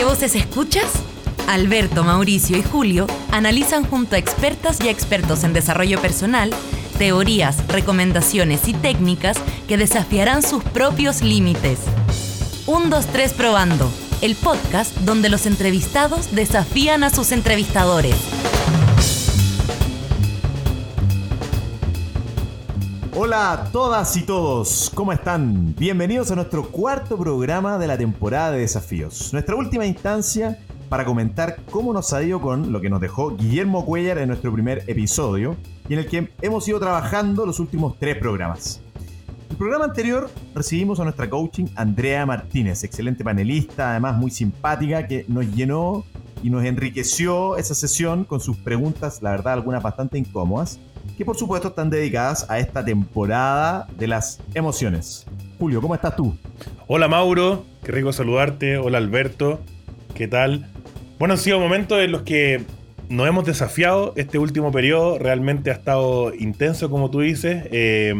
¿Qué 0.00 0.06
voces 0.06 0.34
escuchas? 0.34 0.90
Alberto, 1.46 2.04
Mauricio 2.04 2.56
y 2.56 2.62
Julio 2.62 3.06
analizan 3.32 3.84
junto 3.84 4.16
a 4.16 4.18
expertas 4.18 4.78
y 4.82 4.88
expertos 4.88 5.44
en 5.44 5.52
desarrollo 5.52 6.00
personal 6.00 6.54
teorías, 6.96 7.66
recomendaciones 7.68 8.66
y 8.66 8.72
técnicas 8.72 9.36
que 9.68 9.76
desafiarán 9.76 10.42
sus 10.42 10.64
propios 10.64 11.20
límites. 11.20 11.80
1, 12.64 12.88
2, 12.88 13.06
3 13.12 13.34
probando, 13.34 13.92
el 14.22 14.36
podcast 14.36 14.96
donde 15.00 15.28
los 15.28 15.44
entrevistados 15.44 16.34
desafían 16.34 17.04
a 17.04 17.10
sus 17.10 17.30
entrevistadores. 17.30 18.16
Hola 23.22 23.52
a 23.52 23.64
todas 23.64 24.16
y 24.16 24.22
todos, 24.22 24.90
¿cómo 24.94 25.12
están? 25.12 25.74
Bienvenidos 25.76 26.30
a 26.30 26.36
nuestro 26.36 26.70
cuarto 26.70 27.18
programa 27.18 27.76
de 27.76 27.86
la 27.86 27.98
temporada 27.98 28.52
de 28.52 28.60
desafíos, 28.60 29.34
nuestra 29.34 29.56
última 29.56 29.84
instancia 29.84 30.58
para 30.88 31.04
comentar 31.04 31.56
cómo 31.70 31.92
nos 31.92 32.14
ha 32.14 32.22
ido 32.22 32.40
con 32.40 32.72
lo 32.72 32.80
que 32.80 32.88
nos 32.88 32.98
dejó 32.98 33.36
Guillermo 33.36 33.84
Cuellar 33.84 34.16
en 34.16 34.28
nuestro 34.28 34.50
primer 34.54 34.84
episodio 34.86 35.58
y 35.86 35.92
en 35.92 35.98
el 35.98 36.06
que 36.06 36.30
hemos 36.40 36.66
ido 36.66 36.80
trabajando 36.80 37.44
los 37.44 37.60
últimos 37.60 37.98
tres 37.98 38.16
programas. 38.16 38.80
El 39.50 39.56
programa 39.56 39.84
anterior 39.84 40.30
recibimos 40.54 40.98
a 40.98 41.04
nuestra 41.04 41.28
coaching 41.28 41.66
Andrea 41.74 42.24
Martínez, 42.24 42.84
excelente 42.84 43.22
panelista, 43.22 43.90
además 43.90 44.16
muy 44.16 44.30
simpática, 44.30 45.06
que 45.06 45.26
nos 45.28 45.44
llenó 45.54 46.06
y 46.42 46.48
nos 46.48 46.64
enriqueció 46.64 47.58
esa 47.58 47.74
sesión 47.74 48.24
con 48.24 48.40
sus 48.40 48.56
preguntas, 48.56 49.20
la 49.20 49.32
verdad, 49.32 49.52
algunas 49.52 49.82
bastante 49.82 50.16
incómodas 50.16 50.80
que 51.20 51.26
por 51.26 51.36
supuesto 51.36 51.68
están 51.68 51.90
dedicadas 51.90 52.46
a 52.48 52.60
esta 52.60 52.82
temporada 52.82 53.86
de 53.98 54.06
las 54.06 54.40
emociones. 54.54 55.26
Julio, 55.58 55.82
¿cómo 55.82 55.94
estás 55.94 56.16
tú? 56.16 56.34
Hola 56.86 57.08
Mauro, 57.08 57.66
qué 57.84 57.92
rico 57.92 58.10
saludarte. 58.10 58.78
Hola 58.78 58.96
Alberto, 58.96 59.60
¿qué 60.14 60.28
tal? 60.28 60.70
Bueno, 61.18 61.34
han 61.34 61.38
sido 61.38 61.60
momentos 61.60 61.98
en 62.00 62.12
los 62.12 62.22
que 62.22 62.64
nos 63.10 63.28
hemos 63.28 63.44
desafiado. 63.44 64.14
Este 64.16 64.38
último 64.38 64.72
periodo 64.72 65.18
realmente 65.18 65.68
ha 65.70 65.74
estado 65.74 66.32
intenso, 66.34 66.88
como 66.88 67.10
tú 67.10 67.20
dices. 67.20 67.66
Eh, 67.70 68.14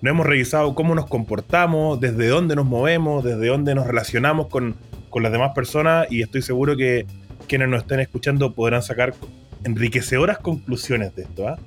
nos 0.00 0.10
hemos 0.12 0.24
revisado 0.24 0.76
cómo 0.76 0.94
nos 0.94 1.06
comportamos, 1.06 1.98
desde 1.98 2.28
dónde 2.28 2.54
nos 2.54 2.64
movemos, 2.64 3.24
desde 3.24 3.48
dónde 3.48 3.74
nos 3.74 3.88
relacionamos 3.88 4.46
con, 4.46 4.76
con 5.08 5.24
las 5.24 5.32
demás 5.32 5.50
personas 5.52 6.06
y 6.12 6.22
estoy 6.22 6.42
seguro 6.42 6.76
que 6.76 7.06
quienes 7.48 7.68
nos 7.68 7.80
estén 7.80 7.98
escuchando 7.98 8.54
podrán 8.54 8.84
sacar 8.84 9.14
enriquecedoras 9.64 10.38
conclusiones 10.38 11.12
de 11.16 11.22
esto. 11.22 11.48
¿ah? 11.48 11.58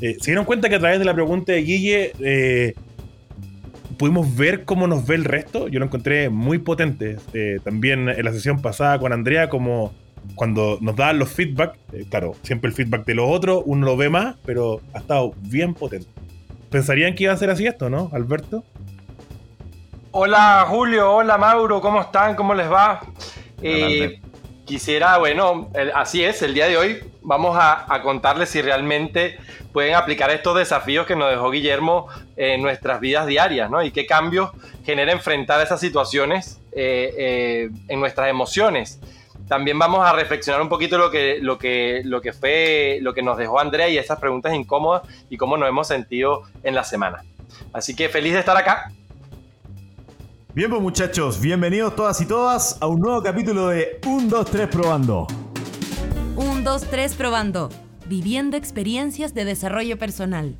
Eh, 0.00 0.16
se 0.20 0.26
dieron 0.26 0.44
cuenta 0.44 0.68
que 0.68 0.74
a 0.74 0.78
través 0.78 0.98
de 0.98 1.04
la 1.04 1.14
pregunta 1.14 1.52
de 1.52 1.62
Guille 1.62 2.12
eh, 2.20 2.74
pudimos 3.98 4.36
ver 4.36 4.64
cómo 4.64 4.86
nos 4.86 5.06
ve 5.06 5.14
el 5.14 5.24
resto. 5.24 5.68
Yo 5.68 5.78
lo 5.78 5.86
encontré 5.86 6.28
muy 6.28 6.58
potente. 6.58 7.16
Eh, 7.32 7.58
también 7.64 8.08
en 8.08 8.24
la 8.24 8.32
sesión 8.32 8.60
pasada 8.60 8.98
con 8.98 9.12
Andrea, 9.12 9.48
como 9.48 9.92
cuando 10.34 10.78
nos 10.80 10.96
daban 10.96 11.18
los 11.18 11.30
feedback, 11.30 11.78
claro, 12.10 12.34
siempre 12.42 12.68
el 12.68 12.74
feedback 12.74 13.06
de 13.06 13.14
los 13.14 13.30
otros, 13.30 13.62
uno 13.64 13.86
lo 13.86 13.96
ve 13.96 14.10
más, 14.10 14.36
pero 14.44 14.80
ha 14.92 14.98
estado 14.98 15.34
bien 15.38 15.72
potente. 15.72 16.08
¿Pensarían 16.68 17.14
que 17.14 17.24
iba 17.24 17.32
a 17.32 17.36
ser 17.36 17.48
así 17.48 17.66
esto, 17.66 17.88
no, 17.88 18.10
Alberto? 18.12 18.64
Hola 20.10 20.66
Julio, 20.68 21.12
hola 21.12 21.38
Mauro, 21.38 21.80
¿cómo 21.80 22.00
están? 22.00 22.34
¿Cómo 22.34 22.54
les 22.54 22.70
va? 22.70 23.02
Quisiera, 24.66 25.16
bueno, 25.16 25.70
así 25.94 26.22
es, 26.22 26.42
el 26.42 26.52
día 26.52 26.66
de 26.66 26.76
hoy 26.76 27.00
vamos 27.22 27.56
a, 27.58 27.86
contarles 28.02 28.50
si 28.50 28.60
realmente 28.60 29.38
pueden 29.72 29.94
aplicar 29.94 30.30
estos 30.30 30.58
desafíos 30.58 31.06
que 31.06 31.16
nos 31.16 31.30
dejó 31.30 31.50
Guillermo 31.50 32.08
en 32.36 32.60
nuestras 32.60 33.00
vidas 33.00 33.26
diarias, 33.26 33.70
¿no? 33.70 33.82
Y 33.82 33.92
qué 33.92 34.04
cambios 34.04 34.50
genera 34.84 35.12
enfrentar 35.12 35.62
esas 35.62 35.80
situaciones 35.80 36.60
eh, 36.72 37.14
eh, 37.16 37.70
en 37.88 38.00
nuestras 38.00 38.28
emociones. 38.28 39.00
También 39.48 39.78
vamos 39.78 40.04
a 40.04 40.12
reflexionar 40.12 40.60
un 40.60 40.68
poquito 40.68 40.98
lo 40.98 41.10
que, 41.10 41.38
lo 41.40 41.56
que, 41.56 42.02
lo 42.04 42.20
que 42.20 42.32
fue, 42.32 42.98
lo 43.00 43.14
que 43.14 43.22
nos 43.22 43.38
dejó 43.38 43.60
Andrea 43.60 43.88
y 43.88 43.96
esas 43.96 44.18
preguntas 44.18 44.52
incómodas 44.52 45.02
y 45.30 45.36
cómo 45.36 45.56
nos 45.56 45.68
hemos 45.68 45.86
sentido 45.86 46.42
en 46.64 46.74
la 46.74 46.82
semana. 46.82 47.24
Así 47.72 47.94
que 47.94 48.08
feliz 48.08 48.32
de 48.32 48.40
estar 48.40 48.56
acá 48.56 48.90
Bien, 50.56 50.70
pues 50.70 50.80
muchachos, 50.80 51.38
bienvenidos 51.38 51.94
todas 51.94 52.18
y 52.22 52.24
todas 52.24 52.78
a 52.80 52.86
un 52.86 52.98
nuevo 52.98 53.22
capítulo 53.22 53.68
de 53.68 54.00
1, 54.06 54.26
2, 54.26 54.50
3 54.50 54.68
probando. 54.68 55.26
1, 56.34 56.62
2, 56.62 56.82
3 56.90 57.14
probando. 57.14 57.68
Viviendo 58.08 58.56
experiencias 58.56 59.34
de 59.34 59.44
desarrollo 59.44 59.98
personal. 59.98 60.56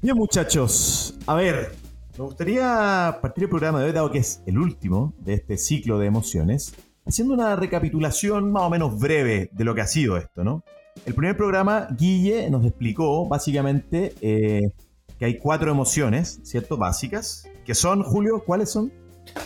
Bien, 0.00 0.16
muchachos, 0.16 1.14
a 1.26 1.34
ver, 1.34 1.72
me 2.16 2.24
gustaría 2.24 3.18
partir 3.20 3.44
el 3.44 3.50
programa 3.50 3.80
de 3.80 3.88
hoy, 3.88 3.92
dado 3.92 4.10
que 4.10 4.20
es 4.20 4.42
el 4.46 4.56
último 4.56 5.12
de 5.18 5.34
este 5.34 5.58
ciclo 5.58 5.98
de 5.98 6.06
emociones, 6.06 6.74
haciendo 7.04 7.34
una 7.34 7.56
recapitulación 7.56 8.50
más 8.50 8.62
o 8.62 8.70
menos 8.70 8.98
breve 8.98 9.50
de 9.52 9.64
lo 9.64 9.74
que 9.74 9.82
ha 9.82 9.86
sido 9.86 10.16
esto, 10.16 10.42
¿no? 10.42 10.64
El 11.04 11.12
primer 11.12 11.36
programa, 11.36 11.88
Guille 11.90 12.48
nos 12.48 12.64
explicó 12.64 13.28
básicamente 13.28 14.14
eh, 14.22 14.72
que 15.18 15.26
hay 15.26 15.36
cuatro 15.36 15.70
emociones, 15.70 16.40
¿cierto? 16.44 16.78
Básicas, 16.78 17.46
que 17.64 17.74
son, 17.74 18.02
Julio, 18.02 18.42
¿cuáles 18.44 18.70
son? 18.70 18.92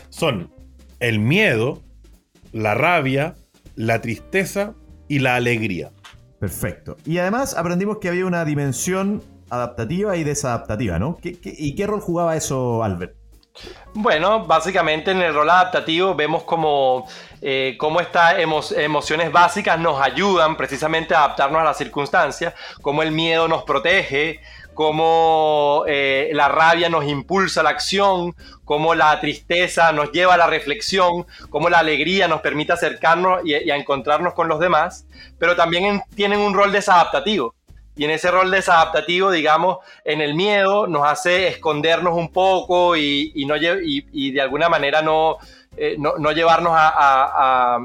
Son 0.09 0.53
el 1.01 1.19
miedo, 1.19 1.83
la 2.53 2.75
rabia, 2.75 3.35
la 3.77 4.01
tristeza 4.01 4.75
y 5.09 5.21
la 5.21 5.37
alegría. 5.37 5.93
Perfecto. 6.41 6.97
Y 7.05 7.19
además 7.19 7.57
aprendimos 7.57 7.99
que 7.99 8.09
había 8.09 8.27
una 8.27 8.45
dimensión 8.45 9.23
adaptativa 9.51 10.17
y 10.17 10.25
desadaptativa, 10.25 10.99
¿no? 10.99 11.19
y 11.23 11.75
qué 11.75 11.87
rol 11.87 12.01
jugaba 12.01 12.37
eso, 12.37 12.85
Albert? 12.85 13.19
Bueno, 13.95 14.45
básicamente 14.47 15.11
en 15.11 15.23
el 15.23 15.35
rol 15.35 15.51
adaptativo 15.51 16.15
vemos 16.15 16.45
como, 16.45 17.09
eh, 17.41 17.77
cómo 17.79 18.01
estas 18.01 18.39
emociones 18.39 19.33
básicas 19.33 19.79
nos 19.79 20.01
ayudan 20.01 20.57
precisamente 20.57 21.15
a 21.15 21.25
adaptarnos 21.25 21.61
a 21.61 21.65
las 21.65 21.79
circunstancias, 21.79 22.55
cómo 22.83 23.03
el 23.03 23.11
miedo 23.11 23.49
nos 23.49 23.65
protege, 23.65 24.41
cómo 24.79 25.83
eh, 25.89 26.31
la 26.35 26.47
rabia 26.47 26.89
nos 26.89 27.05
impulsa 27.05 27.65
la 27.65 27.71
acción, 27.71 28.37
cómo 28.65 28.95
la 28.95 29.19
tristeza 29.21 29.91
nos 29.91 30.13
lleva 30.13 30.35
a 30.35 30.37
la 30.37 30.47
reflexión, 30.47 31.27
cómo 31.51 31.69
la 31.69 31.81
alegría 31.81 32.29
nos 32.29 32.43
permite 32.43 32.75
acercarnos 32.75 33.45
y, 33.45 33.55
a 33.55 33.75
encontrarnos 33.75 34.35
con 34.35 34.47
los 34.47 34.61
demás, 34.61 35.05
pero 35.37 35.57
también 35.57 36.01
tienen 36.15 36.39
un 36.39 36.55
rol 36.55 36.71
desadaptativo. 36.71 37.57
Y 37.97 38.05
en 38.05 38.13
ese 38.13 38.31
rol 38.31 38.53
desadaptativo, 38.53 39.33
digamos, 39.33 39.79
en 40.05 40.21
el 40.21 40.35
miedo 40.35 40.87
nos 40.87 41.05
hace 41.05 41.49
escondernos 41.49 42.15
un 42.15 42.31
poco 42.31 42.97
y, 42.97 43.33
no, 43.49 43.57
y, 43.57 44.31
de 44.31 44.41
alguna 44.41 44.69
manera 44.69 45.03
no, 45.03 45.39
eh, 45.77 45.97
no, 45.99 46.31
llevarnos 46.31 46.73
a, 46.77 47.85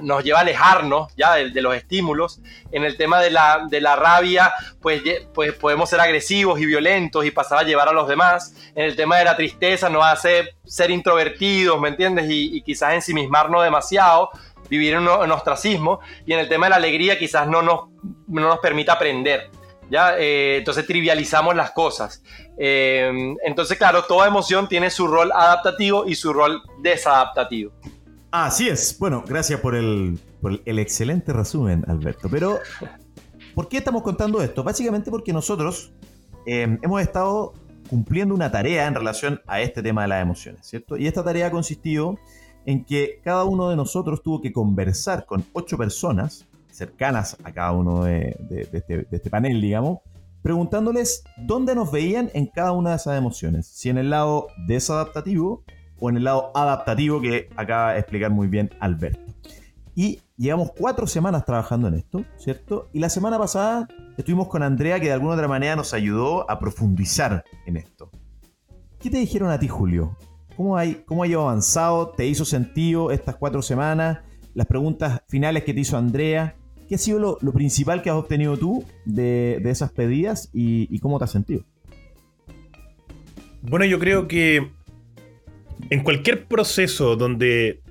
nos 0.00 0.24
lleva 0.24 0.38
a 0.38 0.42
alejarnos 0.42 1.14
ya 1.16 1.34
de, 1.34 1.62
los 1.62 1.74
estímulos. 1.74 2.40
En 2.70 2.84
el 2.84 2.96
tema 2.96 3.20
de 3.20 3.30
la, 3.30 3.66
de 3.68 3.80
la 3.80 3.96
rabia, 3.96 4.52
pues, 4.80 5.02
pues 5.34 5.52
podemos 5.52 5.90
ser 5.90 6.00
agresivos 6.00 6.60
y 6.60 6.66
violentos 6.66 7.24
y 7.24 7.30
pasar 7.30 7.58
a 7.58 7.62
llevar 7.62 7.88
a 7.88 7.92
los 7.92 8.08
demás. 8.08 8.54
En 8.74 8.84
el 8.84 8.96
tema 8.96 9.18
de 9.18 9.24
la 9.24 9.36
tristeza 9.36 9.88
nos 9.88 10.04
hace 10.04 10.54
ser 10.64 10.90
introvertidos, 10.90 11.80
¿me 11.80 11.88
entiendes? 11.88 12.30
Y, 12.30 12.56
y 12.56 12.62
quizás 12.62 12.94
ensimismarnos 12.94 13.64
demasiado 13.64 14.30
vivir 14.72 14.94
en, 14.94 15.00
un, 15.00 15.32
ostracismo 15.32 16.00
y 16.24 16.32
en 16.32 16.38
el 16.38 16.48
tema 16.48 16.66
de 16.66 16.70
la 16.70 16.76
alegría 16.76 17.18
quizás 17.18 17.46
no 17.46 17.60
nos, 17.60 17.90
no 18.26 18.40
nos 18.40 18.58
permita 18.60 18.94
aprender. 18.94 19.50
¿ya? 19.90 20.16
Eh, 20.18 20.56
entonces 20.58 20.86
trivializamos 20.86 21.54
las 21.54 21.72
cosas. 21.72 22.22
Eh, 22.56 23.34
entonces, 23.44 23.76
claro, 23.76 24.04
toda 24.04 24.26
emoción 24.26 24.68
tiene 24.68 24.88
su 24.88 25.06
rol 25.06 25.30
adaptativo 25.30 26.06
y 26.06 26.14
su 26.14 26.32
rol 26.32 26.62
desadaptativo. 26.78 27.72
Así 28.32 28.66
es. 28.66 28.98
Bueno, 28.98 29.22
gracias 29.28 29.60
por 29.60 29.74
el, 29.74 30.18
excelente 30.64 31.34
resumen, 31.34 31.84
Alberto. 31.86 32.30
Pero, 32.30 32.60
¿por 33.54 33.68
qué 33.68 33.76
estamos 33.76 34.00
contando 34.00 34.40
esto? 34.40 34.64
Básicamente 34.64 35.10
porque 35.10 35.34
nosotros 35.34 35.92
eh, 36.46 36.78
hemos 36.80 37.02
estado 37.02 37.52
cumpliendo 37.90 38.34
una 38.34 38.50
tarea 38.50 38.86
en 38.86 38.94
relación 38.94 39.42
a 39.46 39.60
este 39.60 39.82
tema 39.82 40.02
de 40.02 40.08
las 40.08 40.22
emociones, 40.22 40.66
¿cierto? 40.66 40.96
Y 40.96 41.06
esta 41.06 41.22
tarea 41.22 41.48
ha 41.48 41.50
consistido 41.50 42.18
en 42.64 42.86
que 42.86 43.20
cada 43.22 43.44
uno 43.44 43.68
de 43.68 43.76
nosotros 43.76 44.22
tuvo 44.22 44.40
que 44.40 44.50
conversar 44.50 45.26
con 45.26 45.44
ocho 45.52 45.76
personas 45.76 46.46
cercanas 46.70 47.36
a 47.44 47.52
cada 47.52 47.72
uno 47.72 48.04
de, 48.04 48.34
este, 48.72 48.96
de, 48.96 49.06
este, 49.10 49.28
panel, 49.28 49.60
digamos, 49.60 49.98
preguntándoles 50.40 51.22
dónde 51.36 51.74
nos 51.74 51.92
veían 51.92 52.30
en 52.32 52.46
cada 52.46 52.72
una 52.72 52.90
de 52.90 52.96
esas 52.96 53.18
emociones, 53.18 53.66
si 53.66 53.90
en 53.90 53.98
el 53.98 54.08
lado 54.08 54.46
desadaptativo 54.66 55.64
o 56.02 56.10
en 56.10 56.16
el 56.16 56.24
lado 56.24 56.50
adaptativo 56.52 57.20
que 57.20 57.48
acaba 57.56 57.92
de 57.92 58.00
explicar 58.00 58.32
muy 58.32 58.48
bien 58.48 58.70
Alberto. 58.80 59.20
Y 59.94 60.20
llevamos 60.36 60.72
cuatro 60.76 61.06
semanas 61.06 61.44
trabajando 61.44 61.86
en 61.86 61.94
esto, 61.94 62.24
¿cierto? 62.38 62.88
Y 62.92 62.98
la 62.98 63.08
semana 63.08 63.38
pasada 63.38 63.86
estuvimos 64.16 64.48
con 64.48 64.64
Andrea 64.64 64.98
que 64.98 65.06
de 65.06 65.12
alguna 65.12 65.34
otra 65.34 65.46
manera 65.46 65.76
nos 65.76 65.94
ayudó 65.94 66.50
a 66.50 66.58
profundizar 66.58 67.44
en 67.66 67.76
esto. 67.76 68.10
¿Qué 68.98 69.10
te 69.10 69.18
dijeron 69.18 69.50
a 69.50 69.60
ti, 69.60 69.68
Julio? 69.68 70.18
¿Cómo 70.56 70.76
hay, 70.76 71.04
cómo 71.06 71.24
ido 71.24 71.42
avanzado? 71.42 72.08
¿Te 72.08 72.26
hizo 72.26 72.44
sentido 72.44 73.12
estas 73.12 73.36
cuatro 73.36 73.62
semanas? 73.62 74.18
Las 74.54 74.66
preguntas 74.66 75.22
finales 75.28 75.62
que 75.62 75.72
te 75.72 75.80
hizo 75.80 75.96
Andrea. 75.96 76.56
¿Qué 76.88 76.96
ha 76.96 76.98
sido 76.98 77.38
lo, 77.40 77.52
principal 77.52 78.02
que 78.02 78.10
has 78.10 78.16
obtenido 78.16 78.56
tú 78.56 78.84
de, 79.04 79.62
esas 79.66 79.92
pedidas 79.92 80.50
y 80.52 80.98
cómo 80.98 81.18
te 81.18 81.24
has 81.24 81.30
sentido? 81.30 81.62
Bueno, 83.62 83.84
yo 83.84 84.00
creo 84.00 84.26
que 84.26 84.72
en 85.92 86.02
cualquier 86.02 86.46
proceso 86.46 87.16
donde 87.16 87.82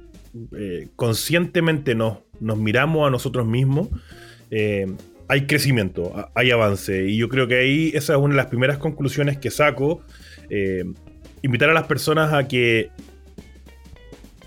eh, 0.57 0.87
conscientemente 0.95 1.93
nos, 1.93 2.17
nos 2.39 2.57
miramos 2.57 3.07
a 3.07 3.11
nosotros 3.11 3.45
mismos, 3.45 3.89
eh, 4.49 4.87
hay 5.27 5.45
crecimiento, 5.45 6.11
hay 6.33 6.49
avance. 6.49 7.07
Y 7.07 7.17
yo 7.17 7.29
creo 7.29 7.47
que 7.47 7.59
ahí 7.59 7.91
esa 7.93 8.13
es 8.13 8.19
una 8.19 8.33
de 8.33 8.37
las 8.37 8.47
primeras 8.47 8.79
conclusiones 8.79 9.37
que 9.37 9.51
saco. 9.51 10.01
Eh, 10.49 10.83
invitar 11.43 11.69
a 11.69 11.73
las 11.73 11.83
personas 11.83 12.33
a 12.33 12.47
que 12.47 12.89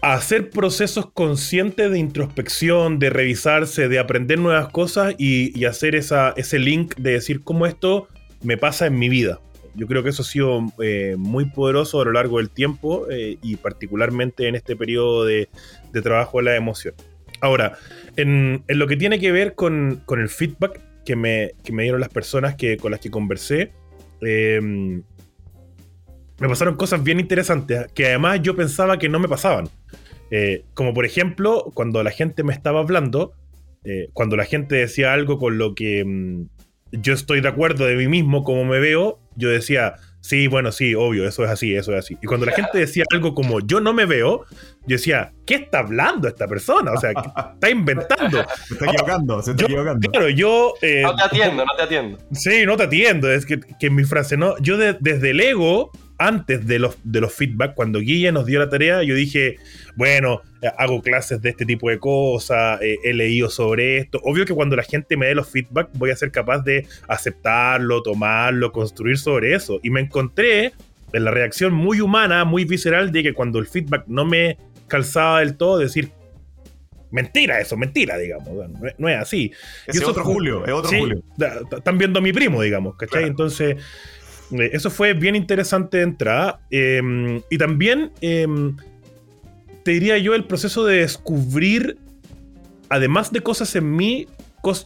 a 0.02 0.14
hacer 0.14 0.50
procesos 0.50 1.12
conscientes 1.12 1.92
de 1.92 1.98
introspección, 2.00 2.98
de 2.98 3.10
revisarse, 3.10 3.86
de 3.86 4.00
aprender 4.00 4.40
nuevas 4.40 4.70
cosas 4.70 5.14
y, 5.16 5.64
hacer 5.64 5.94
esa, 5.94 6.34
ese 6.36 6.58
link 6.58 6.96
de 6.96 7.12
decir 7.12 7.44
cómo 7.44 7.66
esto 7.66 8.08
me 8.42 8.56
pasa 8.56 8.86
en 8.86 8.98
mi 8.98 9.08
vida. 9.08 9.38
Yo 9.74 9.86
creo 9.86 10.02
que 10.02 10.10
eso 10.10 10.22
ha 10.22 10.24
sido 10.24 10.60
eh, 10.82 11.16
muy 11.18 11.46
poderoso 11.46 12.00
a 12.00 12.04
lo 12.04 12.12
largo 12.12 12.38
del 12.38 12.50
tiempo 12.50 13.06
eh, 13.10 13.38
y 13.42 13.56
particularmente 13.56 14.46
en 14.46 14.54
este 14.54 14.76
periodo 14.76 15.24
de, 15.24 15.48
trabajo 16.02 16.38
de 16.38 16.44
la 16.44 16.56
emoción. 16.56 16.94
Ahora, 17.40 17.76
en, 18.16 18.64
lo 18.68 18.86
que 18.86 18.96
tiene 18.96 19.18
que 19.18 19.32
ver 19.32 19.54
con, 19.54 20.02
el 20.08 20.28
feedback 20.28 20.80
que 21.04 21.16
me, 21.16 21.52
me, 21.72 21.82
dieron 21.82 22.00
las 22.00 22.08
personas 22.08 22.54
que, 22.54 22.76
con 22.76 22.92
las 22.92 23.00
que 23.00 23.10
conversé, 23.10 23.72
em, 24.20 25.02
me 26.38 26.48
pasaron 26.48 26.76
cosas 26.76 27.02
bien 27.02 27.20
interesantes 27.20 27.86
que 27.94 28.06
además 28.06 28.40
yo 28.42 28.54
pensaba 28.56 28.98
que 28.98 29.08
no 29.08 29.18
me 29.18 29.28
pasaban. 29.28 29.68
Eh, 30.30 30.64
como 30.74 30.94
por 30.94 31.04
ejemplo, 31.04 31.70
cuando 31.74 32.02
la 32.02 32.10
gente 32.10 32.42
me 32.44 32.52
estaba 32.52 32.80
hablando, 32.80 33.34
cuando 34.14 34.34
la 34.36 34.46
gente 34.46 34.76
decía 34.76 35.12
algo 35.12 35.38
con 35.38 35.58
lo 35.58 35.74
que 35.74 36.02
mm, 36.02 36.46
yo 37.00 37.14
estoy 37.14 37.40
de 37.40 37.48
acuerdo 37.48 37.86
de 37.86 37.96
mí 37.96 38.08
mismo, 38.08 38.44
como 38.44 38.64
me 38.64 38.78
veo, 38.78 39.18
yo 39.36 39.48
decía, 39.48 39.96
sí, 40.20 40.46
bueno, 40.46 40.72
sí, 40.72 40.94
obvio, 40.94 41.28
eso 41.28 41.44
es 41.44 41.50
así, 41.50 41.74
eso 41.74 41.92
es 41.92 41.98
así. 41.98 42.16
Y 42.22 42.26
cuando 42.26 42.46
la 42.46 42.52
gente 42.52 42.78
decía 42.78 43.04
algo 43.12 43.34
como 43.34 43.60
yo 43.60 43.80
no 43.80 43.92
me 43.92 44.06
veo, 44.06 44.44
yo 44.86 44.96
decía, 44.96 45.32
¿qué 45.46 45.56
está 45.56 45.80
hablando 45.80 46.28
esta 46.28 46.46
persona? 46.46 46.92
O 46.92 46.96
sea, 46.98 47.10
está 47.10 47.70
inventando. 47.70 48.44
Se 48.68 48.74
está 48.74 48.86
equivocando, 48.86 49.42
se 49.42 49.50
está 49.50 49.64
equivocando. 49.64 50.10
Claro, 50.10 50.28
yo. 50.30 50.74
Eh, 50.82 51.02
no 51.02 51.14
te 51.14 51.22
atiendo, 51.22 51.64
no 51.64 51.76
te 51.76 51.82
atiendo. 51.82 52.18
Sí, 52.32 52.66
no 52.66 52.76
te 52.76 52.82
atiendo. 52.84 53.30
Es 53.30 53.44
que, 53.44 53.60
que 53.78 53.90
mi 53.90 54.04
frase, 54.04 54.36
no. 54.36 54.56
Yo 54.58 54.76
desde 54.76 55.30
el 55.30 55.40
ego 55.40 55.90
antes 56.26 56.66
de 56.66 56.78
los, 56.78 56.96
de 57.04 57.20
los 57.20 57.34
feedback, 57.34 57.74
cuando 57.74 58.00
Guille 58.00 58.32
nos 58.32 58.46
dio 58.46 58.58
la 58.58 58.68
tarea, 58.68 59.02
yo 59.02 59.14
dije, 59.14 59.58
bueno, 59.94 60.40
eh, 60.62 60.70
hago 60.78 61.02
clases 61.02 61.42
de 61.42 61.50
este 61.50 61.66
tipo 61.66 61.90
de 61.90 61.98
cosas, 61.98 62.80
eh, 62.80 62.96
he 63.04 63.12
leído 63.12 63.50
sobre 63.50 63.98
esto. 63.98 64.20
Obvio 64.24 64.46
que 64.46 64.54
cuando 64.54 64.74
la 64.76 64.82
gente 64.82 65.16
me 65.16 65.26
dé 65.26 65.34
los 65.34 65.50
feedback 65.50 65.90
voy 65.94 66.10
a 66.10 66.16
ser 66.16 66.30
capaz 66.30 66.60
de 66.60 66.86
aceptarlo, 67.08 68.02
tomarlo, 68.02 68.72
construir 68.72 69.18
sobre 69.18 69.54
eso. 69.54 69.80
Y 69.82 69.90
me 69.90 70.00
encontré 70.00 70.72
en 71.12 71.24
la 71.24 71.30
reacción 71.30 71.74
muy 71.74 72.00
humana, 72.00 72.44
muy 72.44 72.64
visceral, 72.64 73.12
de 73.12 73.22
que 73.22 73.34
cuando 73.34 73.58
el 73.58 73.66
feedback 73.66 74.04
no 74.06 74.24
me 74.24 74.56
calzaba 74.88 75.40
del 75.40 75.56
todo, 75.56 75.78
decir, 75.78 76.10
mentira 77.10 77.60
eso, 77.60 77.76
mentira, 77.76 78.16
digamos. 78.16 78.50
No, 78.98 79.08
es 79.08 79.18
así. 79.18 79.52
Es 79.86 80.02
otro 80.02 80.24
Julio, 80.24 80.64
es 80.64 80.72
otro 80.72 80.90
Julio. 80.98 81.22
Están 81.76 81.98
viendo 81.98 82.18
a 82.18 82.22
mi 82.22 82.32
primo, 82.32 82.62
digamos, 82.62 82.96
¿cachai? 82.96 83.24
Entonces 83.24 83.76
eh, 83.76 83.84
eso 84.50 84.90
fue 84.90 85.14
bien 85.14 85.36
interesante 85.36 85.98
de 85.98 86.02
entrada. 86.04 86.60
Em, 86.70 87.40
y 87.50 87.58
también 87.58 88.12
em, 88.20 88.76
te 89.82 89.92
diría 89.92 90.18
yo 90.18 90.34
el 90.34 90.44
proceso 90.44 90.84
de 90.84 90.98
descubrir, 90.98 91.98
además 92.88 93.32
de 93.32 93.40
cosas 93.40 93.74
en 93.76 93.94
mí, 93.94 94.26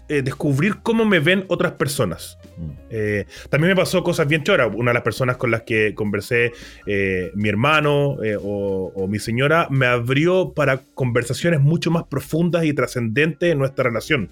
eh, 0.09 0.23
descubrir 0.23 0.79
cómo 0.83 1.05
me 1.05 1.21
ven 1.21 1.45
otras 1.49 1.73
personas. 1.73 2.37
Mm. 2.57 2.71
Eh, 2.91 3.27
también 3.49 3.71
me 3.71 3.77
pasó 3.77 4.03
cosas 4.03 4.27
bien 4.27 4.43
choras. 4.43 4.71
Una 4.75 4.91
de 4.91 4.95
las 4.95 5.05
personas 5.05 5.37
con 5.37 5.53
las 5.53 5.63
que 5.63 5.95
conversé, 5.95 6.53
mi 7.35 7.49
hermano 7.49 8.17
o, 8.43 8.93
o, 8.95 9.07
mi 9.07 9.19
señora, 9.21 9.69
me 9.71 9.87
abrió 9.87 10.53
para 10.53 10.79
conversaciones 10.95 11.61
mucho 11.61 11.91
más 11.93 12.05
profundas 12.05 12.65
y 12.65 12.73
trascendentes 12.73 13.53
en 13.53 13.59
nuestra 13.59 13.85
relación. 13.85 14.31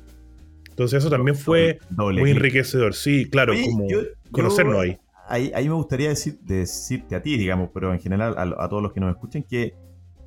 Entonces 0.69 0.99
eso 0.99 1.11
también 1.11 1.37
fue 1.37 1.79
muy 1.91 2.33
enriquecedor. 2.33 2.95
Sí, 2.95 3.27
claro, 3.31 3.55
como 3.55 3.87
conocernos 4.33 4.81
ahí 4.81 4.99
ahí, 5.29 5.69
me 5.69 5.75
gustaría 5.75 6.09
decir, 6.09 6.39
decirte 6.43 7.17
a 7.17 7.23
ti, 7.23 7.37
digamos, 7.37 7.71
pero 7.73 7.93
en 7.93 8.01
general 8.01 8.35
a, 8.37 8.69
todos 8.69 8.83
los 8.83 8.93
que 8.93 9.01
nos 9.01 9.11
escuchen, 9.11 9.43
que 9.43 9.75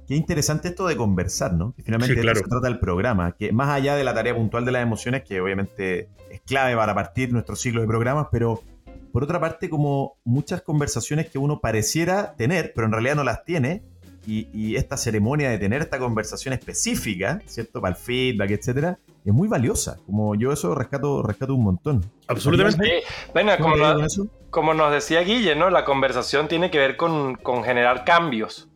qué 0.07 0.15
interesante 0.15 0.69
esto 0.69 0.87
de 0.87 0.95
conversar, 0.95 1.53
¿no? 1.53 1.73
Que 1.73 1.83
finalmente 1.83 2.15
de 2.15 2.35
se 2.35 2.43
trata 2.43 2.67
el 2.67 2.79
programa, 2.79 3.33
que 3.33 3.51
más 3.51 3.69
allá 3.69 3.95
de 3.95 4.03
la 4.03 4.13
tarea 4.13 4.35
puntual 4.35 4.65
de 4.65 4.71
las 4.71 4.83
emociones, 4.83 5.23
que 5.23 5.39
obviamente 5.41 6.09
es 6.31 6.41
clave 6.41 6.75
para 6.75 6.93
partir 6.95 7.31
nuestro 7.31 7.55
ciclo 7.55 7.81
de 7.81 7.87
programas, 7.87 8.27
pero 8.31 8.61
por 9.11 9.23
otra 9.23 9.39
parte, 9.39 9.69
como 9.69 10.17
muchas 10.23 10.61
conversaciones 10.61 11.29
que 11.29 11.37
uno 11.37 11.59
pareciera 11.59 12.35
tener, 12.35 12.73
pero 12.75 12.85
en 12.85 12.93
realidad 12.93 13.15
no 13.15 13.23
las 13.23 13.43
tiene, 13.43 13.83
y, 14.25 14.75
esta 14.75 14.95
ceremonia 14.95 15.49
de 15.49 15.57
tener 15.57 15.81
esta 15.81 15.97
conversación 15.97 16.53
específica, 16.53 17.41
¿cierto? 17.47 17.81
Para 17.81 17.95
el 17.95 18.01
feedback, 18.01 18.51
etcétera, 18.51 18.99
es 19.29 19.35
muy 19.35 19.47
valiosa. 19.47 19.97
Como 20.05 20.35
yo 20.35 20.51
eso 20.51 20.75
rescato, 20.75 21.23
rescato 21.23 21.55
un 21.55 21.63
montón. 21.63 22.11
Absolutamente. 22.27 23.03
Bueno, 23.33 23.53
como, 24.49 24.73
nos 24.73 24.91
decía 24.91 25.21
Guille, 25.21 25.55
¿no? 25.55 25.69
La 25.69 25.85
conversación 25.85 26.47
tiene 26.47 26.71
que 26.71 26.79
ver 26.79 26.97
con, 26.97 27.37
generar 27.63 28.03
cambios. 28.03 28.67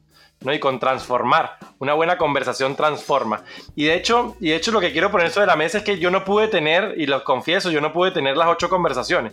¿no? 0.42 0.54
y 0.54 0.60
con 0.60 0.78
transformar. 0.78 1.58
Una 1.80 1.94
buena 1.94 2.18
conversación 2.18 2.76
transforma. 2.76 3.44
Y 3.78 3.86
de 3.86 3.96
hecho, 3.96 4.36
y 4.42 4.50
de 4.50 4.58
hecho 4.58 4.74
lo 4.74 4.82
que 4.82 4.92
quiero 4.92 5.10
poner 5.10 5.30
sobre 5.30 5.48
la 5.48 5.56
mesa 5.56 5.78
es 5.78 5.86
que 5.86 6.00
yo 6.00 6.12
no 6.12 6.26
pude 6.26 6.50
tener, 6.50 6.96
y 6.98 7.06
lo 7.06 7.24
confieso, 7.24 7.72
yo 7.72 7.80
no 7.80 7.94
pude 7.94 8.12
tener 8.12 8.36
las 8.36 8.50
ocho 8.50 8.68
conversaciones. 8.68 9.32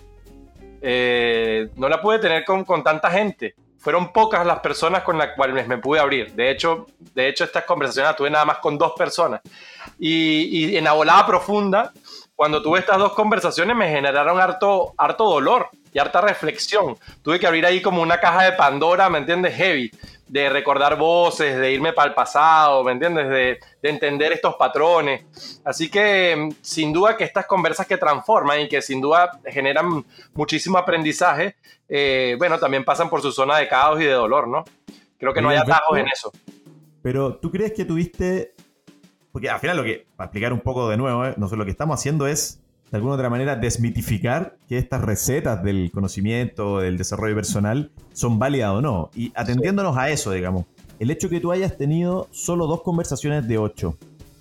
Eh, 0.81 1.69
no 1.75 1.89
la 1.89 2.01
pude 2.01 2.21
tener 2.21 2.45
con, 2.45 2.65
con 2.65 2.85
tanta 2.85 3.11
gente 3.11 3.57
fueron 3.81 4.13
pocas 4.13 4.47
las 4.47 4.61
personas 4.61 5.03
con 5.03 5.17
las 5.17 5.31
cuales 5.35 5.67
me 5.67 5.79
pude 5.79 5.99
abrir. 5.99 6.33
De 6.35 6.51
hecho, 6.51 6.87
de 7.15 7.29
hecho 7.29 7.45
estas 7.45 7.65
conversaciones 7.65 8.11
las 8.11 8.17
tuve 8.17 8.31
nada 8.31 8.45
más 8.45 8.59
con 8.59 8.77
dos 8.77 8.93
personas. 8.97 9.41
Y, 9.99 10.77
en 10.77 10.85
la 10.85 10.93
volada 10.93 11.27
profunda, 11.27 11.93
cuando 12.37 12.63
tuve 12.63 12.79
estas 12.79 12.99
dos 12.99 13.15
conversaciones 13.15 13.75
me 13.75 13.89
generaron 13.89 14.39
harto, 14.39 14.93
harto 14.99 15.25
dolor 15.25 15.69
y 15.93 15.99
harta 15.99 16.21
reflexión. 16.21 16.97
Tuve 17.23 17.41
que 17.41 17.47
abrir 17.47 17.65
ahí 17.65 17.81
como 17.81 18.03
una 18.03 18.21
caja 18.21 18.45
de 18.45 18.53
Pandora, 18.53 19.09
¿me 19.09 19.19
entiendes? 19.19 19.55
Heavy 19.55 19.91
de 20.31 20.49
recordar 20.49 20.97
voces, 20.97 21.59
de 21.59 21.73
irme 21.73 21.93
para 21.93 22.09
el 22.09 22.15
pasado, 22.15 22.85
¿me 22.85 22.93
entiendes? 22.93 23.29
De, 23.29 23.59
entender 23.83 24.33
estos 24.33 24.55
patrones. 24.55 25.61
Así 25.65 25.91
que 25.91 26.37
mm, 26.37 26.53
sin 26.63 26.93
duda 26.93 27.17
que 27.17 27.25
estas 27.25 27.47
conversas 27.47 27.87
que 27.89 27.97
transforman 27.97 28.61
y 28.61 28.69
que 28.69 28.81
sin 28.81 29.01
duda 29.01 29.41
generan 29.47 30.05
muchísimo 30.33 30.79
aprendizaje, 30.79 31.57
eh, 31.89 32.37
bueno, 32.39 32.61
también 32.61 32.85
pasan 32.85 33.11
por 33.11 33.21
su 33.23 33.33
zona 33.33 33.59
de 33.59 33.67
caos 33.67 34.01
y 34.01 34.05
de 34.05 34.13
dolor, 34.13 34.47
¿no? 34.47 34.65
Creo 35.19 35.35
que 35.35 35.43
no 35.43 35.49
hay 35.49 35.57
atajos 35.57 35.99
en 35.99 36.07
eso. 36.07 36.31
Pero 37.03 37.37
tú 37.37 37.51
crees 37.51 37.73
que 37.73 37.85
tuviste, 37.85 38.55
porque 39.33 39.51
al 39.51 39.59
final 39.59 39.79
lo 39.79 39.83
que, 39.83 40.07
para 40.15 40.27
explicar 40.27 40.53
un 40.53 40.61
poco 40.61 40.89
de 40.89 40.97
nuevo, 40.97 41.27
¿eh? 41.27 41.35
nosotros 41.39 41.59
lo 41.59 41.65
que 41.65 41.73
estamos 41.73 41.99
haciendo 41.99 42.29
es 42.29 42.60
de 42.91 42.97
alguna 42.97 43.15
otra 43.15 43.31
manera 43.31 43.57
desmitificar 43.57 44.57
que 44.69 44.79
estas 44.79 45.03
recetas 45.03 45.63
del 45.63 45.91
conocimiento, 45.93 46.81
del 46.81 46.99
desarrollo 46.99 47.37
personal, 47.37 47.91
son 48.13 48.39
válidas 48.39 48.71
o 48.71 48.81
no. 48.81 49.11
Y 49.15 49.33
atendiéndonos 49.35 49.97
a 49.97 50.11
eso, 50.11 50.33
digamos, 50.33 50.67
el 50.99 51.11
hecho 51.11 51.29
que 51.29 51.41
tú 51.41 51.53
hayas 51.53 51.77
tenido 51.77 52.29
solo 52.33 52.67
dos 52.67 52.83
conversaciones 52.83 53.47
de 53.47 53.59
ocho, 53.59 53.97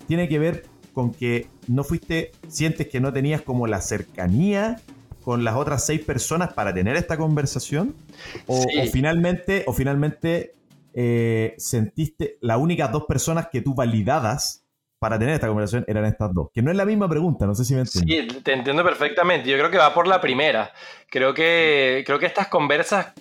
tiene 0.06 0.28
que 0.28 0.38
ver 0.38 0.64
con 0.92 1.12
que 1.12 1.46
no 1.68 1.84
fuiste, 1.84 2.32
sientes 2.48 2.88
que 2.88 3.00
no 3.00 3.12
tenías 3.12 3.42
como 3.42 3.66
la 3.66 3.80
cercanía 3.80 4.80
con 5.22 5.44
las 5.44 5.54
otras 5.54 5.84
seis 5.84 6.02
personas 6.02 6.52
para 6.52 6.74
tener 6.74 6.96
esta 6.96 7.16
conversación? 7.16 7.94
¿O, 8.46 8.64
finalmente, 8.90 9.64
o 9.66 9.72
finalmente 9.72 10.54
eh, 10.92 11.54
sentiste 11.58 12.38
las 12.40 12.58
únicas 12.58 12.90
dos 12.90 13.04
personas 13.04 13.48
que 13.52 13.60
tú 13.60 13.74
validadas 13.74 14.64
para 15.00 15.18
tener 15.18 15.34
esta 15.34 15.48
conversación 15.48 15.84
eran 15.88 16.04
estas 16.04 16.32
dos. 16.32 16.48
Que 16.52 16.60
no 16.60 16.70
es 16.70 16.76
la 16.76 16.84
misma 16.84 17.08
pregunta, 17.08 17.46
no 17.46 17.54
sé 17.54 17.64
si 17.64 17.74
me 17.74 17.80
entiendes. 17.80 18.34
Sí, 18.34 18.40
te 18.42 18.52
entiendo 18.52 18.84
perfectamente. 18.84 19.48
Yo 19.48 19.56
creo 19.56 19.70
que 19.70 19.78
va 19.78 19.94
por 19.94 20.06
la 20.06 20.20
primera. 20.20 20.72
Creo 21.08 21.32
que, 21.32 22.04
creo 22.04 22.18
que 22.18 22.26
estas 22.26 22.48
conversas, 22.48 23.14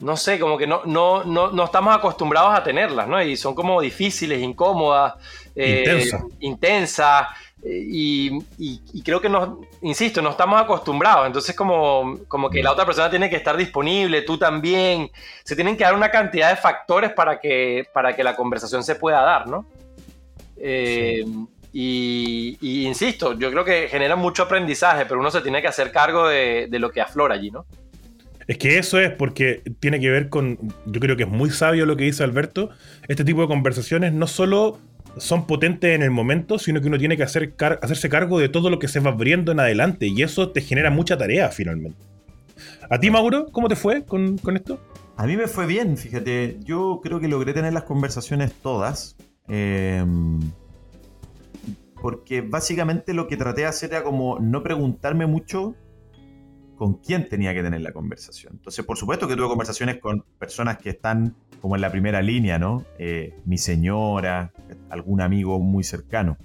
no 0.00 0.18
sé, 0.18 0.38
como 0.38 0.58
que 0.58 0.66
no, 0.66 0.82
no, 0.84 1.24
no, 1.24 1.64
estamos 1.64 1.96
acostumbrados 1.96 2.54
a 2.54 2.62
tenerlas, 2.62 3.08
¿no? 3.08 3.22
Y 3.22 3.38
son 3.38 3.54
como 3.54 3.80
difíciles, 3.80 4.42
incómodas, 4.42 5.14
eh, 5.56 6.10
intensas. 6.40 7.28
Y, 7.64 8.38
creo 9.02 9.18
que 9.18 9.30
no, 9.30 9.62
insisto, 9.80 10.20
no 10.20 10.28
estamos 10.28 10.60
acostumbrados. 10.60 11.26
Entonces, 11.26 11.56
como, 11.56 12.18
como 12.28 12.50
que 12.50 12.62
la 12.62 12.70
otra 12.70 12.84
persona 12.84 13.08
tiene 13.08 13.30
que 13.30 13.36
estar 13.36 13.56
disponible, 13.56 14.20
tú 14.22 14.36
también. 14.36 15.10
Se 15.42 15.56
tienen 15.56 15.74
que 15.74 15.84
dar 15.84 15.94
una 15.94 16.10
cantidad 16.10 16.50
de 16.50 16.56
factores 16.56 17.12
para 17.14 17.40
que, 17.40 17.86
para 17.94 18.14
que 18.14 18.22
la 18.22 18.36
conversación 18.36 18.84
se 18.84 18.96
pueda 18.96 19.22
dar, 19.22 19.46
¿no? 19.46 19.64
Eh, 20.64 21.24
y, 21.72 22.86
insisto, 22.86 23.38
yo 23.38 23.50
creo 23.50 23.64
que 23.64 23.88
genera 23.88 24.14
mucho 24.14 24.44
aprendizaje, 24.44 25.06
pero 25.06 25.20
uno 25.20 25.30
se 25.30 25.40
tiene 25.40 25.60
que 25.60 25.68
hacer 25.68 25.90
cargo 25.90 26.28
de, 26.28 26.68
lo 26.70 26.90
que 26.90 27.00
aflora 27.00 27.34
allí, 27.34 27.50
¿no? 27.50 27.66
Es 28.46 28.58
que 28.58 28.78
eso 28.78 28.98
es 28.98 29.10
porque 29.10 29.62
tiene 29.80 30.00
que 30.00 30.10
ver 30.10 30.28
con, 30.28 30.58
yo 30.86 31.00
creo 31.00 31.16
que 31.16 31.22
es 31.22 31.28
muy 31.28 31.50
sabio 31.50 31.86
lo 31.86 31.96
que 31.96 32.04
dice 32.04 32.24
Alberto, 32.24 32.70
este 33.08 33.24
tipo 33.24 33.40
de 33.40 33.46
conversaciones 33.46 34.12
no 34.12 34.26
solo 34.26 34.78
son 35.16 35.46
potentes 35.46 35.94
en 35.94 36.02
el 36.02 36.10
momento, 36.10 36.58
sino 36.58 36.80
que 36.80 36.88
uno 36.88 36.98
tiene 36.98 37.16
que 37.16 37.22
hacer 37.22 37.54
hacerse 37.80 38.08
cargo 38.08 38.38
de 38.38 38.48
todo 38.48 38.68
lo 38.68 38.78
que 38.78 38.88
se 38.88 39.00
va 39.00 39.10
abriendo 39.10 39.52
en 39.52 39.60
adelante 39.60 40.06
y 40.06 40.22
eso 40.22 40.50
te 40.50 40.60
genera 40.60 40.90
mucha 40.90 41.16
tarea 41.16 41.50
finalmente. 41.50 41.98
¿A 42.90 42.98
ti, 42.98 43.10
Mauro, 43.10 43.46
cómo 43.52 43.68
te 43.68 43.76
fue 43.76 44.04
con, 44.04 44.36
con 44.38 44.56
esto? 44.56 44.80
A 45.16 45.26
mí 45.26 45.36
me 45.36 45.46
fue 45.46 45.66
bien, 45.66 45.96
fíjate, 45.96 46.56
yo 46.64 47.00
creo 47.02 47.20
que 47.20 47.28
logré 47.28 47.52
tener 47.54 47.72
las 47.72 47.84
conversaciones 47.84 48.52
todas, 48.54 49.16
Em, 49.48 50.40
porque 52.00 52.40
básicamente 52.40 53.14
lo 53.14 53.28
que 53.28 53.36
traté 53.36 53.62
de 53.62 53.66
hacer 53.68 53.90
era 53.90 54.02
como 54.02 54.38
no 54.40 54.62
preguntarme 54.62 55.26
mucho 55.26 55.76
con 56.76 56.94
quién 56.94 57.28
tenía 57.28 57.54
que 57.54 57.62
tener 57.62 57.80
la 57.80 57.92
conversación. 57.92 58.54
Entonces, 58.56 58.84
por 58.84 58.96
supuesto 58.96 59.28
que 59.28 59.36
tuve 59.36 59.46
conversaciones 59.46 59.98
con 59.98 60.24
personas 60.38 60.78
que 60.78 60.90
están 60.90 61.36
como 61.60 61.76
en 61.76 61.80
la 61.80 61.92
primera 61.92 62.20
línea, 62.22 62.58
¿no? 62.58 62.84
Eh, 62.98 63.38
mi 63.44 63.56
señora, 63.56 64.52
algún 64.90 65.20
amigo 65.20 65.60
muy 65.60 65.84
cercano. 65.84 66.36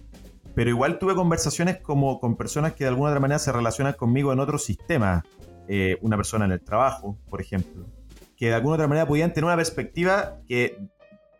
Pero 0.53 0.69
igual 0.69 0.99
tuve 0.99 1.15
conversaciones 1.15 1.77
como 1.77 2.19
con 2.19 2.35
personas 2.35 2.73
que 2.73 2.83
de 2.83 2.89
alguna 2.89 3.09
otra 3.09 3.19
manera 3.19 3.39
se 3.39 3.51
relacionan 3.51 3.93
conmigo 3.93 4.31
en 4.31 4.39
otros 4.39 4.63
sistemas. 4.63 5.23
Eh, 5.67 5.97
una 6.01 6.17
persona 6.17 6.45
en 6.45 6.51
el 6.51 6.61
trabajo, 6.61 7.17
por 7.29 7.41
ejemplo, 7.41 7.87
que 8.35 8.47
de 8.47 8.53
alguna 8.53 8.75
otra 8.75 8.87
manera 8.87 9.07
podían 9.07 9.33
tener 9.33 9.45
una 9.45 9.55
perspectiva 9.55 10.37
que 10.47 10.77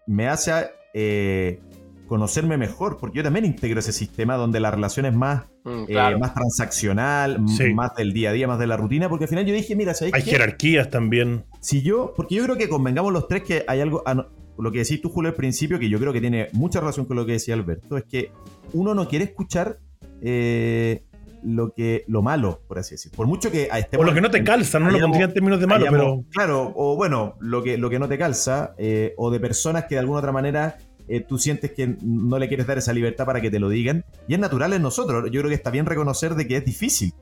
me 0.07 0.27
hace 0.27 0.71
eh, 0.93 1.59
conocerme 2.07 2.57
mejor, 2.57 2.97
porque 2.97 3.17
yo 3.17 3.23
también 3.23 3.43
integro 3.45 3.79
ese 3.79 3.91
sistema 3.91 4.35
donde 4.37 4.59
la 4.61 4.71
relación 4.71 5.05
es 5.05 5.13
más, 5.13 5.43
Mm, 5.65 5.83
eh, 5.89 6.17
más 6.17 6.33
transaccional, 6.33 7.43
Sí. 7.49 7.73
más 7.73 7.93
del 7.95 8.13
día 8.13 8.29
a 8.29 8.33
día, 8.33 8.47
más 8.47 8.57
de 8.59 8.67
la 8.67 8.77
rutina, 8.77 9.09
porque 9.09 9.25
al 9.25 9.29
final 9.29 9.45
yo 9.45 9.53
dije, 9.53 9.75
mira, 9.75 9.93
¿sabéis 9.93 10.15
Hay 10.15 10.23
qué? 10.23 10.31
jerarquías 10.31 10.89
también. 10.89 11.43
Si 11.59 11.81
yo, 11.81 12.13
porque 12.15 12.35
yo 12.35 12.43
creo 12.45 12.55
que 12.55 12.69
convengamos 12.69 13.11
los 13.11 13.27
tres 13.27 13.43
que 13.43 13.65
hay 13.67 13.81
algo, 13.81 14.01
ah, 14.05 14.27
lo 14.57 14.71
que 14.71 14.79
decís 14.79 15.01
tú, 15.01 15.09
Julio, 15.09 15.29
al 15.29 15.35
principio, 15.35 15.77
que 15.77 15.89
yo 15.89 15.99
creo 15.99 16.13
que 16.13 16.21
tiene 16.21 16.47
mucha 16.53 16.79
relación 16.79 17.05
con 17.05 17.17
lo 17.17 17.25
que 17.25 17.33
decía 17.33 17.53
Alberto, 17.53 17.97
es 17.97 18.05
que 18.05 18.31
uno 18.71 18.93
no 18.95 19.07
quiere 19.09 19.25
escuchar 19.25 19.79
eh, 20.21 21.03
lo 21.47 21.73
que 21.73 22.03
lo 22.07 22.21
malo, 22.21 22.61
por 22.67 22.79
así 22.79 22.95
decir. 22.95 23.11
Por 23.11 23.25
mucho 23.27 23.49
que 23.49 23.69
ah, 23.71 23.75
O 23.75 23.79
estemos 23.79 24.05
lo 24.05 24.13
que 24.13 24.21
no 24.21 24.29
te 24.29 24.43
calza, 24.43 24.79
no 24.79 24.91
lo 24.91 24.99
pondría 24.99 25.25
en 25.25 25.33
términos 25.33 25.59
de 25.59 25.67
malo, 25.67 25.85
hayamos- 25.85 25.99
pero. 25.99 26.23
Claro, 26.31 26.73
o 26.75 26.95
bueno, 26.95 27.35
lo 27.39 27.63
que, 27.63 27.77
lo 27.77 27.89
que 27.89 27.99
no 27.99 28.07
te 28.07 28.17
calza, 28.17 28.73
eh, 28.77 29.13
o 29.17 29.31
de 29.31 29.39
personas 29.39 29.85
que 29.85 29.95
de 29.95 29.99
alguna 29.99 30.19
otra 30.19 30.31
manera 30.31 30.77
eh, 31.07 31.21
tú 31.21 31.37
sientes 31.37 31.71
que 31.71 31.95
no 32.01 32.37
le 32.37 32.47
quieres 32.49 32.67
dar 32.67 32.77
esa 32.77 32.91
libertad 32.91 33.25
para 33.25 33.39
que 33.39 33.49
te 33.49 33.59
lo 33.59 33.69
digan. 33.69 34.03
Y 34.27 34.33
es 34.33 34.39
natural 34.39 34.73
en 34.73 34.81
nosotros. 34.81 35.25
Yo 35.31 35.39
creo 35.41 35.49
que 35.49 35.55
está 35.55 35.71
bien 35.71 35.85
reconocer 35.85 36.35
de 36.35 36.47
que 36.47 36.57
es 36.57 36.65
difícil. 36.65 37.13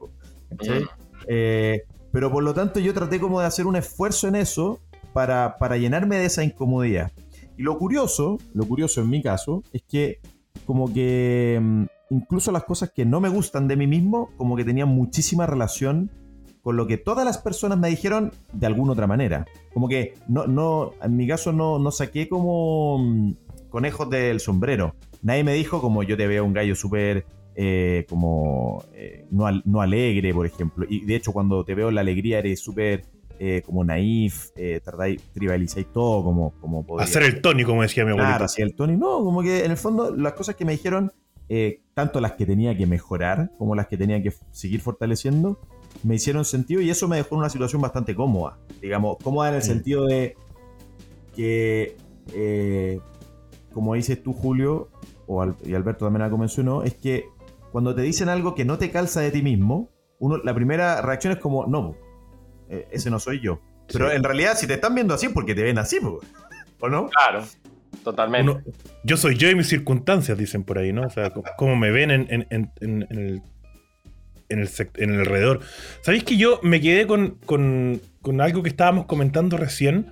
Mm. 0.51 0.85
Eh, 1.27 1.83
pero 2.11 2.31
por 2.31 2.43
lo 2.43 2.53
tanto 2.53 2.79
yo 2.79 2.93
traté 2.93 3.19
como 3.19 3.41
de 3.41 3.45
hacer 3.45 3.67
un 3.67 3.75
esfuerzo 3.75 4.27
en 4.27 4.35
eso 4.35 4.79
para, 5.13 5.57
para 5.57 5.77
llenarme 5.77 6.17
de 6.17 6.25
esa 6.25 6.43
incomodidad. 6.43 7.11
Y 7.57 7.63
lo 7.63 7.77
curioso, 7.77 8.37
lo 8.53 8.65
curioso 8.65 9.01
en 9.01 9.09
mi 9.09 9.21
caso, 9.21 9.63
es 9.71 9.83
que 9.83 10.19
como 10.65 10.91
que 10.91 11.59
mm, 11.61 11.83
incluso 12.09 12.51
las 12.51 12.63
cosas 12.63 12.91
que 12.91 13.05
no 13.05 13.19
me 13.19 13.29
gustan 13.29 13.67
de 13.67 13.75
mí 13.75 13.87
mismo, 13.87 14.29
como 14.37 14.55
que 14.55 14.63
tenían 14.63 14.89
muchísima 14.89 15.45
relación 15.45 16.11
con 16.65 16.77
lo 16.77 16.87
que 16.87 16.97
todas 16.97 17.23
las 17.25 17.37
personas 17.37 17.77
me 17.77 17.89
dijeron 17.89 18.31
de 18.51 18.65
alguna 18.65 18.93
otra 18.93 19.05
manera. 19.05 19.45
Como 19.71 19.87
que 19.87 20.15
no, 20.27 20.47
no, 20.47 20.93
en 21.01 21.15
mi 21.15 21.27
caso 21.27 21.53
no, 21.53 21.77
no 21.77 21.91
saqué 21.91 22.27
como 22.27 22.97
mm, 22.97 23.33
conejos 23.69 24.09
del 24.09 24.39
sombrero. 24.39 24.95
Nadie 25.21 25.43
me 25.43 25.53
dijo 25.53 25.79
como 25.79 26.01
yo 26.01 26.17
te 26.17 26.25
veo 26.25 26.43
un 26.43 26.53
gallo 26.53 26.75
súper 26.75 27.25
eh, 27.55 28.05
como 28.09 28.83
eh, 28.93 29.25
no, 29.29 29.45
no 29.63 29.81
alegre, 29.81 30.33
por 30.33 30.45
ejemplo. 30.45 30.85
Y 30.89 31.05
de 31.05 31.15
hecho 31.15 31.31
cuando 31.31 31.63
te 31.63 31.75
veo 31.75 31.91
la 31.91 32.01
alegría 32.01 32.39
eres 32.39 32.59
súper 32.59 33.05
eh, 33.37 33.61
como 33.65 33.83
naif, 33.83 34.49
tratáis, 34.83 35.21
tribalizáis 35.33 35.91
todo 35.93 36.23
como, 36.23 36.51
como 36.59 36.99
Hacer 36.99 37.23
el 37.23 37.41
Tony, 37.41 37.63
como 37.63 37.83
decía 37.83 38.05
mi 38.05 38.11
abuelita. 38.11 38.31
Claro, 38.31 38.45
así 38.45 38.61
el 38.61 38.75
Tony. 38.75 38.97
No, 38.97 39.23
como 39.23 39.41
que 39.43 39.65
en 39.65 39.71
el 39.71 39.77
fondo 39.77 40.15
las 40.15 40.33
cosas 40.33 40.55
que 40.55 40.65
me 40.65 40.71
dijeron, 40.71 41.11
eh, 41.49 41.81
tanto 41.93 42.19
las 42.21 42.33
que 42.33 42.45
tenía 42.45 42.75
que 42.77 42.85
mejorar 42.87 43.51
como 43.57 43.75
las 43.75 43.87
que 43.87 43.97
tenía 43.97 44.21
que 44.21 44.33
seguir 44.51 44.81
fortaleciendo, 44.81 45.59
me 46.03 46.15
hicieron 46.15 46.43
sentido 46.45 46.81
y 46.81 46.89
eso 46.89 47.07
me 47.07 47.15
dejó 47.17 47.35
en 47.35 47.39
una 47.39 47.49
situación 47.49 47.81
bastante 47.81 48.15
cómoda. 48.15 48.57
Digamos, 48.81 49.17
cómoda 49.23 49.49
en 49.49 49.55
el 49.55 49.61
Sí. 49.61 49.69
sentido 49.69 50.05
de 50.05 50.35
que, 51.35 51.95
eh, 52.33 52.99
como 53.73 53.93
dices 53.95 54.21
tú, 54.21 54.33
Julio, 54.33 54.89
o 55.27 55.41
Al- 55.41 55.55
y 55.65 55.73
Alberto 55.73 56.05
también 56.05 56.29
lo 56.29 56.37
mencionó, 56.37 56.83
es 56.83 56.93
que 56.95 57.25
cuando 57.71 57.93
te 57.95 58.01
dicen 58.01 58.29
algo 58.29 58.55
que 58.55 58.65
no 58.65 58.77
te 58.77 58.91
calza 58.91 59.21
de 59.21 59.31
ti 59.31 59.41
mismo, 59.41 59.89
uno, 60.19 60.37
la 60.37 60.53
primera 60.53 61.01
reacción 61.01 61.33
es 61.33 61.39
como, 61.39 61.65
no, 61.65 61.95
eh, 62.69 62.87
ese 62.91 63.09
no 63.09 63.19
soy 63.19 63.41
yo. 63.41 63.59
Pero 63.91 64.09
Sí. 64.09 64.15
en 64.15 64.23
realidad, 64.23 64.55
si 64.55 64.65
te 64.67 64.75
están 64.75 64.95
viendo 64.95 65.13
así, 65.13 65.27
es 65.27 65.33
porque 65.33 65.53
te 65.53 65.63
ven 65.63 65.77
así, 65.77 65.99
po, 65.99 66.19
¿o 66.79 66.89
no? 66.89 67.07
Claro, 67.09 67.43
totalmente. 68.03 68.51
Uno- 68.51 68.61
yo 69.03 69.17
soy 69.17 69.35
yo 69.37 69.49
y 69.49 69.55
mis 69.55 69.67
circunstancias, 69.67 70.37
dicen 70.37 70.63
por 70.63 70.77
ahí, 70.77 70.91
¿no? 70.93 71.03
O 71.03 71.09
sea, 71.09 71.31
cómo 71.57 71.75
me 71.75 71.91
ven 71.91 72.11
en, 72.11 72.27
en- 72.29 72.47
en- 72.49 73.07
el, 73.09 73.41
en, 74.49 74.59
el 74.59 74.69
en 74.97 75.09
el 75.13 75.19
alrededor. 75.21 75.61
¿Sabéis 76.01 76.23
que 76.23 76.37
yo 76.37 76.59
me 76.63 76.79
quedé 76.81 77.07
con, 77.07 77.37
con- 77.45 78.01
con 78.21 78.41
algo 78.41 78.63
que 78.63 78.69
estábamos 78.69 79.05
comentando 79.05 79.57
recién? 79.57 80.11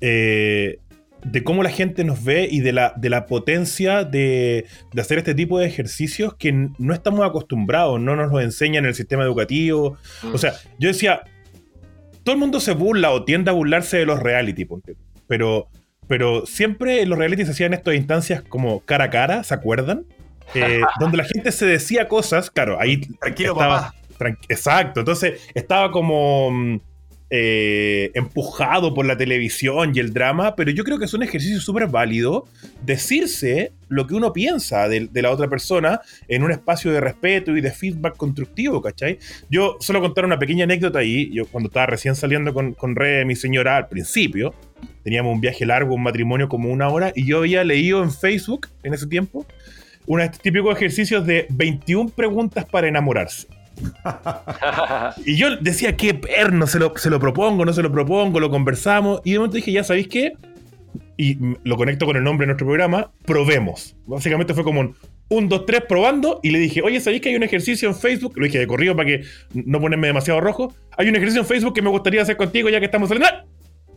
eh, 0.00 0.78
de 1.24 1.42
cómo 1.42 1.62
la 1.64 1.70
gente 1.70 2.04
nos 2.04 2.22
ve 2.22 2.46
y 2.48 2.60
de 2.60 2.72
la, 2.72 2.92
de 2.96 3.08
la 3.10 3.26
potencia 3.26 4.04
de, 4.04 4.66
de 4.92 5.00
hacer 5.00 5.18
este 5.18 5.34
tipo 5.34 5.58
de 5.58 5.66
ejercicios 5.66 6.34
que 6.36 6.52
no 6.52 6.92
estamos 6.94 7.26
acostumbrados, 7.26 7.98
no 8.00 8.14
nos 8.14 8.30
lo 8.30 8.40
enseñan 8.40 8.84
en 8.84 8.90
el 8.90 8.94
sistema 8.94 9.24
educativo. 9.24 9.96
Mm. 10.22 10.34
O 10.34 10.38
sea, 10.38 10.52
yo 10.78 10.88
decía, 10.88 11.22
todo 12.22 12.34
el 12.34 12.38
mundo 12.40 12.60
se 12.60 12.74
burla 12.74 13.10
o 13.10 13.24
tiende 13.24 13.50
a 13.50 13.54
burlarse 13.54 13.96
de 13.96 14.06
los 14.06 14.22
reality. 14.22 14.68
Pero, 15.26 15.68
pero 16.08 16.46
siempre 16.46 17.04
los 17.06 17.18
reality 17.18 17.44
se 17.44 17.50
hacían 17.52 17.74
estas 17.74 17.94
instancias 17.94 18.42
como 18.42 18.80
cara 18.80 19.04
a 19.04 19.10
cara, 19.10 19.44
¿se 19.44 19.54
acuerdan? 19.54 20.04
Eh, 20.54 20.80
donde 21.00 21.16
la 21.18 21.24
gente 21.24 21.50
se 21.52 21.66
decía 21.66 22.08
cosas, 22.08 22.50
claro, 22.50 22.80
ahí 22.80 23.00
Tranquilo, 23.20 23.52
estaba, 23.52 23.80
papá. 23.80 23.94
tran- 24.18 24.38
exacto, 24.48 25.00
entonces 25.00 25.40
estaba 25.54 25.90
como 25.90 26.50
mm, 26.52 26.80
eh, 27.30 28.12
empujado 28.14 28.94
por 28.94 29.04
la 29.04 29.16
televisión 29.16 29.90
y 29.94 29.98
el 29.98 30.12
drama, 30.12 30.54
pero 30.54 30.70
yo 30.70 30.84
creo 30.84 30.96
que 30.98 31.06
es 31.06 31.14
un 31.14 31.24
ejercicio 31.24 31.60
súper 31.60 31.88
válido 31.88 32.44
decirse 32.84 33.72
lo 33.88 34.06
que 34.06 34.14
uno 34.14 34.32
piensa 34.32 34.88
de, 34.88 35.08
de 35.10 35.22
la 35.22 35.30
otra 35.32 35.48
persona 35.48 36.00
en 36.28 36.44
un 36.44 36.52
espacio 36.52 36.92
de 36.92 37.00
respeto 37.00 37.56
y 37.56 37.60
de 37.60 37.72
feedback 37.72 38.16
constructivo, 38.16 38.80
¿cachai? 38.80 39.18
Yo 39.50 39.76
solo 39.80 40.00
contar 40.00 40.24
una 40.24 40.38
pequeña 40.38 40.64
anécdota 40.64 41.00
ahí, 41.00 41.28
yo 41.32 41.46
cuando 41.46 41.66
estaba 41.68 41.86
recién 41.86 42.14
saliendo 42.14 42.54
con, 42.54 42.74
con 42.74 42.94
Re, 42.94 43.24
mi 43.24 43.34
señora, 43.34 43.76
al 43.76 43.88
principio, 43.88 44.54
teníamos 45.02 45.32
un 45.34 45.40
viaje 45.40 45.66
largo, 45.66 45.94
un 45.94 46.02
matrimonio 46.02 46.48
como 46.48 46.70
una 46.70 46.88
hora, 46.88 47.12
y 47.14 47.26
yo 47.26 47.38
había 47.38 47.64
leído 47.64 48.02
en 48.02 48.10
Facebook 48.10 48.68
en 48.82 48.94
ese 48.94 49.06
tiempo 49.06 49.46
unos 50.06 50.22
de 50.22 50.26
estos 50.26 50.40
típicos 50.40 50.76
ejercicios 50.76 51.26
de 51.26 51.46
21 51.50 52.10
preguntas 52.10 52.64
para 52.64 52.88
enamorarse. 52.88 53.48
Y 55.26 55.36
yo 55.36 55.56
decía, 55.56 55.96
qué 55.96 56.14
perno, 56.14 56.66
se 56.66 56.78
lo, 56.78 56.96
se 56.96 57.10
lo 57.10 57.20
propongo, 57.20 57.64
no 57.64 57.72
se 57.72 57.82
lo 57.82 57.92
propongo, 57.92 58.40
lo 58.40 58.50
conversamos. 58.50 59.20
Y 59.24 59.32
de 59.32 59.38
momento 59.38 59.56
dije, 59.56 59.72
ya 59.72 59.84
sabéis 59.84 60.08
qué. 60.08 60.32
Y 61.16 61.38
lo 61.64 61.76
conecto 61.76 62.06
con 62.06 62.16
el 62.16 62.24
nombre 62.24 62.44
de 62.44 62.48
nuestro 62.48 62.66
programa, 62.66 63.10
probemos. 63.24 63.96
Básicamente 64.06 64.54
fue 64.54 64.64
como 64.64 64.80
un 64.80 64.94
1, 65.28 65.48
2, 65.48 65.66
3 65.66 65.82
probando. 65.88 66.40
Y 66.42 66.50
le 66.50 66.58
dije, 66.58 66.82
oye, 66.82 67.00
¿sabéis 67.00 67.22
que 67.22 67.30
hay 67.30 67.36
un 67.36 67.42
ejercicio 67.42 67.88
en 67.88 67.94
Facebook? 67.94 68.34
Lo 68.36 68.44
dije 68.44 68.58
de 68.58 68.66
corrido 68.66 68.94
para 68.94 69.08
que 69.08 69.24
no 69.52 69.80
ponerme 69.80 70.06
demasiado 70.06 70.40
rojo. 70.40 70.74
Hay 70.96 71.08
un 71.08 71.16
ejercicio 71.16 71.42
en 71.42 71.46
Facebook 71.46 71.74
que 71.74 71.82
me 71.82 71.90
gustaría 71.90 72.22
hacer 72.22 72.36
contigo 72.36 72.68
ya 72.68 72.78
que 72.78 72.86
estamos 72.86 73.08
saliendo. 73.08 73.28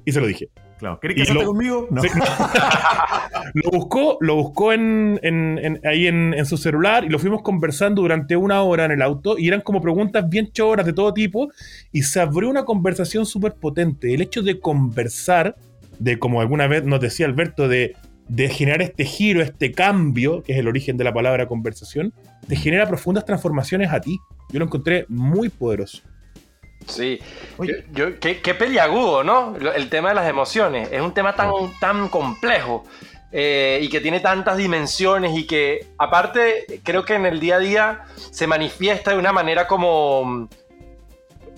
Y 0.10 0.12
se 0.12 0.22
lo 0.22 0.28
dije. 0.28 0.50
Claro, 0.80 1.00
¿querés 1.00 1.18
casarte 1.18 1.42
lo- 1.44 1.48
conmigo? 1.50 1.88
No. 1.92 2.02
Sí. 2.02 2.08
lo 3.54 3.72
buscó, 3.72 4.18
lo 4.22 4.36
buscó 4.36 4.74
en, 4.74 5.20
en- 5.24 5.60
en- 5.62 5.82
ahí 5.86 6.08
en, 6.08 6.34
en 6.34 6.46
su 6.46 6.58
celular 6.58 7.04
y 7.04 7.10
lo 7.10 7.20
fuimos 7.20 7.42
conversando 7.42 8.02
durante 8.02 8.36
una 8.36 8.62
hora 8.62 8.86
en 8.86 8.92
el 8.92 9.02
auto 9.02 9.38
y 9.38 9.48
eran 9.48 9.62
como 9.62 9.82
preguntas 9.82 10.28
bien 10.30 10.52
choras 10.52 10.86
de 10.86 10.94
todo 10.94 11.14
tipo 11.14 11.50
y 11.92 12.04
se 12.04 12.20
abrió 12.22 12.50
una 12.50 12.64
conversación 12.66 13.26
súper 13.26 13.54
potente. 13.54 14.14
El 14.14 14.22
hecho 14.22 14.42
de 14.42 14.60
conversar, 14.60 15.56
de 16.00 16.18
como 16.18 16.42
alguna 16.42 16.68
vez 16.68 16.84
nos 16.86 17.02
decía 17.02 17.26
Alberto, 17.26 17.68
de, 17.68 17.96
de 18.30 18.50
generar 18.50 18.82
este 18.82 19.04
giro, 19.06 19.42
este 19.42 19.72
cambio, 19.74 20.44
que 20.44 20.54
es 20.54 20.60
el 20.60 20.68
origen 20.68 20.96
de 20.98 21.04
la 21.04 21.14
palabra 21.14 21.48
conversación, 21.48 22.14
te 22.48 22.56
genera 22.56 22.88
profundas 22.88 23.26
transformaciones 23.26 23.92
a 23.92 24.00
ti. 24.00 24.18
Yo 24.52 24.60
lo 24.60 24.66
encontré 24.66 25.06
muy 25.10 25.50
poderoso. 25.50 26.02
Sí, 26.88 27.20
Oye. 27.58 27.86
yo, 27.92 28.10
yo- 28.10 28.20
qué, 28.20 28.42
qué 28.42 28.54
peliagudo, 28.56 29.24
¿no? 29.24 29.56
El 29.56 29.90
tema 29.90 30.10
de 30.10 30.16
las 30.16 30.28
emociones. 30.28 30.90
Es 30.92 31.02
un 31.02 31.14
tema 31.14 31.36
tan, 31.36 31.50
tan 31.80 32.10
complejo 32.10 32.86
eh, 33.32 33.80
y 33.82 33.90
que 33.90 34.02
tiene 34.02 34.20
tantas 34.22 34.58
dimensiones 34.58 35.38
y 35.38 35.46
que 35.46 35.86
aparte 35.98 36.82
creo 36.84 37.06
que 37.06 37.14
en 37.16 37.26
el 37.28 37.40
día 37.40 37.58
a 37.58 37.60
día 37.60 38.04
se 38.32 38.48
manifiesta 38.48 39.12
de 39.12 39.18
una 39.18 39.32
manera 39.32 39.68
como, 39.68 40.50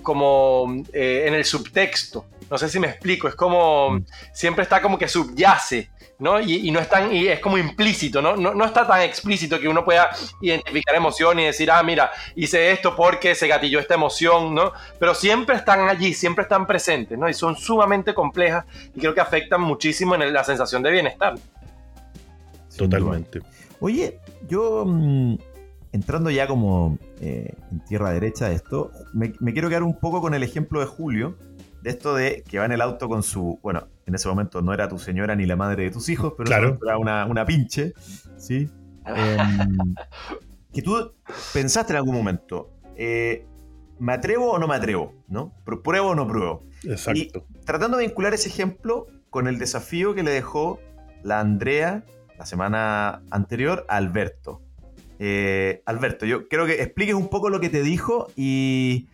como 0.03 0.83
eh, 0.93 1.25
en 1.27 1.33
el 1.33 1.45
subtexto. 1.45 2.25
No 2.49 2.57
sé 2.57 2.67
si 2.67 2.79
me 2.79 2.87
explico, 2.87 3.27
es 3.29 3.35
como 3.35 4.01
siempre 4.33 4.63
está 4.63 4.81
como 4.81 4.97
que 4.97 5.07
subyace, 5.07 5.89
¿no? 6.21 6.39
Y, 6.39 6.67
y 6.67 6.71
no 6.71 6.79
es 6.79 6.87
tan, 6.87 7.13
y 7.13 7.27
es 7.27 7.39
como 7.39 7.57
implícito, 7.57 8.21
¿no? 8.21 8.37
¿no? 8.37 8.53
No 8.53 8.63
está 8.63 8.85
tan 8.87 9.01
explícito 9.01 9.59
que 9.59 9.67
uno 9.67 9.83
pueda 9.83 10.11
identificar 10.39 10.95
emoción 10.95 11.39
y 11.39 11.45
decir, 11.45 11.69
ah, 11.71 11.81
mira, 11.83 12.11
hice 12.35 12.71
esto 12.71 12.95
porque 12.95 13.33
se 13.35 13.47
gatilló 13.47 13.79
esta 13.79 13.95
emoción, 13.95 14.53
¿no? 14.53 14.71
Pero 14.99 15.15
siempre 15.15 15.55
están 15.55 15.89
allí, 15.89 16.13
siempre 16.13 16.43
están 16.43 16.67
presentes, 16.67 17.17
¿no? 17.17 17.27
Y 17.27 17.33
son 17.33 17.55
sumamente 17.57 18.13
complejas 18.13 18.65
y 18.95 18.99
creo 18.99 19.13
que 19.15 19.19
afectan 19.21 19.61
muchísimo 19.61 20.13
en 20.15 20.21
el- 20.21 20.31
la 20.33 20.43
sensación 20.43 20.83
de 20.83 20.91
bienestar. 20.91 21.33
Totalmente. 22.77 23.41
Oye, 23.79 24.19
yo 24.47 24.85
mm, 24.85 25.35
entrando 25.91 26.29
ya 26.29 26.47
como 26.47 26.97
eh, 27.19 27.53
en 27.71 27.79
tierra 27.85 28.11
derecha 28.11 28.47
de 28.49 28.55
esto, 28.55 28.91
me, 29.13 29.33
me 29.39 29.53
quiero 29.53 29.69
quedar 29.69 29.83
un 29.83 29.99
poco 29.99 30.21
con 30.21 30.33
el 30.33 30.43
ejemplo 30.43 30.79
de 30.79 30.85
Julio, 30.85 31.35
de 31.81 31.89
esto 31.89 32.13
de 32.15 32.43
que 32.47 32.59
va 32.59 32.65
en 32.65 32.71
el 32.71 32.81
auto 32.81 33.07
con 33.09 33.23
su, 33.23 33.59
bueno, 33.63 33.87
en 34.05 34.15
ese 34.15 34.27
momento 34.27 34.61
no 34.61 34.73
era 34.73 34.87
tu 34.87 34.97
señora 34.99 35.35
ni 35.35 35.45
la 35.45 35.55
madre 35.55 35.83
de 35.83 35.91
tus 35.91 36.09
hijos, 36.09 36.33
pero 36.37 36.47
Claro. 36.47 36.77
era 36.85 36.97
una, 36.97 37.25
una 37.25 37.45
pinche, 37.45 37.93
¿sí? 38.37 38.69
Em, 39.05 39.95
que 40.71 40.81
tú 40.83 41.13
pensaste 41.53 41.93
en 41.93 41.97
algún 41.97 42.13
momento, 42.15 42.69
eh, 42.95 43.45
¿me 43.99 44.13
atrevo 44.13 44.51
o 44.51 44.59
no 44.59 44.67
me 44.67 44.75
atrevo? 44.75 45.15
¿No? 45.27 45.53
¿Pr- 45.65 45.81
¿Pruebo 45.81 46.09
o 46.09 46.15
no 46.15 46.27
pruebo? 46.27 46.63
Exacto. 46.83 47.45
Tratando 47.65 47.97
de 47.97 48.05
vincular 48.05 48.33
ese 48.35 48.49
ejemplo 48.49 49.07
con 49.31 49.47
el 49.47 49.57
desafío 49.57 50.13
que 50.13 50.21
le 50.23 50.31
dejó 50.31 50.79
la 51.23 51.39
Andrea 51.39 52.03
la 52.37 52.45
semana 52.45 53.21
anterior 53.31 53.85
a 53.89 53.97
Alberto. 53.97 54.61
Eh, 55.19 55.81
Alberto, 55.85 56.25
yo 56.25 56.47
creo 56.47 56.65
que 56.65 56.81
expliques 56.81 57.13
un 57.15 57.27
poco 57.29 57.49
lo 57.49 57.59
que 57.59 57.69
te 57.69 57.81
dijo 57.83 58.27
y, 58.35 59.07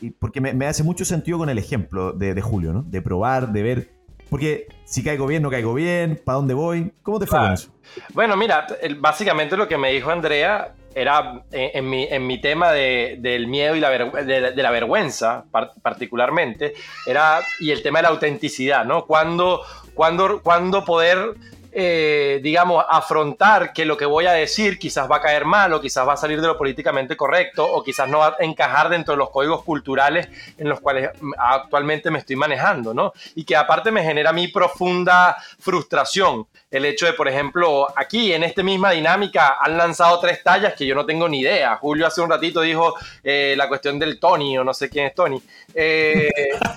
y 0.00 0.10
porque 0.10 0.40
me, 0.40 0.52
me 0.54 0.66
hace 0.66 0.82
mucho 0.82 1.04
sentido 1.04 1.38
con 1.38 1.48
el 1.48 1.58
ejemplo 1.58 2.12
de, 2.12 2.34
de 2.34 2.40
Julio, 2.42 2.72
¿no? 2.72 2.82
De 2.82 3.02
probar, 3.02 3.52
de 3.52 3.62
ver, 3.62 3.88
porque 4.30 4.66
si 4.84 5.02
caigo 5.02 5.26
bien, 5.26 5.42
no 5.42 5.50
caigo 5.50 5.74
bien, 5.74 6.20
¿para 6.24 6.36
dónde 6.36 6.54
voy? 6.54 6.92
¿Cómo 7.02 7.18
te 7.18 7.26
fue 7.26 7.38
con 7.38 7.46
Claro. 7.48 7.54
eso? 7.54 7.70
Bueno, 8.14 8.36
mira, 8.36 8.66
básicamente 8.98 9.56
lo 9.56 9.66
que 9.66 9.78
me 9.78 9.90
dijo 9.92 10.10
Andrea 10.10 10.74
era 10.94 11.42
en, 11.52 11.70
en 11.74 11.88
mi, 11.90 12.04
en 12.04 12.26
mi 12.26 12.40
tema 12.40 12.72
de- 12.72 13.16
del 13.20 13.46
miedo 13.46 13.74
y 13.76 13.80
la, 13.80 13.88
ver- 13.88 14.12
de, 14.12 14.52
de 14.52 14.62
la 14.62 14.70
vergüenza, 14.70 15.44
par- 15.50 15.70
particularmente, 15.82 16.74
era, 17.06 17.40
y 17.60 17.70
el 17.70 17.82
tema 17.82 18.00
de 18.00 18.02
la 18.04 18.08
autenticidad, 18.10 18.84
¿no? 18.84 19.06
Cuando, 19.06 19.60
cuando, 19.94 20.42
cuando 20.42 20.84
poder, 20.84 21.34
eh, 21.72 22.40
digamos, 22.42 22.84
afrontar 22.88 23.72
que 23.72 23.84
lo 23.84 23.96
que 23.96 24.06
voy 24.06 24.26
a 24.26 24.32
decir 24.32 24.78
quizás 24.78 25.10
va 25.10 25.16
a 25.16 25.20
caer 25.20 25.44
mal, 25.44 25.72
o 25.72 25.80
quizás 25.80 26.06
va 26.06 26.14
a 26.14 26.16
salir 26.16 26.40
de 26.40 26.46
lo 26.46 26.56
políticamente 26.56 27.16
correcto, 27.16 27.64
o 27.64 27.82
quizás 27.82 28.08
no 28.08 28.18
va 28.18 28.36
a 28.38 28.44
encajar 28.44 28.88
dentro 28.88 29.12
de 29.12 29.18
los 29.18 29.30
códigos 29.30 29.62
culturales 29.64 30.28
en 30.56 30.68
los 30.68 30.80
cuales 30.80 31.10
mm, 31.20 31.32
actualmente 31.38 32.10
me 32.10 32.18
estoy 32.18 32.36
manejando, 32.36 32.94
¿no? 32.94 33.12
Y 33.34 33.44
que 33.44 33.56
aparte 33.56 33.90
me 33.90 34.02
genera 34.02 34.32
mí 34.32 34.48
profunda 34.48 35.36
frustración 35.58 36.46
el 36.70 36.84
hecho 36.84 37.06
de, 37.06 37.14
por 37.14 37.28
ejemplo, 37.28 37.86
aquí 37.96 38.32
en 38.32 38.42
esta 38.42 38.62
misma 38.62 38.90
dinámica 38.90 39.56
han 39.58 39.78
lanzado 39.78 40.20
tres 40.20 40.42
tallas 40.42 40.74
que 40.74 40.84
yo 40.84 40.94
no 40.94 41.06
tengo 41.06 41.26
ni 41.26 41.40
idea. 41.40 41.76
Julio 41.76 42.06
hace 42.06 42.20
un 42.20 42.28
ratito 42.28 42.60
dijo 42.60 42.94
eh, 43.24 43.54
la 43.56 43.68
cuestión 43.68 43.98
del 43.98 44.20
Tony 44.20 44.58
o 44.58 44.64
no 44.64 44.74
sé 44.74 44.90
quién 44.90 45.06
es 45.06 45.14
Tony. 45.14 45.42
Eh, 45.74 46.28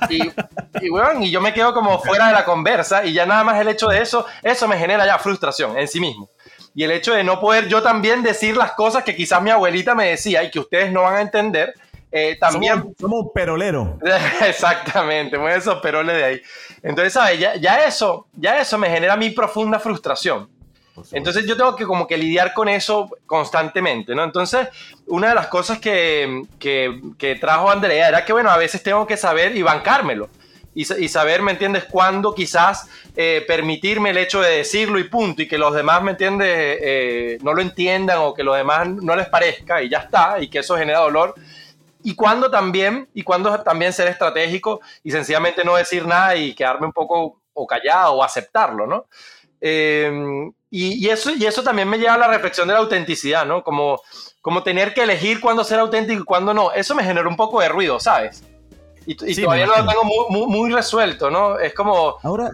y, 0.10 0.22
y, 0.82 0.90
weón, 0.90 1.24
y 1.24 1.30
yo 1.30 1.42
me 1.42 1.54
quedo 1.54 1.74
como 1.74 2.00
fuera 2.00 2.28
de 2.28 2.34
la 2.34 2.46
conversa 2.46 3.06
y 3.06 3.12
ya 3.12 3.26
nada 3.26 3.44
más 3.44 3.60
el 3.60 3.68
hecho 3.68 3.88
de 3.88 4.02
eso, 4.02 4.26
eso 4.42 4.66
me 4.68 4.78
genera 4.82 5.06
ya 5.06 5.18
frustración 5.18 5.78
en 5.78 5.88
sí 5.88 6.00
mismo. 6.00 6.30
Y 6.76 6.84
el 6.84 6.92
hecho 6.92 7.14
de 7.14 7.24
no 7.24 7.40
poder 7.40 7.68
yo 7.68 7.82
también 7.82 8.24
decir 8.24 8.58
las 8.58 8.74
cosas 8.74 9.04
que 9.04 9.16
quizás 9.16 9.42
mi 9.42 9.50
abuelita 9.50 9.96
me 9.96 10.10
decía 10.10 10.44
y 10.44 10.52
que 10.52 10.60
ustedes 10.60 10.92
no 10.92 11.04
van 11.04 11.16
a 11.16 11.22
entender, 11.22 11.74
eh, 12.12 12.38
también... 12.40 12.80
Somos, 12.80 12.96
somos 13.00 13.20
un 13.26 13.34
perolero. 13.34 14.00
Exactamente, 14.46 15.38
mueve 15.38 15.58
esos 15.58 15.82
peroles 15.82 16.16
de 16.16 16.24
ahí. 16.24 16.42
Entonces, 16.84 17.14
¿sabes? 17.14 17.40
Ya, 17.40 17.56
ya 17.56 17.86
eso, 17.86 18.28
ya 18.34 18.60
eso 18.60 18.78
me 18.78 18.90
genera 18.90 19.16
mi 19.16 19.30
profunda 19.30 19.80
frustración. 19.80 20.50
Entonces 21.12 21.46
yo 21.46 21.56
tengo 21.56 21.76
que 21.76 21.86
como 21.86 22.06
que 22.06 22.18
lidiar 22.18 22.54
con 22.54 22.68
eso 22.68 23.10
constantemente, 23.26 24.14
¿no? 24.14 24.24
Entonces, 24.24 24.68
una 25.08 25.30
de 25.30 25.36
las 25.36 25.48
cosas 25.48 25.80
que, 25.80 26.44
que, 26.60 27.00
que 27.18 27.36
trajo 27.36 27.72
Andrea 27.72 28.10
era 28.10 28.26
que, 28.26 28.34
bueno, 28.34 28.50
a 28.50 28.58
veces 28.58 28.84
tengo 28.84 29.08
que 29.08 29.18
saber 29.18 29.56
y 29.56 29.62
bancármelo. 29.62 30.30
Y, 30.74 30.82
y 31.04 31.08
saber, 31.10 31.42
¿me 31.42 31.52
entiendes?, 31.52 31.84
cuándo 31.84 32.34
quizás 32.34 32.90
eh, 33.16 33.44
permitirme 33.46 34.12
el 34.12 34.18
hecho 34.18 34.40
de 34.42 34.58
decirlo 34.58 35.00
y 35.00 35.04
punto, 35.04 35.42
y 35.42 35.48
que 35.48 35.58
los 35.58 35.74
demás, 35.74 36.02
¿me 36.02 36.12
entiendes?, 36.12 36.48
eh, 36.50 37.38
no 37.42 37.54
lo 37.54 37.62
entiendan 37.62 38.20
o 38.20 38.34
que 38.34 38.44
los 38.44 38.56
demás 38.56 38.88
no 38.88 39.16
les 39.16 39.28
parezca 39.28 39.82
y 39.82 39.90
ya 39.90 40.00
está, 40.00 40.40
y 40.40 40.50
que 40.50 40.60
eso 40.60 40.78
genera 40.78 41.00
dolor. 41.00 41.36
Y 42.04 42.16
cuándo 42.16 42.50
también, 42.50 43.10
y 43.14 43.24
cuándo 43.24 43.62
también 43.62 43.94
ser 43.94 44.08
estratégico 44.08 44.80
y 45.04 45.12
sencillamente 45.12 45.64
no 45.64 45.76
decir 45.76 46.06
nada 46.08 46.36
y 46.36 46.56
quedarme 46.56 46.88
un 46.88 46.94
poco 46.94 47.42
o 47.54 47.68
callado 47.68 48.14
o 48.14 48.24
aceptarlo, 48.24 48.88
¿no? 48.88 49.06
Eh, 49.60 50.12
y, 50.70 51.06
y 51.06 51.10
eso, 51.10 51.32
y 51.32 51.46
eso 51.46 51.62
también 51.62 51.90
me 51.90 52.00
lleva 52.00 52.14
a 52.14 52.18
la 52.18 52.28
reflexión 52.28 52.68
de 52.68 52.74
la 52.74 52.80
autenticidad, 52.80 53.46
¿no? 53.46 53.62
Como, 53.62 54.02
como 54.42 54.64
tener 54.64 54.94
que 54.94 55.04
elegir 55.04 55.42
cuándo 55.42 55.64
ser 55.64 55.80
auténtico 55.80 56.22
y 56.22 56.26
cuándo 56.26 56.54
no. 56.54 56.72
Eso 56.72 56.96
me 56.96 57.04
generó 57.04 57.30
un 57.30 57.36
poco 57.36 57.60
de 57.60 57.68
ruido, 57.70 58.00
¿sabes? 58.00 58.44
Y, 59.06 59.14
y 59.26 59.34
Sí, 59.34 59.44
todavía 59.44 59.66
no 59.66 59.78
lo 59.78 59.88
tengo 59.88 60.04
muy, 60.04 60.40
muy, 60.40 60.60
muy 60.60 60.72
resuelto, 60.72 61.30
¿no? 61.30 61.60
Es 61.60 61.74
como, 61.74 62.16
Ahora, 62.24 62.52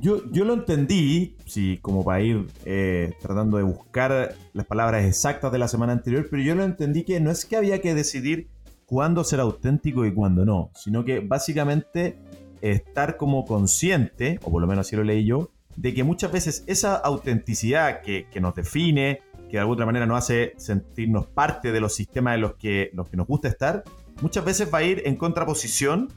yo, 0.00 0.22
yo 0.30 0.44
lo 0.44 0.54
entendí, 0.54 1.36
sí, 1.46 1.78
como 1.82 2.04
para 2.04 2.22
ir 2.22 2.46
eh, 2.64 3.12
tratando 3.20 3.58
de 3.58 3.64
buscar 3.64 4.34
las 4.52 4.66
palabras 4.66 5.04
exactas 5.04 5.52
de 5.52 5.58
la 5.58 5.68
semana 5.68 5.92
anterior, 5.92 6.26
pero 6.30 6.42
yo 6.42 6.54
lo 6.54 6.64
entendí 6.64 7.04
que 7.04 7.20
no 7.20 7.30
es 7.30 7.44
que 7.44 7.56
había 7.56 7.80
que 7.80 7.94
decidir 7.94 8.48
cuándo 8.86 9.24
ser 9.24 9.40
auténtico 9.40 10.06
y 10.06 10.14
cuándo 10.14 10.44
no, 10.44 10.70
sino 10.74 11.04
que 11.04 11.20
básicamente 11.20 12.18
estar 12.62 13.16
como 13.16 13.44
consciente, 13.44 14.40
o 14.42 14.50
por 14.50 14.60
lo 14.60 14.66
menos 14.66 14.86
así 14.86 14.96
lo 14.96 15.04
leí 15.04 15.24
yo, 15.24 15.50
de 15.76 15.94
que 15.94 16.02
muchas 16.02 16.32
veces 16.32 16.64
esa 16.66 16.96
autenticidad 16.96 18.00
que, 18.00 18.26
que 18.30 18.40
nos 18.40 18.54
define, 18.54 19.20
que 19.50 19.56
de 19.56 19.60
alguna 19.60 19.84
manera 19.86 20.06
nos 20.06 20.18
hace 20.18 20.54
sentirnos 20.56 21.26
parte 21.26 21.72
de 21.72 21.80
los 21.80 21.94
sistemas 21.94 22.36
en 22.36 22.40
los 22.40 22.54
que, 22.54 22.90
los 22.94 23.08
que 23.08 23.16
nos 23.16 23.26
gusta 23.26 23.48
estar, 23.48 23.84
muchas 24.20 24.44
veces 24.44 24.68
va 24.72 24.78
a 24.78 24.82
ir 24.82 25.02
en 25.04 25.16
contraposición 25.16 26.08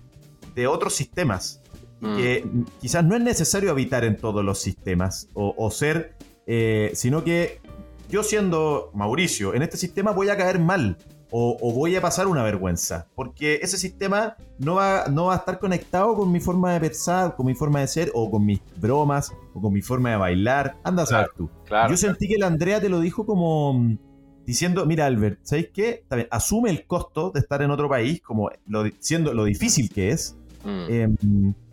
de 0.56 0.68
otros 0.68 0.94
sistemas 0.96 1.60
Mm. 2.04 2.18
que 2.18 2.46
quizás 2.82 3.06
no 3.06 3.16
es 3.16 3.22
necesario 3.22 3.72
habitar 3.72 4.04
en 4.04 4.18
todos 4.18 4.44
los 4.44 4.60
sistemas 4.60 5.30
o, 5.34 5.56
o 5.58 5.72
ser, 5.72 6.18
eh, 6.46 6.92
sino 6.96 7.24
que 7.24 7.62
yo 8.10 8.24
siendo 8.24 8.92
Mauricio, 8.94 9.54
en 9.54 9.62
este 9.62 9.78
sistema 9.78 10.12
voy 10.12 10.28
a 10.28 10.36
caer 10.36 10.60
mal 10.60 10.98
o, 11.32 11.58
o 11.62 11.72
voy 11.72 11.96
a 11.96 12.02
pasar 12.02 12.28
una 12.28 12.44
vergüenza, 12.44 13.08
porque 13.16 13.60
ese 13.63 13.78
sistema 13.78 14.36
no 14.60 14.76
va, 14.76 15.06
no 15.10 15.28
va 15.28 15.36
a 15.36 15.38
estar 15.38 15.60
conectado 15.60 16.13
con 16.16 16.30
mi 16.30 16.42
forma 16.42 16.74
de 16.74 16.82
pensar, 16.82 17.38
con 17.38 17.46
mi 17.46 17.56
forma 17.56 17.80
de 17.80 17.88
ser 17.88 18.12
o 18.13 18.30
con 18.30 18.46
mis 18.46 18.60
bromas 18.76 19.32
o 19.54 19.62
con 19.62 19.72
mi 19.72 19.82
forma 19.82 20.12
de 20.12 20.18
bailar. 20.18 20.76
Anda 20.84 21.04
a 21.04 21.06
saber 21.06 21.30
tú. 21.38 21.50
claro, 21.66 21.89
Yo 21.89 21.96
sentí 21.96 22.28
que 22.28 22.38
la 22.38 22.48
Andrea 22.48 22.82
te 22.82 22.89
lo 22.89 23.00
dijo 23.00 23.26
como 23.26 23.74
mm, 23.76 23.98
diciendo, 24.45 24.86
mira 24.86 25.06
Albert, 25.06 25.39
¿sabéis 25.43 25.69
qué? 25.73 26.03
Bien, 26.12 26.27
asume 26.32 26.69
el 26.69 26.86
costo 26.86 27.32
de 27.32 27.39
estar 27.39 27.62
en 27.62 27.71
otro 27.71 27.89
país, 27.89 28.21
como 28.21 28.49
lo, 28.67 28.84
siendo 28.99 29.34
lo 29.34 29.45
difícil 29.45 29.89
que 29.89 30.10
es. 30.12 30.36
Mm. 30.63 30.86
Eh, 30.89 31.10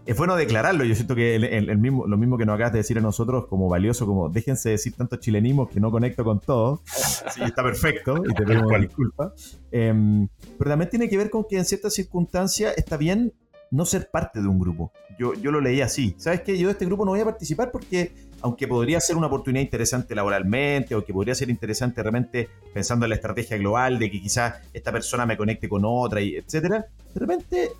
es 0.06 0.16
bueno 0.16 0.34
declararlo, 0.34 0.82
yo 0.82 0.94
siento 0.94 1.14
que 1.14 1.36
el, 1.36 1.44
el- 1.44 1.68
el 1.70 1.78
mismo, 1.78 2.06
lo 2.06 2.16
mismo 2.16 2.36
que 2.38 2.44
nos 2.46 2.54
acabas 2.54 2.72
de 2.72 2.78
decir 2.78 2.98
a 2.98 3.00
nosotros 3.00 3.46
como 3.46 3.68
valioso, 3.68 4.06
como 4.06 4.28
déjense 4.28 4.70
decir 4.70 4.94
tantos 4.94 5.20
chilenismos 5.20 5.68
que 5.70 5.78
no 5.78 5.90
conecto 5.90 6.24
con 6.24 6.40
todo. 6.40 6.80
Sí, 7.32 7.42
está 7.44 7.62
perfecto 7.62 8.22
y 8.28 8.34
te 8.34 8.42
pedimos 8.44 8.72
disculpas. 8.80 9.58
Eh, 9.70 10.26
pero 10.58 10.70
también 10.70 10.90
tiene 10.90 11.08
que 11.08 11.16
ver 11.16 11.30
con 11.30 11.44
que 11.48 11.58
en 11.58 11.64
ciertas 11.64 11.94
circunstancias 11.94 12.74
está 12.76 12.96
bien 12.96 13.32
no 13.70 13.84
ser 13.86 14.10
parte 14.10 14.40
de 14.42 14.48
un 14.48 14.58
grupo. 14.58 14.90
Yo, 15.16 15.34
yo 15.34 15.52
lo 15.52 15.60
leí 15.60 15.80
así. 15.80 16.14
¿Sabes 16.18 16.40
qué? 16.40 16.58
Yo 16.58 16.66
de 16.66 16.72
este 16.72 16.86
grupo 16.86 17.04
no 17.04 17.12
voy 17.12 17.20
a 17.20 17.24
participar 17.24 17.70
porque, 17.70 18.10
aunque 18.42 18.66
podría 18.68 19.00
ser 19.00 19.16
una 19.16 19.26
oportunidad 19.26 19.62
interesante 19.62 20.14
laboralmente, 20.14 20.94
o 20.94 21.04
que 21.04 21.12
podría 21.12 21.34
ser 21.34 21.50
interesante 21.50 22.02
realmente 22.02 22.48
pensando 22.72 23.06
en 23.06 23.10
la 23.10 23.16
estrategia 23.16 23.56
global, 23.58 23.98
de 23.98 24.10
que 24.10 24.20
quizás 24.20 24.54
esta 24.72 24.90
persona 24.92 25.26
me 25.26 25.36
conecte 25.36 25.68
con 25.68 25.82
otra, 25.84 26.20
y 26.20 26.36
etcétera, 26.36 26.86
de 27.14 27.20
repente, 27.20 27.70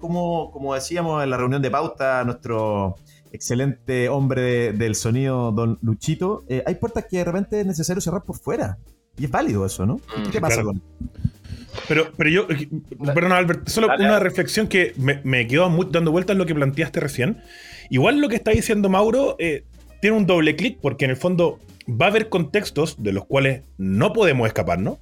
como, 0.00 0.50
como 0.50 0.74
decíamos 0.74 1.22
en 1.24 1.30
la 1.30 1.36
reunión 1.36 1.62
de 1.62 1.70
pauta, 1.70 2.24
nuestro 2.24 2.96
excelente 3.32 4.08
hombre 4.08 4.42
de- 4.42 4.72
del 4.72 4.94
sonido, 4.94 5.52
don 5.52 5.78
Luchito, 5.82 6.44
eh, 6.48 6.62
hay 6.66 6.74
puertas 6.74 7.04
que 7.08 7.18
de 7.18 7.24
repente 7.24 7.60
es 7.60 7.66
necesario 7.66 8.00
cerrar 8.00 8.22
por 8.24 8.36
fuera. 8.38 8.78
Y 9.18 9.24
es 9.26 9.30
válido 9.30 9.64
eso, 9.66 9.84
¿no? 9.86 10.00
¿Qué 10.24 10.30
te 10.32 10.40
pasa 10.40 10.62
claro. 10.62 10.68
con 10.68 10.82
Pero, 11.86 12.10
pero 12.16 12.30
yo, 12.30 12.46
perdón, 13.14 13.32
Albert, 13.32 13.68
solo 13.68 13.86
Dale, 13.88 14.02
una 14.04 14.12
dale. 14.14 14.24
reflexión 14.24 14.66
que 14.66 14.92
me, 14.96 15.20
me 15.24 15.46
quedó 15.46 15.68
mu- 15.68 15.84
dando 15.84 16.10
vueltas 16.10 16.36
lo 16.36 16.46
que 16.46 16.54
planteaste 16.54 17.00
recién. 17.00 17.38
Igual 17.90 18.20
lo 18.20 18.28
que 18.28 18.36
está 18.36 18.50
diciendo 18.52 18.88
Mauro 18.88 19.36
eh, 19.38 19.64
tiene 20.00 20.16
un 20.16 20.26
doble 20.26 20.56
clic, 20.56 20.78
porque 20.80 21.04
en 21.04 21.12
el 21.12 21.16
fondo 21.16 21.58
va 21.88 22.06
a 22.06 22.08
haber 22.08 22.28
contextos 22.28 23.02
de 23.02 23.12
los 23.12 23.24
cuales 23.26 23.62
no 23.78 24.12
podemos 24.12 24.46
escaparnos. 24.46 24.98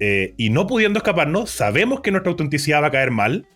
eh, 0.00 0.34
y 0.36 0.50
no 0.50 0.68
pudiendo 0.68 0.98
escaparnos, 0.98 1.50
sabemos 1.50 2.02
que 2.02 2.12
nuestra 2.12 2.30
autenticidad 2.30 2.82
va 2.82 2.86
a 2.86 2.90
caer 2.92 3.10
mal. 3.10 3.46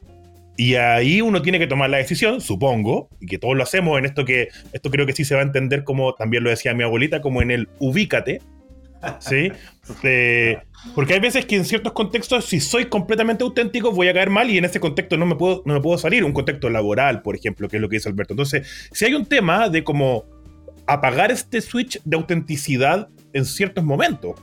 Y 0.56 0.74
ahí 0.74 1.20
uno 1.22 1.40
tiene 1.40 1.58
que 1.58 1.66
tomar 1.66 1.88
la 1.88 1.96
decisión, 1.96 2.40
supongo, 2.40 3.08
y 3.20 3.26
que 3.26 3.38
todos 3.38 3.56
lo 3.56 3.62
hacemos 3.62 3.98
en 3.98 4.04
esto 4.04 4.24
que, 4.24 4.48
esto 4.72 4.90
creo 4.90 5.06
que 5.06 5.12
sí 5.12 5.24
se 5.24 5.34
va 5.34 5.40
a 5.40 5.44
entender 5.44 5.82
como 5.84 6.14
también 6.14 6.44
lo 6.44 6.50
decía 6.50 6.74
mi 6.74 6.82
abuelita, 6.82 7.22
como 7.22 7.42
en 7.42 7.50
el 7.50 7.68
ubícate. 7.78 8.40
¿Sí? 9.18 9.50
Eh, 10.04 10.58
porque 10.94 11.14
hay 11.14 11.20
veces 11.20 11.44
que 11.44 11.56
en 11.56 11.64
ciertos 11.64 11.92
contextos, 11.92 12.44
si 12.44 12.60
soy 12.60 12.84
completamente 12.84 13.42
auténtico, 13.42 13.90
voy 13.90 14.06
a 14.06 14.14
caer 14.14 14.30
mal 14.30 14.48
y 14.48 14.58
en 14.58 14.64
ese 14.64 14.78
contexto 14.78 15.16
no 15.16 15.26
me 15.26 15.34
puedo, 15.34 15.62
no 15.66 15.74
me 15.74 15.80
puedo 15.80 15.98
salir. 15.98 16.24
Un 16.24 16.32
contexto 16.32 16.70
laboral, 16.70 17.20
por 17.20 17.34
ejemplo, 17.34 17.68
que 17.68 17.78
es 17.78 17.80
lo 17.82 17.88
que 17.88 17.96
dice 17.96 18.08
Alberto. 18.08 18.34
Entonces, 18.34 18.88
si 18.92 19.04
hay 19.04 19.14
un 19.14 19.26
tema 19.26 19.68
de 19.68 19.82
como 19.82 20.24
apagar 20.86 21.30
este 21.30 21.60
switch 21.60 22.00
de 22.04 22.16
autenticidad 22.16 23.08
en 23.32 23.44
ciertos 23.44 23.84
momentos. 23.84 24.34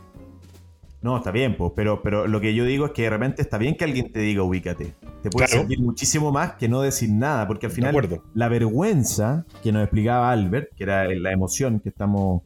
No, 1.01 1.15
está 1.15 1.31
bien, 1.31 1.55
pues, 1.55 1.71
pero, 1.75 2.01
pero 2.01 2.27
lo 2.27 2.41
que 2.41 2.53
yo 2.53 2.65
digo 2.65 2.87
es 2.87 2.91
que 2.91 3.03
de 3.03 3.09
repente 3.09 3.41
está 3.41 3.57
bien 3.57 3.75
que 3.75 3.85
alguien 3.85 4.11
te 4.11 4.19
diga 4.19 4.43
ubícate. 4.43 4.95
Te 5.23 5.29
puede 5.29 5.47
Claro. 5.47 5.61
servir 5.61 5.79
muchísimo 5.79 6.31
más 6.31 6.53
que 6.53 6.67
no 6.67 6.81
decir 6.81 7.09
nada, 7.09 7.47
porque 7.47 7.67
al 7.67 7.71
final 7.71 8.21
la 8.33 8.49
vergüenza 8.49 9.45
que 9.63 9.71
nos 9.71 9.83
explicaba 9.83 10.31
Albert, 10.31 10.73
que 10.75 10.83
era 10.83 11.07
la 11.07 11.31
emoción 11.31 11.79
que 11.79 11.89
estamos, 11.89 12.41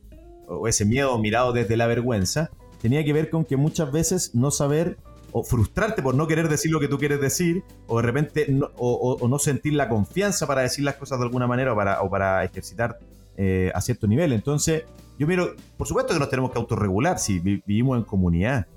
o 0.48 0.68
ese 0.68 0.86
miedo 0.86 1.18
mirado 1.18 1.52
desde 1.52 1.76
la 1.78 1.88
vergüenza, 1.88 2.52
tenía 2.80 3.04
que 3.04 3.14
ver 3.14 3.32
con 3.32 3.44
que 3.44 3.58
muchas 3.58 3.92
veces 3.92 4.36
no 4.36 4.52
saber 4.52 4.98
o 5.32 5.44
frustrarte 5.44 6.04
por 6.04 6.14
no 6.14 6.28
querer 6.28 6.48
decir 6.48 6.72
lo 6.72 6.80
que 6.80 6.88
tú 6.88 7.00
quieres 7.00 7.20
decir, 7.20 7.64
o 7.88 7.98
de 7.98 8.04
repente 8.04 8.46
no, 8.50 8.70
o, 8.78 9.28
no 9.28 9.40
sentir 9.40 9.74
la 9.74 9.90
confianza 9.90 10.46
para 10.46 10.62
decir 10.62 10.86
las 10.86 10.96
cosas 10.96 11.18
de 11.18 11.26
alguna 11.26 11.48
manera 11.48 11.74
o 11.74 11.76
para, 11.76 12.02
o 12.04 12.10
para 12.10 12.44
ejercitar 12.44 13.00
eh, 13.38 13.72
a 13.74 13.82
cierto 13.82 14.08
nivel. 14.08 14.34
Entonces, 14.34 14.84
yo 15.18 15.28
miro, 15.28 15.56
por 15.78 15.88
supuesto 15.88 16.14
que 16.14 16.20
nos 16.20 16.30
tenemos 16.30 16.52
que 16.52 16.60
autorregular 16.60 17.20
si 17.20 17.40
vivimos 17.40 17.98
en 17.98 18.04
comunidad, 18.04 18.68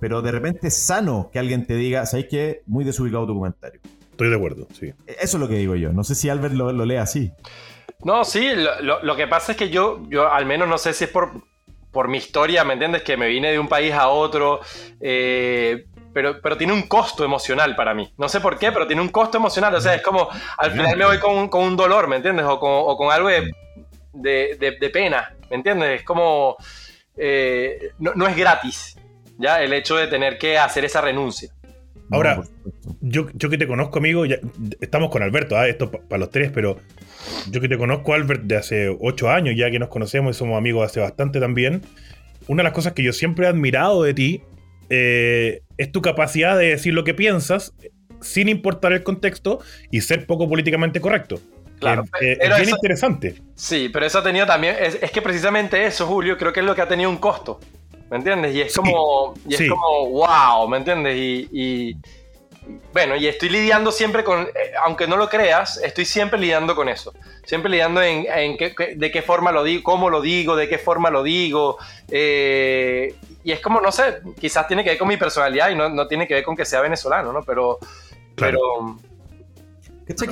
pero 0.00 0.22
de 0.22 0.32
repente 0.32 0.68
es 0.68 0.76
sano 0.76 1.30
que 1.32 1.38
alguien 1.38 1.66
te 1.66 1.74
diga, 1.74 2.04
¿sabes 2.06 2.26
qué? 2.28 2.62
Muy 2.66 2.84
desubicado 2.84 3.26
tu 3.26 3.34
comentario. 3.34 3.80
Estoy 4.10 4.30
de 4.30 4.36
acuerdo, 4.36 4.66
sí. 4.72 4.86
E, 5.06 5.16
eso 5.20 5.36
es 5.36 5.40
lo 5.40 5.48
que 5.48 5.56
digo 5.56 5.74
yo. 5.74 5.92
No 5.92 6.04
sé 6.04 6.14
si 6.14 6.28
Albert 6.28 6.54
lo, 6.54 6.72
lee 6.84 6.96
así. 6.96 7.32
No, 8.02 8.24
sí, 8.24 8.50
lo, 8.82 9.02
lo, 9.02 9.16
que 9.16 9.26
pasa 9.26 9.52
es 9.52 9.58
que 9.58 9.70
yo, 9.70 10.02
yo 10.08 10.30
al 10.30 10.46
menos 10.46 10.68
no 10.68 10.78
sé 10.78 10.92
si 10.92 11.04
es 11.04 11.10
por, 11.10 11.30
por 11.90 12.08
mi 12.08 12.18
historia, 12.18 12.64
¿me 12.64 12.74
entiendes? 12.74 13.02
Que 13.02 13.16
me 13.16 13.26
vine 13.26 13.52
de 13.52 13.58
un 13.58 13.68
país 13.68 13.92
a 13.92 14.08
otro, 14.08 14.60
eh, 15.00 15.86
pero, 16.12 16.40
pero 16.42 16.56
tiene 16.56 16.72
un 16.72 16.82
costo 16.82 17.24
emocional 17.24 17.74
para 17.74 17.94
mí. 17.94 18.12
No 18.18 18.28
sé 18.28 18.40
por 18.40 18.58
qué, 18.58 18.72
pero 18.72 18.86
tiene 18.86 19.02
un 19.02 19.08
costo 19.08 19.38
emocional. 19.38 19.74
O 19.74 19.80
sea, 19.80 19.94
es 19.94 20.02
como, 20.02 20.28
al 20.58 20.72
final 20.72 20.96
me 20.96 21.06
voy 21.06 21.18
con, 21.18 21.48
con 21.48 21.64
un 21.64 21.76
dolor, 21.76 22.08
¿me 22.08 22.16
entiendes? 22.16 22.44
O 22.46 22.60
con, 22.60 22.70
o 22.72 22.96
con 22.96 23.12
algo 23.12 23.28
de, 23.28 23.50
de, 24.16 24.76
de, 24.80 24.90
pena, 24.90 25.34
¿me 25.50 25.56
entiendes? 25.56 26.00
Es 26.00 26.02
como, 26.04 26.56
eh, 27.16 27.90
no, 27.98 28.14
no, 28.14 28.26
es 28.26 28.36
gratis, 28.36 28.96
¿ya? 29.38 29.62
El 29.62 29.72
hecho 29.72 29.96
de 29.96 30.06
tener 30.06 30.38
que 30.38 30.58
hacer 30.58 30.84
esa 30.84 31.00
renuncia. 31.00 31.50
Ahora, 32.10 32.44
yo, 33.00 33.26
yo 33.34 33.50
que 33.50 33.58
te 33.58 33.66
conozco, 33.66 33.98
amigo, 33.98 34.26
ya, 34.26 34.38
estamos 34.80 35.10
con 35.10 35.22
Alberto, 35.22 35.56
¿ah? 35.56 35.66
esto 35.66 35.90
para 35.90 36.18
los 36.18 36.30
tres, 36.30 36.52
pero 36.54 36.78
yo 37.50 37.60
que 37.60 37.68
te 37.68 37.76
conozco, 37.76 38.14
Albert, 38.14 38.42
de 38.42 38.56
hace 38.56 38.96
ocho 39.00 39.28
años, 39.28 39.56
ya 39.56 39.70
que 39.70 39.78
nos 39.78 39.88
conocemos 39.88 40.36
y 40.36 40.38
somos 40.38 40.56
amigos 40.56 40.84
hace 40.84 41.00
bastante 41.00 41.40
también, 41.40 41.82
una 42.46 42.62
de 42.62 42.64
las 42.64 42.72
cosas 42.72 42.92
que 42.92 43.02
yo 43.02 43.12
siempre 43.12 43.46
he 43.46 43.48
admirado 43.48 44.04
de 44.04 44.14
ti 44.14 44.42
eh, 44.88 45.62
es 45.78 45.90
tu 45.90 46.00
capacidad 46.00 46.56
de 46.56 46.66
decir 46.68 46.94
lo 46.94 47.02
que 47.02 47.12
piensas 47.12 47.74
sin 48.20 48.48
importar 48.48 48.92
el 48.92 49.02
contexto 49.02 49.60
y 49.90 50.00
ser 50.00 50.26
poco 50.26 50.48
políticamente 50.48 51.00
correcto. 51.00 51.40
Claro, 51.78 52.04
es 52.20 52.38
bien 52.38 52.70
interesante. 52.70 53.42
Sí, 53.54 53.90
pero 53.92 54.06
eso 54.06 54.18
ha 54.18 54.22
tenido 54.22 54.46
también, 54.46 54.76
es, 54.80 55.10
que 55.10 55.22
precisamente 55.22 55.84
eso, 55.84 56.06
Julio, 56.06 56.38
creo 56.38 56.52
que 56.52 56.60
es 56.60 56.66
lo 56.66 56.74
que 56.74 56.82
ha 56.82 56.88
tenido 56.88 57.10
un 57.10 57.18
costo. 57.18 57.60
¿Me 58.10 58.18
entiendes? 58.18 58.54
Y 58.54 58.60
es 58.60 58.74
como, 58.74 59.34
y 59.48 59.54
es 59.54 59.68
como, 59.68 60.10
wow, 60.10 60.68
¿me 60.68 60.76
entiendes? 60.76 61.16
y, 61.16 61.96
bueno, 62.92 63.16
y 63.16 63.26
estoy 63.26 63.48
lidiando 63.48 63.92
siempre 63.92 64.24
con, 64.24 64.42
eh, 64.42 64.72
aunque 64.84 65.06
no 65.06 65.16
lo 65.16 65.28
creas, 65.28 65.78
estoy 65.78 66.04
siempre 66.04 66.38
lidiando 66.38 66.74
con 66.74 66.88
eso. 66.88 67.12
Siempre 67.44 67.70
lidiando 67.70 68.02
en, 68.02 68.56
de 68.56 69.10
qué 69.10 69.22
forma 69.22 69.52
lo 69.52 69.62
digo, 69.62 69.82
cómo 69.82 70.10
lo 70.10 70.20
digo, 70.20 70.56
de 70.56 70.68
qué 70.68 70.78
forma 70.78 71.10
lo 71.10 71.22
digo. 71.22 71.78
Eh, 72.10 73.14
y 73.44 73.52
es 73.52 73.60
como, 73.60 73.80
no 73.80 73.92
sé, 73.92 74.20
quizás 74.40 74.66
tiene 74.66 74.82
que 74.82 74.90
ver 74.90 74.98
con 74.98 75.08
mi 75.08 75.16
personalidad 75.16 75.70
y 75.70 75.76
no, 75.76 76.08
tiene 76.08 76.26
que 76.26 76.34
ver 76.34 76.44
con 76.44 76.56
que 76.56 76.64
sea 76.64 76.80
venezolano, 76.80 77.32
¿no? 77.32 77.42
Pero... 77.42 77.78
pero 78.34 78.98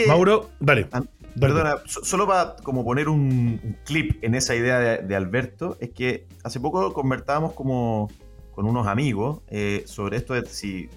Mauro, 0.06 0.50
dale. 0.60 0.86
Ah, 0.92 1.02
perdona, 1.38 1.76
solo 1.86 2.26
para 2.26 2.56
como 2.56 2.84
poner 2.84 3.08
un, 3.08 3.76
clip 3.84 4.22
en 4.22 4.34
esa 4.34 4.54
idea 4.54 4.78
de, 4.78 5.16
Alberto, 5.16 5.76
es 5.80 5.90
que 5.90 6.26
hace 6.42 6.60
poco 6.60 6.92
conversábamos 6.92 7.52
como 7.52 8.10
con 8.52 8.66
unos 8.66 8.86
amigos 8.86 9.40
eh, 9.48 9.82
sobre 9.86 10.16
esto 10.16 10.34
si 10.44 10.88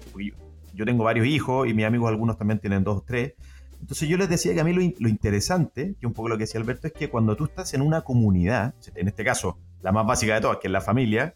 yo 0.74 0.84
tengo 0.84 1.02
varios 1.04 1.26
hijos 1.26 1.68
y 1.68 1.74
mis 1.74 1.84
amigos 1.84 2.08
algunos 2.08 2.38
también 2.38 2.60
tienen 2.60 2.84
dos 2.84 2.98
o 2.98 3.04
tres. 3.04 3.34
Entonces 3.80 4.08
yo 4.08 4.16
les 4.16 4.28
decía 4.28 4.54
que 4.54 4.60
a 4.60 4.64
mí 4.64 4.72
lo, 4.72 5.08
interesante, 5.08 5.94
que 6.00 6.06
un 6.06 6.12
poco 6.12 6.28
lo 6.28 6.36
que 6.36 6.44
decía 6.44 6.60
Alberto, 6.60 6.86
es 6.86 6.92
que 6.92 7.08
cuando 7.08 7.36
tú 7.36 7.44
estás 7.44 7.74
en 7.74 7.82
una 7.82 8.02
comunidad, 8.02 8.74
en 8.94 9.08
este 9.08 9.24
caso 9.24 9.58
la 9.82 9.92
más 9.92 10.06
básica 10.06 10.34
de 10.34 10.40
todas, 10.40 10.58
que 10.58 10.68
es 10.68 10.72
la 10.72 10.80
familia, 10.80 11.34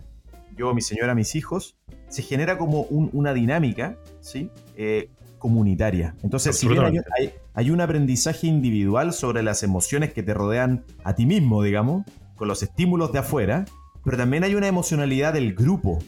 yo, 0.56 0.74
mi 0.74 0.80
señora, 0.80 1.14
mis 1.14 1.34
hijos, 1.34 1.76
se 2.08 2.22
genera 2.22 2.58
como 2.58 2.82
una 2.82 3.32
dinámica 3.32 3.96
¿sí? 4.20 4.50
Eh, 4.76 5.08
comunitaria. 5.42 6.14
Entonces, 6.22 6.56
si 6.56 6.68
bien 6.68 6.84
hay, 7.18 7.32
hay, 7.52 7.70
un 7.72 7.80
aprendizaje 7.80 8.46
individual 8.46 9.12
sobre 9.12 9.42
las 9.42 9.64
emociones 9.64 10.12
que 10.12 10.22
te 10.22 10.32
rodean 10.34 10.84
a 11.02 11.16
ti 11.16 11.26
mismo, 11.26 11.64
digamos, 11.64 12.06
con 12.36 12.46
los 12.46 12.62
estímulos 12.62 13.12
de 13.12 13.18
afuera, 13.18 13.64
pero 14.04 14.16
también 14.16 14.44
hay 14.44 14.54
una 14.54 14.68
emocionalidad 14.68 15.32
del 15.32 15.54
grupo. 15.54 15.98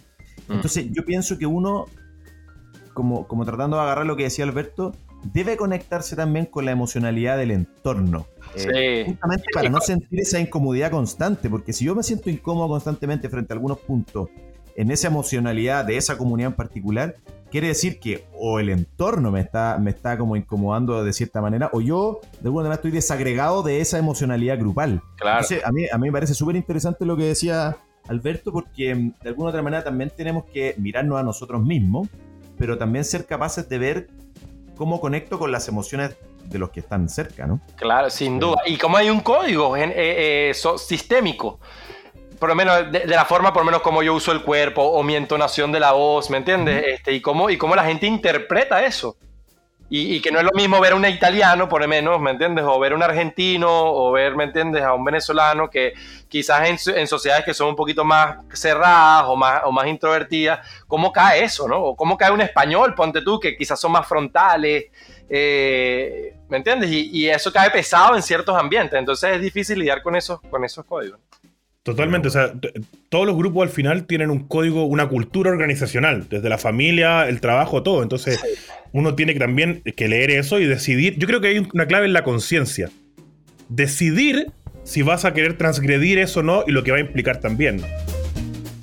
Mm. 0.47 0.53
Entonces, 0.53 0.87
yo 0.93 1.05
pienso 1.05 1.37
que 1.37 1.47
uno 1.47 1.87
como, 2.93 3.27
como 3.27 3.45
tratando 3.45 3.77
de 3.77 3.83
agarrar 3.83 4.07
lo 4.07 4.15
que 4.15 4.23
decía 4.23 4.45
Alberto, 4.45 4.93
debe 5.33 5.57
conectarse 5.57 6.15
también 6.15 6.47
con 6.47 6.65
la 6.65 6.71
emocionalidad 6.71 7.37
del 7.37 7.51
entorno. 7.51 8.27
Eh, 8.55 9.03
justamente 9.09 9.47
para 9.53 9.69
no 9.69 9.81
sentir 9.81 10.21
esa 10.21 10.39
incomodidad 10.39 10.93
constante, 10.93 11.51
porque 11.51 11.73
si 11.73 11.87
yo 11.87 11.97
me 11.97 12.05
siento 12.05 12.31
incómodo 12.31 12.69
constantemente 12.69 13.29
frente 13.29 13.53
a 13.53 13.57
algunos 13.57 13.81
puntos 13.81 14.29
en 14.77 14.91
esa 14.91 15.09
emocionalidad 15.09 15.85
de 15.85 15.97
esa 15.97 16.19
comunidad 16.19 16.51
en 16.51 16.57
particular, 16.57 17.17
quiere 17.51 17.69
decir 17.69 18.01
que 18.01 18.27
o 18.39 18.59
el 18.59 18.71
entorno 18.71 19.31
me 19.31 19.41
está, 19.41 19.79
me 19.81 19.91
está 19.91 20.19
como 20.19 20.37
incomodando 20.37 21.05
de 21.05 21.13
cierta 21.13 21.41
manera, 21.41 21.71
o 21.73 21.81
yo 21.81 22.21
de 22.41 22.49
alguna 22.49 22.65
manera 22.65 22.77
estoy 22.77 22.91
desagregado 22.91 23.63
de 23.63 23.81
esa 23.81 23.99
emocionalidad 23.99 24.59
grupal. 24.59 25.03
Claro. 25.17 25.41
Entonces, 25.41 25.65
a 25.65 25.71
mí, 25.73 25.87
a 25.91 25.99
mí 25.99 26.09
me 26.09 26.13
parece 26.13 26.35
súper 26.35 26.57
interesante 26.57 27.05
lo 27.05 27.17
que 27.17 27.25
decía 27.25 27.77
Alberto, 28.09 28.53
porque 28.53 28.95
mm, 28.95 29.13
de 29.23 29.29
alguna 29.29 29.51
otra 29.51 29.63
manera 29.63 29.85
también 29.85 30.11
tenemos 30.17 30.45
que 30.47 30.75
mirarnos 30.79 31.19
a 31.19 31.23
nosotros 31.23 31.63
mismos 31.63 32.09
pero 32.59 32.79
también 32.79 33.05
ser 33.05 33.27
capaces 33.27 33.69
de 33.69 33.79
ver 33.79 34.09
cómo 34.77 35.01
conecto 35.01 35.39
con 35.39 35.53
las 35.53 35.69
emociones 35.69 36.17
de 36.45 36.59
los 36.59 36.71
que 36.71 36.81
están 36.81 37.09
cerca, 37.09 37.47
¿no? 37.47 37.61
Claro, 37.77 38.11
sin 38.11 38.39
duda. 38.39 38.61
Y 38.67 38.77
como 38.77 38.97
hay 38.97 39.09
un 39.09 39.21
código 39.21 39.77
eh, 39.77 39.93
eh, 39.97 40.53
sistémico, 40.77 41.59
por 42.45 42.51
lo 42.51 42.57
menos 42.57 42.93
de, 42.93 43.07
la 43.07 43.25
forma, 43.25 43.55
por 43.55 43.63
lo 43.63 43.65
menos 43.65 43.81
como 43.81 44.03
yo 44.03 44.13
uso 44.13 44.31
el 44.31 44.43
cuerpo 44.43 44.83
o 44.83 45.03
mi 45.03 45.17
entonación 45.17 45.73
de 45.73 45.81
la 45.81 45.93
voz, 45.93 46.29
¿me 46.29 46.37
entiendes? 46.37 46.85
este, 46.89 47.15
y, 47.15 47.23
cómo, 47.23 47.49
y 47.49 47.57
cómo 47.57 47.75
la 47.75 47.85
gente 47.85 48.07
interpreta 48.07 48.85
eso. 48.85 49.17
Y, 49.89 50.21
que 50.21 50.31
no 50.31 50.41
es 50.41 50.45
lo 50.45 50.51
mismo 50.53 50.79
ver 50.79 50.93
a 50.93 50.97
un 50.97 51.07
italiano, 51.07 51.71
por 51.71 51.81
lo 51.81 51.89
menos, 51.89 52.21
¿me 52.21 52.33
entiendes? 52.33 52.67
O 52.69 52.79
ver 52.79 52.93
a 52.93 52.97
un 52.97 53.03
argentino, 53.03 53.67
o 53.71 54.13
ver, 54.13 54.37
¿me 54.37 54.45
entiendes? 54.45 54.83
A 54.83 54.93
un 54.93 55.05
venezolano 55.07 55.71
que 55.71 55.95
quizás 56.29 56.69
en, 56.87 57.07
sociedades 57.07 57.47
que 57.47 57.55
son 57.55 57.69
un 57.69 57.77
poquito 57.77 58.05
más 58.05 58.37
cerradas 58.53 59.25
o 59.27 59.37
más, 59.37 59.63
o 59.65 59.73
más 59.73 59.87
introvertidas, 59.87 60.69
¿cómo 60.87 61.13
cae 61.13 61.45
eso, 61.45 61.67
no? 61.67 61.79
O 61.79 61.97
cómo 61.97 62.19
cae 62.19 62.31
un 62.31 62.43
español, 62.43 62.95
ponte 62.95 63.23
tú, 63.23 63.41
que 63.41 63.57
quizás 63.57 63.81
son 63.81 63.93
más 63.93 64.07
frontales, 64.07 64.85
eh, 65.31 66.37
¿me 66.51 66.59
entiendes? 66.59 66.91
Y, 66.91 67.09
y, 67.11 67.31
eso 67.31 67.51
cae 67.51 67.71
pesado 67.71 68.15
en 68.15 68.23
ciertos 68.23 68.55
ambientes, 68.55 68.99
entonces 68.99 69.37
es 69.37 69.41
difícil 69.41 69.79
lidiar 69.79 70.03
con 70.03 70.15
esos, 70.15 70.43
con 70.43 70.63
esos 70.63 70.85
códigos. 70.85 71.19
Totalmente, 71.85 72.29
o 72.29 72.31
sea, 72.31 72.51
todos 73.11 73.27
los 73.27 73.37
grupos 73.37 73.65
al 73.65 73.69
final 73.69 74.07
tienen 74.07 74.31
un 74.31 74.49
código, 74.49 74.87
una 74.87 75.07
cultura 75.07 75.51
organizacional, 75.51 76.27
desde 76.31 76.49
la 76.49 76.57
familia, 76.57 77.29
el 77.29 77.43
trabajo, 77.43 77.83
todo. 77.83 78.03
Entonces, 78.03 78.41
uno 78.93 79.15
tiene 79.15 79.35
que 79.35 79.41
también 79.41 79.83
que 79.95 80.09
leer 80.09 80.31
eso 80.31 80.59
y 80.59 80.65
decidir. 80.65 81.19
Yo 81.19 81.27
creo 81.27 81.43
que 81.43 81.49
hay 81.49 81.59
una 81.59 81.87
clave 81.87 82.07
en 82.07 82.15
la 82.15 82.25
conciencia. 82.25 82.91
Decidir 83.69 84.51
si 84.83 85.03
vas 85.03 85.27
a 85.27 85.35
querer 85.35 85.59
transgredir 85.59 86.19
eso 86.19 86.41
o 86.41 86.43
no 86.43 86.65
y 86.67 86.73
lo 86.73 86.85
que 86.85 86.91
va 86.91 86.97
a 86.97 87.01
implicar 87.01 87.41
también. 87.41 87.83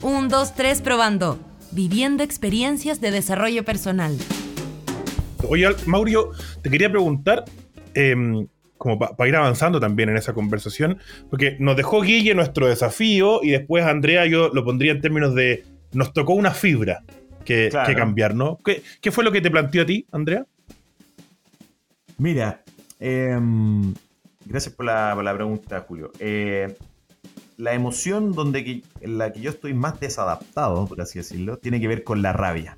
Un, 0.04 0.30
dos, 0.30 0.54
tres, 0.54 0.82
probando. 0.82 1.40
Viviendo 1.72 2.22
experiencias 2.22 3.02
de 3.02 3.10
desarrollo 3.10 3.66
personal. 3.66 4.16
Oye, 5.50 5.68
Mauricio, 5.88 6.34
te 6.62 6.70
quería 6.70 6.92
preguntar. 6.92 7.46
Em, 7.96 8.46
como 8.82 8.98
para 8.98 9.28
ir 9.30 9.36
avanzando 9.36 9.80
también 9.80 10.10
en 10.10 10.18
esa 10.18 10.34
conversación, 10.34 10.98
porque 11.30 11.56
nos 11.60 11.78
dejó 11.78 12.02
Guille 12.02 12.34
nuestro 12.34 12.68
desafío 12.68 13.44
y 13.44 13.52
después 13.52 13.86
Andrea 13.86 14.26
yo 14.26 14.50
lo 14.50 14.66
pondría 14.66 14.92
en 14.92 15.02
términos 15.02 15.36
de 15.36 15.64
nos 15.94 16.14
tocó 16.14 16.34
una 16.34 16.50
fibra 16.50 17.04
que, 17.46 17.70
cambiar, 17.96 18.34
¿no? 18.34 18.58
¿Qué, 18.58 19.12
fue 19.12 19.24
lo 19.24 19.32
que 19.32 19.40
te 19.40 19.52
planteó 19.52 19.84
a 19.84 19.86
ti, 19.86 20.08
Andrea? 20.12 20.48
Mira, 22.18 22.64
em, 23.00 23.94
gracias 24.46 24.74
por 24.74 24.88
la, 24.88 25.32
pregunta, 25.36 25.86
Julio. 25.88 26.12
Eh, 26.18 26.76
la 27.58 27.76
emoción 27.76 28.32
donde 28.32 28.82
en 29.00 29.18
la 29.20 29.32
que 29.32 29.42
yo 29.42 29.52
estoy 29.52 29.76
más 29.76 30.00
desadaptado, 30.00 30.88
por 30.88 31.00
así 31.02 31.20
decirlo, 31.20 31.58
tiene 31.58 31.80
que 31.80 31.88
ver 31.88 32.04
con 32.04 32.24
la 32.24 32.34
rabia. 32.34 32.76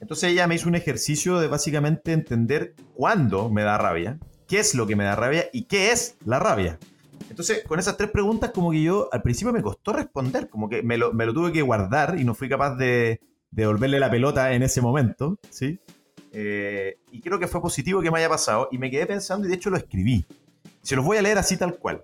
Entonces 0.00 0.30
ella 0.30 0.46
me 0.46 0.54
hizo 0.54 0.70
un 0.70 0.74
ejercicio 0.74 1.38
de 1.38 1.48
básicamente 1.48 2.14
entender 2.14 2.72
cuándo 2.94 3.50
me 3.50 3.62
da 3.62 3.76
rabia, 3.76 4.18
qué 4.48 4.58
es 4.58 4.74
lo 4.74 4.86
que 4.86 4.96
me 4.96 5.04
da 5.04 5.14
rabia 5.14 5.48
y 5.52 5.64
qué 5.64 5.92
es 5.92 6.16
la 6.24 6.40
rabia. 6.40 6.78
Entonces, 7.30 7.62
con 7.64 7.78
esas 7.78 7.96
tres 7.96 8.10
preguntas, 8.10 8.50
como 8.50 8.72
que 8.72 8.82
yo 8.82 9.08
al 9.12 9.22
principio 9.22 9.52
me 9.52 9.62
costó 9.62 9.92
responder, 9.92 10.48
como 10.48 10.68
que 10.68 10.82
me 10.82 10.96
lo, 10.96 11.12
tuve 11.32 11.52
que 11.52 11.62
guardar 11.62 12.18
y 12.18 12.24
no 12.24 12.34
fui 12.34 12.48
capaz 12.48 12.74
de, 12.76 13.20
devolverle 13.50 14.00
la 14.00 14.10
pelota 14.10 14.52
en 14.54 14.62
ese 14.62 14.80
momento, 14.80 15.38
¿sí? 15.50 15.78
Eh, 16.32 16.98
y 17.12 17.20
creo 17.20 17.38
que 17.38 17.46
fue 17.46 17.60
positivo 17.60 18.00
que 18.00 18.10
me 18.10 18.18
haya 18.18 18.28
pasado 18.28 18.68
y 18.72 18.78
me 18.78 18.90
quedé 18.90 19.06
pensando 19.06 19.46
y 19.46 19.50
de 19.50 19.56
hecho 19.56 19.70
lo 19.70 19.76
escribí. 19.76 20.26
Se 20.82 20.96
los 20.96 21.04
voy 21.04 21.18
a 21.18 21.22
leer 21.22 21.38
así 21.38 21.56
tal 21.56 21.76
cual. 21.76 22.02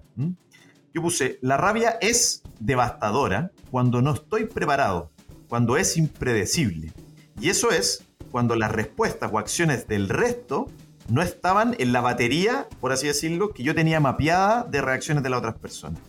Yo 0.92 1.02
puse, 1.02 1.38
la 1.40 1.56
rabia 1.56 1.98
es 2.00 2.42
devastadora 2.60 3.50
cuando 3.70 4.02
no 4.02 4.14
estoy 4.14 4.44
preparado, 4.44 5.10
cuando 5.48 5.76
es 5.76 5.96
impredecible. 5.96 6.92
Y 7.40 7.48
eso 7.48 7.70
es 7.70 8.04
cuando 8.30 8.56
las 8.56 8.72
respuestas 8.72 9.30
o 9.32 9.38
acciones 9.38 9.86
del 9.88 10.08
resto 10.08 10.68
no 11.08 11.22
estaban 11.22 11.76
en 11.78 11.92
la 11.92 12.00
batería, 12.00 12.68
por 12.80 12.92
así 12.92 13.06
decirlo, 13.06 13.50
que 13.50 13.62
yo 13.62 13.74
tenía 13.74 14.00
mapeada 14.00 14.64
de 14.64 14.80
reacciones 14.80 15.22
de 15.22 15.30
las 15.30 15.38
otras 15.38 15.56
personas. 15.56 16.00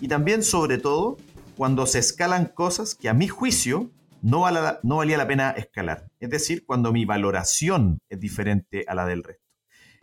Y 0.00 0.08
también, 0.08 0.42
sobre 0.42 0.78
todo, 0.78 1.18
cuando 1.56 1.86
se 1.86 1.98
escalan 1.98 2.46
cosas 2.46 2.94
que 2.94 3.08
a 3.08 3.14
mi 3.14 3.28
juicio 3.28 3.90
no, 4.22 4.40
valía 4.40 5.18
la 5.18 5.26
pena 5.26 5.50
escalar. 5.50 6.06
Es 6.20 6.30
decir, 6.30 6.64
cuando 6.64 6.92
mi 6.92 7.04
valoración 7.04 8.00
es 8.08 8.20
diferente 8.20 8.84
a 8.88 8.94
la 8.94 9.06
del 9.06 9.22
resto. 9.22 9.44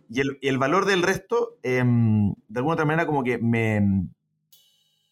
Y 0.08 0.22
el, 0.48 0.58
valor 0.60 0.86
del 0.86 1.02
resto, 1.02 1.58
em, 1.64 2.34
de 2.48 2.60
alguna 2.60 2.74
otra 2.74 2.86
manera, 2.86 3.08
como 3.08 3.24
que 3.24 3.40
me, 3.40 4.08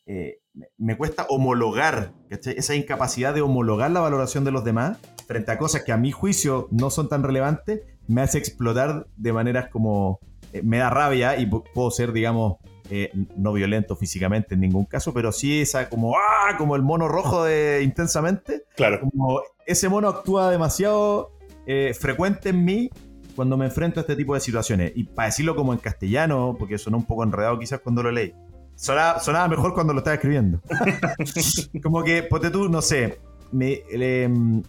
eh, 0.06 0.40
me 0.78 0.98
cuesta 0.98 1.26
homologar, 1.30 2.14
esa 2.30 2.76
incapacidad 2.76 3.34
de 3.34 3.42
homologar 3.42 3.90
la 3.90 4.02
valoración 4.02 4.44
de 4.44 4.52
los 4.52 4.64
demás 4.64 5.00
frente 5.26 5.52
a 5.52 5.58
cosas 5.58 5.84
que 5.84 5.92
a 5.92 5.98
mi 5.98 6.12
juicio 6.12 6.68
no 6.72 6.90
son 6.90 7.10
tan 7.10 7.24
relevantes, 7.24 7.82
me 8.08 8.22
hace 8.22 8.38
explotar 8.38 9.08
de 9.16 9.34
maneras 9.34 9.70
como 9.70 10.20
eh, 10.52 10.62
me 10.64 10.78
da 10.78 10.90
rabia 10.90 11.38
y 11.38 11.48
puedo 11.48 11.92
ser, 11.92 12.14
digamos, 12.14 12.58
eh, 12.90 13.12
no 13.36 13.54
violento 13.54 13.96
físicamente 13.96 14.56
en 14.56 14.62
ningún 14.62 14.86
caso, 14.86 15.14
pero 15.14 15.32
sí 15.32 15.62
esa 15.62 15.90
como, 15.90 16.16
¡ah! 16.16 16.56
como 16.58 16.76
el 16.76 16.84
mono 16.84 17.08
rojo 17.08 17.44
de 17.44 17.82
intensamente. 17.84 18.66
Claro. 18.76 19.00
Como 19.00 19.42
ese 19.66 19.90
mono 19.90 20.10
actúa 20.10 20.52
demasiado 20.52 21.32
eh, 21.66 21.96
frecuente 22.00 22.50
en 22.50 22.64
mí 22.64 22.90
cuando 23.36 23.58
me 23.58 23.66
enfrento 23.66 24.00
a 24.00 24.02
este 24.02 24.16
tipo 24.16 24.36
de 24.36 24.42
situaciones. 24.42 24.92
Y 24.96 25.06
para 25.06 25.28
decirlo 25.28 25.56
como 25.56 25.74
en 25.74 25.80
castellano, 25.80 26.56
porque 26.60 26.78
sonó 26.78 26.98
un 26.98 27.06
poco 27.06 27.24
enredado 27.24 27.58
quizás 27.58 27.80
cuando 27.80 28.04
lo 28.04 28.12
leí, 28.12 28.34
sonaba, 28.76 29.48
mejor 29.48 29.74
cuando 29.74 29.94
lo 29.94 30.00
estaba 30.00 30.16
escribiendo. 30.16 30.62
como 31.84 32.04
que, 32.04 32.24
ponte 32.24 32.52
tú, 32.52 32.70
no 32.70 32.82
sé, 32.82 33.20
mi, 33.52 33.80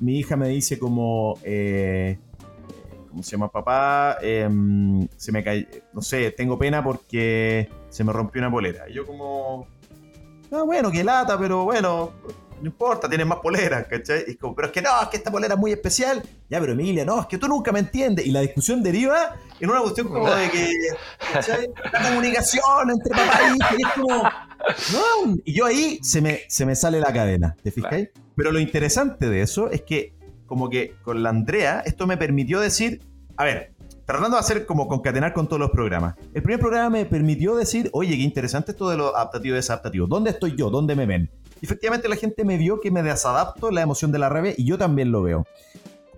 mi 0.01 0.19
hija 0.19 0.37
me 0.37 0.49
dice 0.49 0.79
como... 0.79 1.39
Eh, 1.43 2.19
¿Cómo 3.15 3.23
se 3.23 3.31
llama? 3.31 3.49
Papá, 3.49 4.19
em, 4.23 5.07
se 5.17 5.31
me 5.31 5.45
cae, 5.45 5.69
no 5.93 6.03
sé, 6.03 6.33
tengo 6.33 6.59
pena 6.59 6.83
porque 6.83 7.71
se 7.89 8.03
me 8.03 8.13
rompió 8.13 8.43
una 8.43 8.51
polera. 8.51 8.91
Y 8.91 8.95
yo 8.95 9.07
como, 9.07 9.69
ah, 10.51 10.63
bueno, 10.65 10.91
qué 10.91 11.05
lata, 11.05 11.39
pero 11.39 11.63
bueno, 11.63 12.11
no 12.61 12.67
importa, 12.67 13.09
tienes 13.09 13.25
más 13.25 13.39
poleras, 13.39 13.87
¿cachai? 13.87 14.25
Y 14.27 14.35
como, 14.35 14.57
pero 14.57 14.67
es 14.67 14.75
que 14.75 14.83
no, 14.83 14.91
es 15.01 15.07
que 15.11 15.19
esta 15.19 15.31
polera 15.31 15.55
es 15.55 15.61
muy 15.61 15.71
especial. 15.71 16.25
Ya, 16.51 16.59
pero 16.59 16.73
Emilia, 16.73 17.05
no, 17.05 17.21
es 17.21 17.27
que 17.27 17.39
tú 17.39 17.47
nunca 17.47 17.71
me 17.71 17.79
entiendes. 17.79 18.27
Y 18.27 18.33
la 18.33 18.41
discusión 18.41 18.83
deriva 18.83 19.37
en 19.61 19.71
una 19.71 19.81
cuestión 19.81 20.09
como 20.09 20.29
de 20.29 20.51
que, 20.51 20.73
¿cachai? 21.33 21.71
La 21.93 22.09
comunicación 22.09 22.91
entre 22.91 23.11
papá 23.11 23.41
y 23.49 23.57
hija, 23.57 23.75
y 23.79 23.83
es 23.83 23.93
como, 23.93 24.23
no. 24.93 25.37
Y 25.45 25.55
yo 25.55 25.67
ahí 25.67 26.01
se 26.03 26.21
me, 26.21 26.41
se 26.49 26.67
me 26.67 26.75
sale 26.75 26.99
la 26.99 27.13
cadena, 27.13 27.55
¿te 27.63 27.71
fijáis? 27.71 28.09
Pero 28.35 28.51
lo 28.51 28.59
interesante 28.59 29.29
de 29.29 29.43
eso 29.43 29.71
es 29.71 29.83
que 29.83 30.14
como 30.47 30.71
que 30.71 30.95
con 31.03 31.23
la 31.23 31.31
Andrea, 31.31 31.83
esto 31.85 32.07
me 32.07 32.17
permitió 32.17 32.61
decir, 32.61 33.01
a 33.37 33.45
ver, 33.45 33.75
tratando 34.07 34.37
de 34.37 34.41
hacer 34.41 34.67
como 34.67 34.89
concatenar 34.89 35.33
con 35.33 35.47
todos 35.47 35.61
los 35.61 35.71
programas. 35.71 36.15
El 36.35 36.43
primer 36.43 36.61
programa 36.61 36.91
me 36.91 37.07
permitió 37.07 37.57
decir, 37.57 37.91
oye, 37.93 38.17
qué 38.17 38.23
interesante 38.23 38.73
esto 38.73 38.89
de 38.89 38.97
lo 38.97 39.17
adaptativo 39.17 39.55
y 39.55 39.57
desadaptativo. 39.57 40.07
¿Dónde 40.07 40.31
estoy 40.31 40.57
yo? 40.57 40.71
¿Dónde 40.71 40.95
me 40.95 41.07
ven? 41.07 41.31
Y 41.61 41.67
efectivamente 41.67 42.09
la 42.09 42.17
gente 42.17 42.45
me 42.45 42.57
vio 42.57 42.81
que 42.81 42.91
me 42.91 43.03
desadapto 43.03 43.71
la 43.71 43.83
emoción 43.83 44.13
de 44.13 44.19
la 44.19 44.29
rabia 44.29 44.53
y 44.57 44.65
yo 44.65 44.77
también 44.77 45.11
lo 45.11 45.23
veo. 45.23 45.47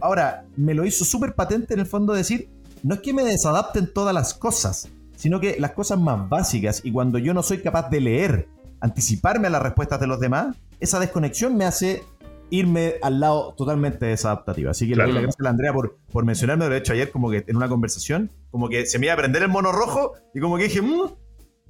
Ahora, 0.01 0.45
me 0.57 0.75
lo 0.75 0.85
hizo 0.85 1.05
súper 1.05 1.35
patente 1.35 1.75
en 1.75 1.81
el 1.81 1.87
fondo 1.87 2.13
decir, 2.13 2.51
no 2.83 2.95
es 2.95 3.01
que 3.01 3.15
me 3.15 3.25
desadapten 3.25 3.93
todas 3.93 4.15
las 4.15 4.35
cosas, 4.35 4.89
sino 5.17 5.41
que 5.41 5.57
las 5.59 5.73
cosas 5.73 5.99
más 5.99 6.29
básicas 6.29 6.83
y 6.85 6.93
cuando 6.93 7.19
yo 7.19 7.33
no 7.33 7.43
soy 7.43 7.59
capaz 7.59 7.89
de 7.89 8.01
leer, 8.01 8.49
anticiparme 8.81 9.47
a 9.47 9.51
las 9.51 9.63
respuestas 9.63 10.01
de 10.01 10.07
los 10.07 10.21
demás, 10.21 10.57
esa 10.81 11.01
desconexión 11.01 11.57
me 11.57 11.65
hace 11.65 12.03
irme 12.51 12.95
al 13.03 13.21
lado 13.21 13.55
totalmente 13.57 14.07
desadaptativo. 14.07 14.71
Así 14.71 14.89
que 14.89 14.97
le 14.97 15.05
doy 15.05 15.13
la 15.13 15.21
gracias 15.21 15.41
a 15.41 15.45
la 15.45 15.51
Andrea 15.51 15.73
por, 15.73 15.99
por 16.13 16.25
mencionarme, 16.25 16.69
lo 16.69 16.75
he 16.75 16.79
hecho 16.79 16.93
ayer 16.93 17.11
como 17.11 17.31
que 17.31 17.45
en 17.47 17.57
una 17.57 17.69
conversación, 17.69 18.31
como 18.51 18.69
que 18.69 18.87
se 18.87 18.99
me 18.99 19.07
iba 19.07 19.15
a 19.15 19.17
prender 19.17 19.43
el 19.43 19.49
mono 19.49 19.73
rojo 19.73 20.13
y 20.35 20.41
como 20.41 20.57
que 20.57 20.65
dije, 20.65 20.83
mmm, 20.83 21.11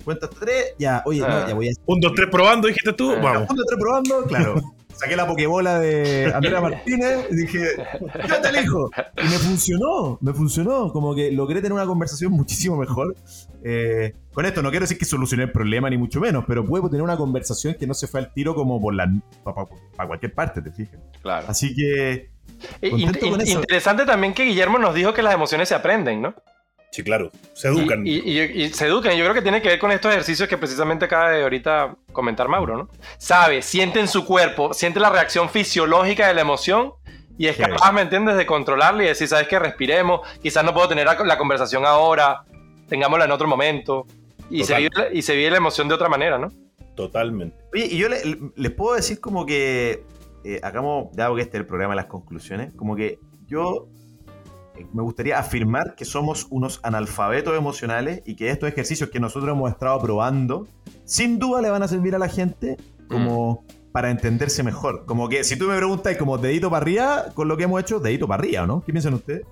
cuenta 0.05 0.29
tres, 0.29 0.75
ya, 0.79 1.03
oye, 1.07 1.21
no, 1.21 1.27
ah. 1.27 1.47
ya 1.49 1.55
voy 1.55 1.69
a... 1.69 1.73
Un, 1.87 2.01
dos, 2.01 2.13
tres 2.15 2.29
probando, 2.31 2.69
dijiste 2.69 2.93
tú, 2.93 3.09
vamos. 3.23 3.49
Un, 3.51 3.57
dos, 3.57 3.67
tres 3.67 3.81
probando, 3.81 4.25
claro. 4.25 4.76
Saqué 4.97 5.17
la 5.17 5.27
pokebola 5.27 5.79
de 5.79 6.33
Andrea 6.35 6.61
Martínez 6.63 7.27
y 7.31 7.37
dije, 7.37 7.77
yo 8.29 8.41
te 8.41 8.49
elijo. 8.49 8.91
Y 9.19 9.25
me 9.25 9.39
funcionó, 9.39 10.19
me 10.21 10.33
funcionó. 10.33 10.93
Como 10.93 11.15
que 11.15 11.31
logré 11.31 11.61
tener 11.61 11.73
una 11.73 11.87
conversación 11.87 12.33
muchísimo 12.33 12.77
mejor. 12.77 13.15
Eh, 13.63 14.15
con 14.33 14.47
esto 14.47 14.63
no 14.63 14.71
quiero 14.71 14.85
decir 14.85 14.99
que 14.99 15.05
solucioné 15.05 15.45
el 15.45 15.53
problema, 15.53 15.89
ni 15.91 15.97
mucho 15.97 16.21
menos, 16.21 16.45
pero 16.47 16.65
puedo 16.65 16.89
tener 16.89 17.03
una 17.03 17.17
conversación 17.17 17.75
que 17.75 17.87
no 17.87 17.95
se 17.95 18.07
fue 18.07 18.21
al 18.21 18.33
tiro 18.33 18.55
como 18.55 18.81
por 18.81 18.95
la 18.95 19.11
para 19.45 20.07
cualquier 20.07 20.35
parte, 20.35 20.63
te 20.63 20.71
fijas. 20.71 21.01
Claro. 21.23 21.47
Así 21.49 21.75
que. 21.75 22.31
Eh, 22.81 22.91
interesante 22.91 24.05
también 24.07 24.33
que 24.33 24.45
Guillermo 24.45 24.79
nos 24.79 24.95
dijo 24.95 25.13
que 25.13 25.23
las 25.23 25.35
emociones 25.35 25.69
se 25.69 25.75
aprenden, 25.75 26.23
¿no? 26.23 26.35
Sí, 26.97 27.05
claro, 27.05 27.31
se 27.53 27.69
educan. 27.69 28.07
Y, 28.07 28.71
se 28.71 28.87
educan. 28.87 29.15
Yo 29.19 29.25
creo 29.25 29.35
que 29.35 29.43
tiene 29.43 29.61
que 29.61 29.69
ver 29.69 29.79
con 29.79 29.93
estos 29.93 30.11
ejercicios 30.13 30.49
que 30.49 30.57
precisamente 30.57 31.05
acaba 31.05 31.29
de 31.29 31.43
ahorita 31.43 31.95
comentar 32.11 32.49
Mauro, 32.49 32.79
¿no? 32.79 32.89
Sabe, 33.19 33.61
siente 33.61 34.01
en 34.01 34.09
su 34.09 34.25
cuerpo, 34.25 34.73
siente 34.73 34.99
la 34.99 35.11
reacción 35.11 35.51
fisiológica 35.51 36.27
de 36.27 36.33
la 36.33 36.41
emoción 36.41 36.95
y 37.37 37.49
es 37.49 37.59
capaz, 37.59 37.93
¿me 37.93 38.01
entiendes?, 38.01 38.39
de 38.39 38.47
controlarla 38.47 39.05
y 39.05 39.09
decir, 39.09 39.29
¿sabes 39.29 39.47
qué? 39.47 39.59
Respiremos, 39.59 40.21
quizás 40.43 40.65
no 40.65 40.73
puedo 40.73 40.89
tener 40.89 41.07
la 41.07 41.37
conversación 41.37 41.85
ahora, 41.85 42.45
tengámosla 42.89 43.27
en 43.27 43.33
otro 43.33 43.47
momento. 43.47 44.07
Y 44.49 44.65
se, 44.65 44.79
vive, 44.79 44.91
y 45.13 45.21
se 45.21 45.37
vive 45.37 45.51
la 45.51 45.59
emoción 45.59 45.89
de 45.89 45.95
otra 45.97 46.09
manera, 46.09 46.39
¿no? 46.39 46.49
Totalmente. 46.95 47.59
Oye, 47.75 47.89
y 47.91 47.99
yo 47.99 48.09
les 48.09 48.73
puedo 48.73 48.97
decir 48.97 49.21
como 49.21 49.45
que, 49.45 50.03
eh, 50.45 50.61
hagamos, 50.63 51.15
dado 51.15 51.37
que 51.37 51.43
este 51.43 51.59
es 51.59 51.61
el 51.61 51.67
programa 51.67 51.93
de 51.93 51.97
las 51.97 52.07
conclusiones, 52.07 52.73
como 52.73 52.97
que 52.97 53.19
yo 53.49 53.87
me 54.93 55.03
gustaría 55.03 55.39
afirmar 55.39 55.95
que 55.95 56.05
somos 56.05 56.47
unos 56.51 56.81
analfabetos 56.83 57.57
emocionales 57.57 58.23
y 58.25 58.37
que 58.37 58.51
estos 58.51 58.69
ejercicios 58.69 59.11
que 59.11 59.21
nosotros 59.21 59.51
hemos 59.53 59.71
estado 59.71 60.01
probando, 60.01 60.67
sin 61.05 61.39
duda 61.39 61.63
le 61.63 61.71
van 61.71 61.83
a 61.83 61.89
servir 61.89 62.15
a 62.15 62.19
la 62.19 62.29
gente 62.29 62.77
como 63.09 63.65
mm. 63.65 63.93
para 63.93 64.11
entenderse 64.11 64.63
mejor. 64.63 65.05
Como 65.07 65.29
que 65.29 65.45
si 65.45 65.57
tú 65.57 65.67
me 65.69 65.77
preguntas 65.77 66.17
como 66.17 66.39
dedito 66.39 66.71
para 66.71 66.83
arriba 66.83 67.27
con 67.35 67.49
lo 67.49 67.57
que 67.57 67.65
hemos 67.65 67.81
hecho, 67.81 68.01
dedito 68.01 68.27
para 68.27 68.43
arriba, 68.43 68.67
¿no? 68.67 68.83
¿Qué 68.85 68.93
piensan 68.93 69.15
ustedes? 69.15 69.47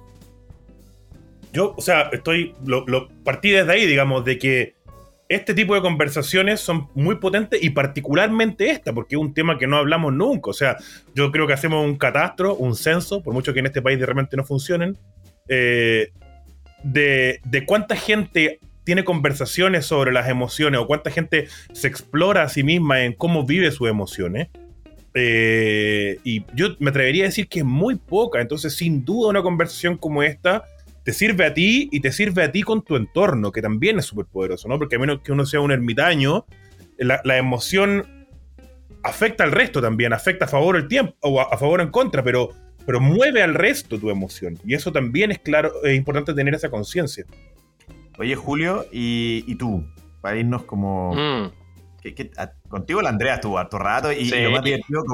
Yo, 1.52 1.74
o 1.76 1.80
sea, 1.80 2.10
estoy, 2.12 2.54
lo, 2.64 2.84
lo 2.86 3.08
partí 3.22 3.50
desde 3.50 3.70
ahí, 3.70 3.86
digamos, 3.86 4.24
de 4.24 4.38
que 4.38 4.73
este 5.28 5.54
tipo 5.54 5.74
de 5.74 5.80
conversaciones 5.80 6.60
son 6.60 6.88
muy 6.94 7.16
potentes 7.16 7.62
y 7.62 7.70
particularmente 7.70 8.70
esta, 8.70 8.92
porque 8.92 9.16
es 9.16 9.20
un 9.20 9.32
tema 9.32 9.58
que 9.58 9.66
no 9.66 9.76
hablamos 9.76 10.12
nunca. 10.12 10.50
O 10.50 10.54
sea, 10.54 10.76
yo 11.14 11.32
creo 11.32 11.46
que 11.46 11.54
hacemos 11.54 11.84
un 11.84 11.96
catastro, 11.96 12.54
un 12.54 12.74
censo, 12.74 13.22
por 13.22 13.32
mucho 13.32 13.54
que 13.54 13.60
en 13.60 13.66
este 13.66 13.82
país 13.82 13.98
de 13.98 14.06
repente 14.06 14.36
no 14.36 14.44
funcionen, 14.44 14.98
eh, 15.48 16.10
de, 16.82 17.40
cuánta 17.66 17.96
gente 17.96 18.60
tiene 18.84 19.04
conversaciones 19.04 19.86
sobre 19.86 20.12
las 20.12 20.28
emociones 20.28 20.80
o 20.80 20.86
cuánta 20.86 21.10
gente 21.10 21.48
se 21.72 21.88
explora 21.88 22.42
a 22.42 22.48
sí 22.48 22.62
misma 22.62 23.02
en 23.02 23.14
cómo 23.14 23.46
vive 23.46 23.70
sus 23.70 23.88
emociones. 23.88 24.48
Eh, 25.14 26.18
y 26.24 26.44
yo 26.54 26.76
me 26.80 26.90
atrevería 26.90 27.24
a 27.24 27.28
decir 27.28 27.48
que 27.48 27.60
es 27.60 27.64
muy 27.64 27.94
poca. 27.94 28.42
Entonces, 28.42 28.76
sin 28.76 29.04
duda, 29.04 29.30
una 29.30 29.42
conversación 29.42 29.96
como 29.96 30.22
esta 30.22 30.64
te 31.04 31.12
sirve 31.12 31.44
a 31.46 31.54
ti 31.54 31.88
y 31.92 32.00
te 32.00 32.10
sirve 32.10 32.42
a 32.42 32.50
ti 32.50 32.62
con 32.62 32.82
tu 32.82 32.96
entorno, 32.96 33.52
que 33.52 33.62
también 33.62 33.98
es 33.98 34.06
súper 34.06 34.26
poderoso, 34.26 34.68
¿no? 34.68 34.78
Porque 34.78 34.96
a 34.96 34.98
menos 34.98 35.20
que 35.20 35.32
uno 35.32 35.46
sea 35.46 35.60
un 35.60 35.70
ermitaño, 35.70 36.46
la, 36.98 37.36
emoción 37.36 38.26
afecta 39.02 39.44
al 39.44 39.52
resto 39.52 39.82
también, 39.82 40.12
afecta 40.12 40.46
a 40.46 40.48
favor 40.48 40.76
el 40.76 40.88
tiempo 40.88 41.14
o 41.20 41.40
a, 41.40 41.56
favor 41.58 41.80
o 41.80 41.82
en 41.82 41.90
contra, 41.90 42.22
pero, 42.22 42.50
pero 42.86 43.00
mueve 43.00 43.42
al 43.42 43.54
resto 43.54 43.98
tu 43.98 44.10
emoción. 44.10 44.58
Y 44.64 44.74
eso 44.74 44.92
también 44.92 45.30
es 45.30 45.38
claro, 45.40 45.72
es 45.84 45.94
importante 45.94 46.32
tener 46.32 46.54
esa 46.54 46.70
conciencia. 46.70 47.26
Oye, 48.18 48.34
Julio, 48.34 48.86
¿y, 48.90 49.54
tú? 49.56 49.84
Para 50.20 50.36
irnos 50.38 50.64
como. 50.64 51.14
Mm 51.14 51.63
contigo 52.68 53.00
la 53.00 53.08
Andrea 53.08 53.34
estuvo 53.36 53.58
harto 53.58 53.78
rato 53.78 54.12
y, 54.12 54.28
lo 54.28 54.50
más 54.50 54.62
divertido, 54.62 55.04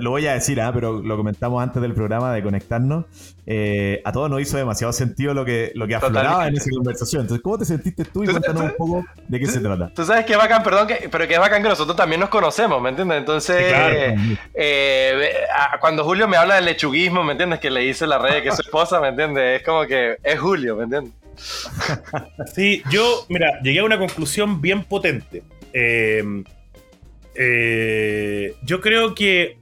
lo 0.00 0.10
voy 0.10 0.26
a 0.26 0.34
decir, 0.34 0.60
¿ah? 0.60 0.72
pero 0.72 1.00
lo 1.00 1.16
comentamos 1.16 1.62
antes 1.62 1.80
del 1.80 1.94
programa 1.94 2.32
de 2.32 2.42
conectarnos, 2.42 3.04
eh, 3.46 4.00
a 4.04 4.12
todos 4.12 4.30
nos 4.30 4.40
hizo 4.40 4.56
demasiado 4.56 4.92
sentido 4.92 5.34
lo 5.34 5.44
que, 5.44 5.70
lo 5.74 5.86
que 5.86 5.94
afloraba 5.94 6.48
en 6.48 6.56
esa 6.56 6.70
conversación. 6.70 7.22
Entonces, 7.22 7.42
¿cómo 7.42 7.58
te 7.58 7.64
sentiste 7.64 8.04
tú? 8.04 8.24
Y 8.24 8.26
cuéntanos 8.26 8.62
un 8.62 8.74
poco 8.76 9.04
de 9.28 9.40
qué 9.40 9.46
se 9.46 9.60
trata. 9.60 9.92
Tú 9.94 10.04
sabes 10.04 10.24
que 10.24 10.34
bacán, 10.36 10.62
perdón, 10.62 10.88
pero 11.10 11.28
que 11.28 11.34
es 11.34 11.40
bacán 11.40 11.62
que 11.62 11.68
nosotros 11.68 11.96
también 11.96 12.20
nos 12.20 12.30
conocemos, 12.30 12.80
¿me 12.82 12.90
entiendes? 12.90 13.18
Entonces, 13.18 13.74
eh, 14.54 15.30
cuando 15.80 16.04
Julio 16.04 16.26
me 16.26 16.36
habla 16.36 16.56
del 16.56 16.64
lechuguismo, 16.64 17.22
¿me 17.22 17.32
entiendes? 17.32 17.60
Que 17.60 17.70
le 17.70 17.80
dice 17.80 18.06
la 18.06 18.18
red 18.18 18.42
que 18.42 18.48
es 18.48 18.56
su 18.56 18.62
esposa, 18.62 19.00
¿me 19.00 19.08
entiendes? 19.08 19.60
Es 19.60 19.66
como 19.66 19.86
que 19.86 20.16
es 20.22 20.40
Julio, 20.40 20.76
¿me 20.76 20.84
entiendes? 20.84 21.12
Sí, 22.54 22.82
yo, 22.90 23.26
mira, 23.28 23.60
llegué 23.62 23.80
a 23.80 23.84
una 23.84 23.98
conclusión 23.98 24.60
bien 24.60 24.84
potente. 24.84 25.42
Em, 25.74 26.44
eh, 27.34 28.54
yo 28.62 28.80
creo 28.80 29.14
que. 29.14 29.58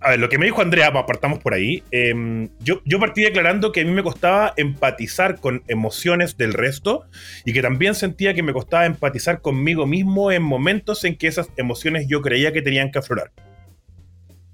A 0.00 0.10
ver, 0.10 0.18
lo 0.18 0.28
que 0.28 0.38
me 0.38 0.46
dijo 0.46 0.62
Andrea, 0.62 0.88
apartamos 0.88 1.38
por 1.38 1.54
ahí. 1.54 1.82
Em, 1.92 2.48
yo, 2.60 2.80
yo 2.84 2.98
partí 2.98 3.22
declarando 3.22 3.70
que 3.70 3.82
a 3.82 3.84
mí 3.84 3.92
me 3.92 4.02
costaba 4.02 4.52
empatizar 4.56 5.38
con 5.38 5.62
emociones 5.68 6.36
del 6.36 6.54
resto 6.54 7.04
y 7.44 7.52
que 7.52 7.62
también 7.62 7.94
sentía 7.94 8.34
que 8.34 8.42
me 8.42 8.52
costaba 8.52 8.86
empatizar 8.86 9.40
conmigo 9.40 9.86
mismo 9.86 10.32
en 10.32 10.42
momentos 10.42 11.04
en 11.04 11.16
que 11.16 11.28
esas 11.28 11.50
emociones 11.56 12.06
yo 12.08 12.20
creía 12.20 12.52
que 12.52 12.62
tenían 12.62 12.90
que 12.90 12.98
aflorar. 12.98 13.30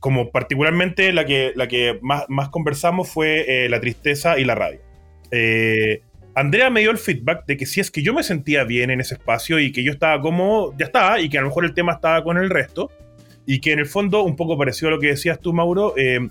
Como 0.00 0.30
particularmente 0.30 1.12
la 1.14 1.24
que, 1.24 1.52
la 1.56 1.66
que 1.66 1.98
más, 2.02 2.24
más 2.28 2.50
conversamos 2.50 3.08
fue 3.08 3.64
eh, 3.64 3.68
la 3.70 3.80
tristeza 3.80 4.38
y 4.38 4.44
la 4.44 4.54
rabia. 4.54 4.80
Eh, 5.30 6.02
Andrea 6.38 6.70
me 6.70 6.80
dio 6.80 6.90
el 6.90 6.98
feedback 6.98 7.46
de 7.46 7.56
que 7.56 7.66
si 7.66 7.80
es 7.80 7.90
que 7.90 8.02
yo 8.02 8.14
me 8.14 8.22
sentía 8.22 8.64
bien 8.64 8.90
en 8.90 9.00
ese 9.00 9.14
espacio 9.14 9.58
y 9.58 9.72
que 9.72 9.82
yo 9.82 9.92
estaba 9.92 10.20
como, 10.20 10.72
ya 10.78 10.86
estaba, 10.86 11.20
y 11.20 11.28
que 11.28 11.38
a 11.38 11.40
lo 11.40 11.48
mejor 11.48 11.64
el 11.64 11.74
tema 11.74 11.94
estaba 11.94 12.22
con 12.22 12.38
el 12.38 12.48
resto, 12.48 12.90
y 13.44 13.60
que 13.60 13.72
en 13.72 13.80
el 13.80 13.86
fondo, 13.86 14.22
un 14.22 14.36
poco 14.36 14.56
parecido 14.56 14.88
a 14.88 14.90
lo 14.92 15.00
que 15.00 15.08
decías 15.08 15.40
tú, 15.40 15.52
Mauro, 15.52 15.94
eh, 15.96 16.28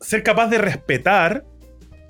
ser 0.00 0.22
capaz 0.22 0.48
de 0.48 0.58
respetar 0.58 1.44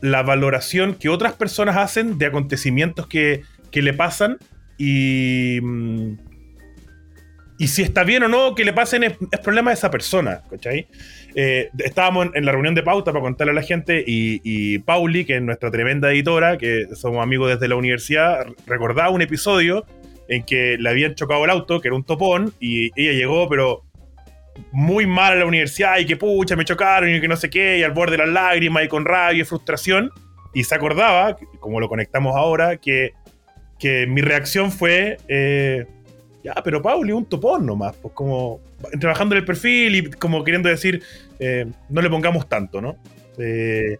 la 0.00 0.22
valoración 0.22 0.94
que 0.94 1.08
otras 1.08 1.34
personas 1.34 1.76
hacen 1.76 2.18
de 2.18 2.26
acontecimientos 2.26 3.06
que, 3.06 3.42
que 3.70 3.82
le 3.82 3.92
pasan 3.92 4.38
y, 4.78 5.60
mm, 5.62 6.16
y 7.58 7.66
si 7.68 7.82
está 7.82 8.04
bien 8.04 8.22
o 8.22 8.28
no 8.28 8.54
que 8.54 8.64
le 8.64 8.72
pasen 8.72 9.02
es, 9.02 9.16
problema 9.42 9.70
de 9.70 9.74
esa 9.74 9.90
persona, 9.90 10.42
¿cachai? 10.48 10.86
Eh, 11.34 11.70
estábamos 11.78 12.28
en, 12.34 12.44
la 12.44 12.52
reunión 12.52 12.74
de 12.74 12.82
pauta 12.82 13.12
para 13.12 13.22
contarle 13.22 13.52
a 13.52 13.54
la 13.54 13.62
gente 13.62 14.02
y, 14.06 14.40
y, 14.42 14.78
Pauli, 14.78 15.24
que 15.24 15.36
es 15.36 15.42
nuestra 15.42 15.70
tremenda 15.70 16.10
editora, 16.10 16.58
que 16.58 16.86
somos 16.94 17.22
amigos 17.22 17.50
desde 17.50 17.68
la 17.68 17.76
universidad, 17.76 18.46
recordaba 18.66 19.10
un 19.10 19.22
episodio 19.22 19.84
en 20.28 20.44
que 20.44 20.76
le 20.78 20.88
habían 20.88 21.14
chocado 21.14 21.44
el 21.44 21.50
auto, 21.50 21.80
que 21.80 21.88
era 21.88 21.96
un 21.96 22.04
topón, 22.04 22.52
y 22.60 22.90
ella 23.00 23.12
llegó, 23.12 23.48
pero 23.48 23.84
muy 24.72 25.06
mal 25.06 25.32
a 25.32 25.36
la 25.36 25.46
universidad 25.46 25.98
y 25.98 26.06
que 26.06 26.16
pucha, 26.16 26.56
me 26.56 26.64
chocaron 26.64 27.14
y 27.14 27.20
que 27.20 27.28
no 27.28 27.36
sé 27.36 27.48
qué, 27.48 27.78
y 27.78 27.82
al 27.82 27.92
borde 27.92 28.12
de 28.12 28.18
las 28.18 28.28
lágrimas 28.28 28.84
y 28.84 28.88
con 28.88 29.04
rabia 29.04 29.42
y 29.42 29.44
frustración. 29.44 30.10
Y 30.54 30.64
se 30.64 30.74
acordaba, 30.74 31.36
como 31.60 31.80
lo 31.80 31.88
conectamos 31.88 32.36
ahora, 32.36 32.76
que, 32.78 33.12
que 33.78 34.06
mi 34.06 34.20
reacción 34.20 34.72
fue, 34.72 35.18
eh, 35.28 35.86
ya, 36.42 36.54
pero 36.64 36.80
Pauli, 36.80 37.12
un 37.12 37.26
topón 37.26 37.66
nomás, 37.66 37.96
pues 37.96 38.14
como 38.14 38.60
trabajando 39.00 39.34
el 39.34 39.44
perfil 39.44 39.94
y 39.96 40.10
como 40.10 40.44
queriendo 40.44 40.68
decir, 40.68 41.02
eh, 41.38 41.66
no 41.88 42.00
le 42.00 42.10
pongamos 42.10 42.48
tanto, 42.48 42.80
¿no? 42.80 42.96
Eh, 43.38 43.98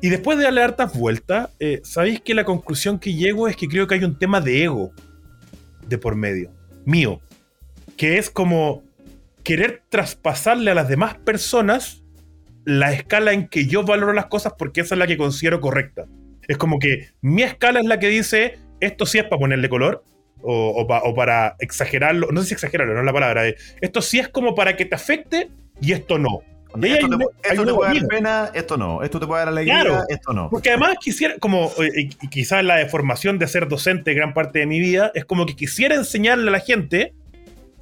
y 0.00 0.08
después 0.10 0.36
de 0.36 0.44
darle 0.44 0.62
hartas 0.62 0.96
vueltas, 0.96 1.48
¿sabéis 1.82 2.20
que 2.20 2.34
la 2.34 2.44
conclusión 2.44 2.98
que 2.98 3.14
llego 3.14 3.48
es 3.48 3.56
que 3.56 3.68
creo 3.68 3.86
que 3.86 3.94
hay 3.94 4.04
un 4.04 4.18
tema 4.18 4.42
de 4.42 4.64
ego 4.64 4.92
de 5.88 5.96
por 5.96 6.14
medio, 6.14 6.50
mío, 6.84 7.20
que 7.96 8.18
es 8.18 8.28
como 8.28 8.82
querer 9.42 9.82
traspasarle 9.88 10.70
a 10.70 10.74
las 10.74 10.88
demás 10.88 11.14
personas 11.16 12.02
la 12.64 12.92
escala 12.92 13.32
en 13.32 13.46
que 13.46 13.66
yo 13.66 13.84
valoro 13.84 14.12
las 14.12 14.26
cosas 14.26 14.54
porque 14.58 14.80
esa 14.80 14.94
es 14.94 14.98
la 14.98 15.06
que 15.06 15.18
considero 15.18 15.60
correcta. 15.60 16.06
Es 16.48 16.56
como 16.56 16.78
que 16.78 17.10
mi 17.20 17.42
escala 17.42 17.80
es 17.80 17.86
la 17.86 17.98
que 17.98 18.08
dice, 18.08 18.58
esto 18.80 19.06
sí 19.06 19.18
es 19.18 19.24
para 19.24 19.38
ponerle 19.38 19.68
color, 19.68 20.02
o, 20.44 21.14
para 21.14 21.56
exagerarlo, 21.58 22.28
no 22.30 22.42
sé 22.42 22.48
si 22.48 22.54
exagerarlo, 22.54 22.94
no 22.94 23.00
es 23.00 23.06
la 23.06 23.12
palabra, 23.12 23.48
eh, 23.48 23.56
esto 23.80 24.02
sí 24.02 24.18
es 24.18 24.28
como 24.28 24.54
para 24.54 24.76
que 24.76 24.84
te 24.84 24.94
afecte 24.94 25.50
y 25.80 25.92
esto 25.92 26.18
no. 26.18 26.40
esto, 26.82 27.08
te, 27.08 27.72
puede 27.74 28.00
dar 28.00 28.08
pena, 28.08 28.50
esto 28.52 28.76
no. 28.76 29.02
Esto 29.02 29.20
te 29.20 29.26
puede 29.26 29.40
dar 29.40 29.48
alegría, 29.48 30.04
esto 30.08 30.32
no. 30.32 30.50
Porque 30.50 30.70
además 30.70 30.96
quisiera, 31.00 31.36
como 31.38 31.70
eh, 31.78 32.10
quizás 32.30 32.64
la 32.64 32.76
deformación 32.76 33.38
de 33.38 33.48
ser 33.48 33.68
docente 33.68 34.12
gran 34.14 34.34
parte 34.34 34.58
de 34.58 34.66
mi 34.66 34.80
vida, 34.80 35.10
es 35.14 35.24
como 35.24 35.46
que 35.46 35.56
quisiera 35.56 35.94
enseñarle 35.94 36.48
a 36.48 36.52
la 36.52 36.60
gente 36.60 37.14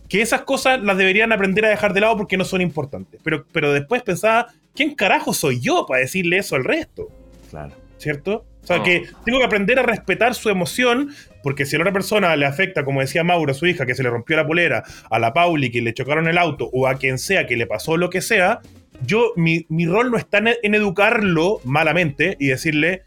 que 0.09 0.21
esas 0.21 0.43
cosas 0.43 0.83
las 0.83 0.99
deberían 0.99 1.33
aprender 1.33 1.65
a 1.65 1.71
dejar 1.71 1.95
de 1.95 2.03
lado 2.03 2.17
porque 2.19 2.37
no 2.37 2.45
son 2.45 2.61
importantes. 2.61 3.21
Pero, 3.25 3.47
pero 3.51 3.73
después 3.73 4.03
pensaba, 4.03 4.49
¿quién 4.75 4.95
carajo 4.95 5.33
soy 5.33 5.59
yo 5.61 5.87
para 5.87 6.03
decirle 6.03 6.37
eso 6.37 6.55
al 6.55 6.65
resto? 6.65 7.09
Claro. 7.51 7.73
¿Cierto? 7.97 8.45
O 8.63 8.67
sea, 8.67 8.83
que 8.83 9.09
tengo 9.25 9.39
que 9.39 9.45
aprender 9.45 9.79
a 9.79 9.83
respetar 9.83 10.35
su 10.35 10.49
emoción, 10.49 11.11
porque 11.43 11.67
si 11.67 11.75
a 11.75 11.79
la 11.79 11.85
otra 11.85 11.93
persona 11.93 12.37
le 12.37 12.47
afecta, 12.47 12.85
como 12.85 13.01
decía 13.01 13.25
Mauro, 13.25 13.51
a 13.51 13.55
su 13.55 13.67
hija, 13.67 13.87
que 13.87 13.95
se 13.95 14.03
le 14.03 14.11
rompió 14.11 14.37
la 14.37 14.47
polera, 14.47 14.85
a 15.11 15.19
la 15.19 15.33
Pauli, 15.33 15.71
que 15.71 15.83
le 15.83 15.95
chocaron 15.95 16.29
el 16.29 16.39
auto, 16.39 16.71
o 16.73 16.87
a 16.87 16.95
quien 16.95 17.19
sea 17.19 17.47
que 17.47 17.57
le 17.57 17.67
pasó 17.67 17.97
lo 17.97 18.09
que 18.09 18.21
sea, 18.21 18.61
yo, 19.05 19.33
mi, 19.37 19.67
mi 19.69 19.87
rol 19.87 20.13
no 20.13 20.17
está 20.17 20.39
en 20.39 20.75
educarlo 20.75 21.61
malamente 21.65 22.37
y 22.39 22.49
decirle, 22.49 23.03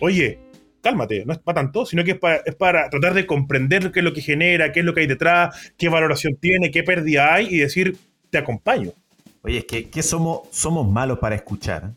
oye, 0.00 0.38
cálmate, 0.80 1.24
no 1.26 1.32
es 1.32 1.38
para 1.38 1.62
tanto, 1.62 1.86
sino 1.86 2.04
que 2.04 2.12
es 2.12 2.54
para, 2.54 2.88
tratar 2.90 3.14
de 3.14 3.26
comprender 3.26 3.92
qué 3.92 4.00
es 4.00 4.04
lo 4.04 4.12
que 4.12 4.20
genera, 4.20 4.72
qué 4.72 4.80
es 4.80 4.86
lo 4.86 4.94
que 4.94 5.00
hay 5.00 5.06
detrás, 5.06 5.72
qué 5.76 5.88
valoración 5.88 6.36
tiene, 6.36 6.70
qué 6.70 6.82
pérdida 6.82 7.34
hay 7.34 7.48
y 7.50 7.58
decir, 7.58 7.96
te 8.30 8.38
acompaño. 8.38 8.92
Oye, 9.42 9.58
es 9.58 9.86
que, 9.86 10.02
somos, 10.02 10.42
somos 10.50 10.88
malos 10.88 11.18
para 11.18 11.34
escuchar. 11.34 11.92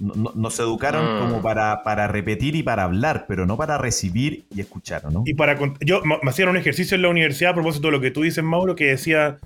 Nos 0.00 0.58
educaron 0.58 1.04
mm. 1.04 1.20
como 1.20 1.42
para, 1.42 1.82
para 1.82 2.08
repetir 2.08 2.56
y 2.56 2.62
para 2.62 2.84
hablar, 2.84 3.26
pero 3.28 3.46
no 3.46 3.56
para 3.56 3.78
recibir 3.78 4.46
y 4.54 4.60
escuchar, 4.60 5.12
¿no? 5.12 5.22
Y 5.26 5.34
para 5.34 5.58
yo 5.80 6.02
me 6.02 6.30
hacían 6.30 6.48
un 6.48 6.56
ejercicio 6.56 6.94
en 6.94 7.02
la 7.02 7.08
universidad 7.08 7.52
a 7.52 7.54
propósito 7.54 7.88
de 7.88 7.92
lo 7.92 8.00
que 8.00 8.10
tú 8.10 8.22
dices, 8.22 8.42
Mauro, 8.42 8.74
que 8.74 8.86
decía, 8.86 9.38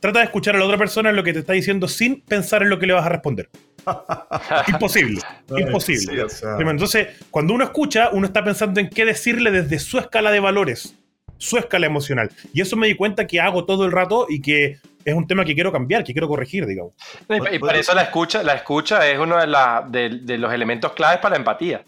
trata 0.00 0.20
de 0.20 0.26
escuchar 0.26 0.56
a 0.56 0.58
la 0.58 0.64
otra 0.64 0.78
persona 0.78 1.10
en 1.10 1.16
lo 1.16 1.24
que 1.24 1.32
te 1.32 1.40
está 1.40 1.52
diciendo 1.52 1.88
sin 1.88 2.20
pensar 2.20 2.62
en 2.62 2.70
lo 2.70 2.78
que 2.78 2.86
le 2.86 2.92
vas 2.92 3.04
a 3.04 3.08
responder. 3.08 3.48
imposible, 4.68 5.20
imposible. 5.56 6.26
Entonces, 6.58 7.08
cuando 7.30 7.54
uno 7.54 7.64
escucha, 7.64 8.10
uno 8.12 8.26
está 8.26 8.44
pensando 8.44 8.80
en 8.80 8.88
qué 8.88 9.04
decirle 9.04 9.50
desde 9.50 9.78
su 9.78 9.98
escala 9.98 10.30
de 10.30 10.40
valores, 10.40 10.94
su 11.38 11.56
escala 11.56 11.86
emocional. 11.86 12.30
Y 12.52 12.60
eso 12.60 12.76
me 12.76 12.86
di 12.86 12.94
cuenta 12.94 13.26
que 13.26 13.40
hago 13.40 13.64
todo 13.64 13.84
el 13.84 13.92
rato 13.92 14.26
y 14.28 14.40
que 14.40 14.78
es 15.10 15.16
un 15.16 15.26
tema 15.26 15.44
que 15.44 15.54
quiero 15.54 15.72
cambiar, 15.72 16.04
que 16.04 16.12
quiero 16.12 16.28
corregir, 16.28 16.66
digamos. 16.66 16.92
Y, 17.52 17.58
por 17.58 17.74
eso 17.74 17.94
la 17.94 18.02
escucha, 18.02 18.42
la 18.42 18.54
escucha 18.54 19.06
es 19.08 19.18
uno 19.18 19.38
de, 19.38 20.38
los 20.38 20.52
elementos 20.52 20.92
claves 20.92 21.18
para 21.20 21.34
la 21.34 21.38
empatía. 21.38 21.84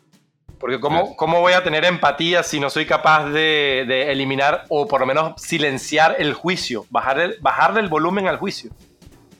Porque 0.58 0.78
¿cómo, 0.78 1.16
¿cómo, 1.16 1.40
voy 1.40 1.54
a 1.54 1.62
tener 1.62 1.86
empatía 1.86 2.42
si 2.42 2.60
no 2.60 2.68
soy 2.68 2.84
capaz 2.84 3.30
de, 3.30 4.12
eliminar 4.12 4.64
o 4.68 4.86
por 4.86 5.00
lo 5.00 5.06
menos 5.06 5.40
silenciar 5.40 6.16
el 6.18 6.34
juicio, 6.34 6.84
bajar 6.90 7.18
el, 7.18 7.36
bajarle 7.40 7.80
el 7.80 7.88
volumen 7.88 8.28
al 8.28 8.36
juicio? 8.36 8.70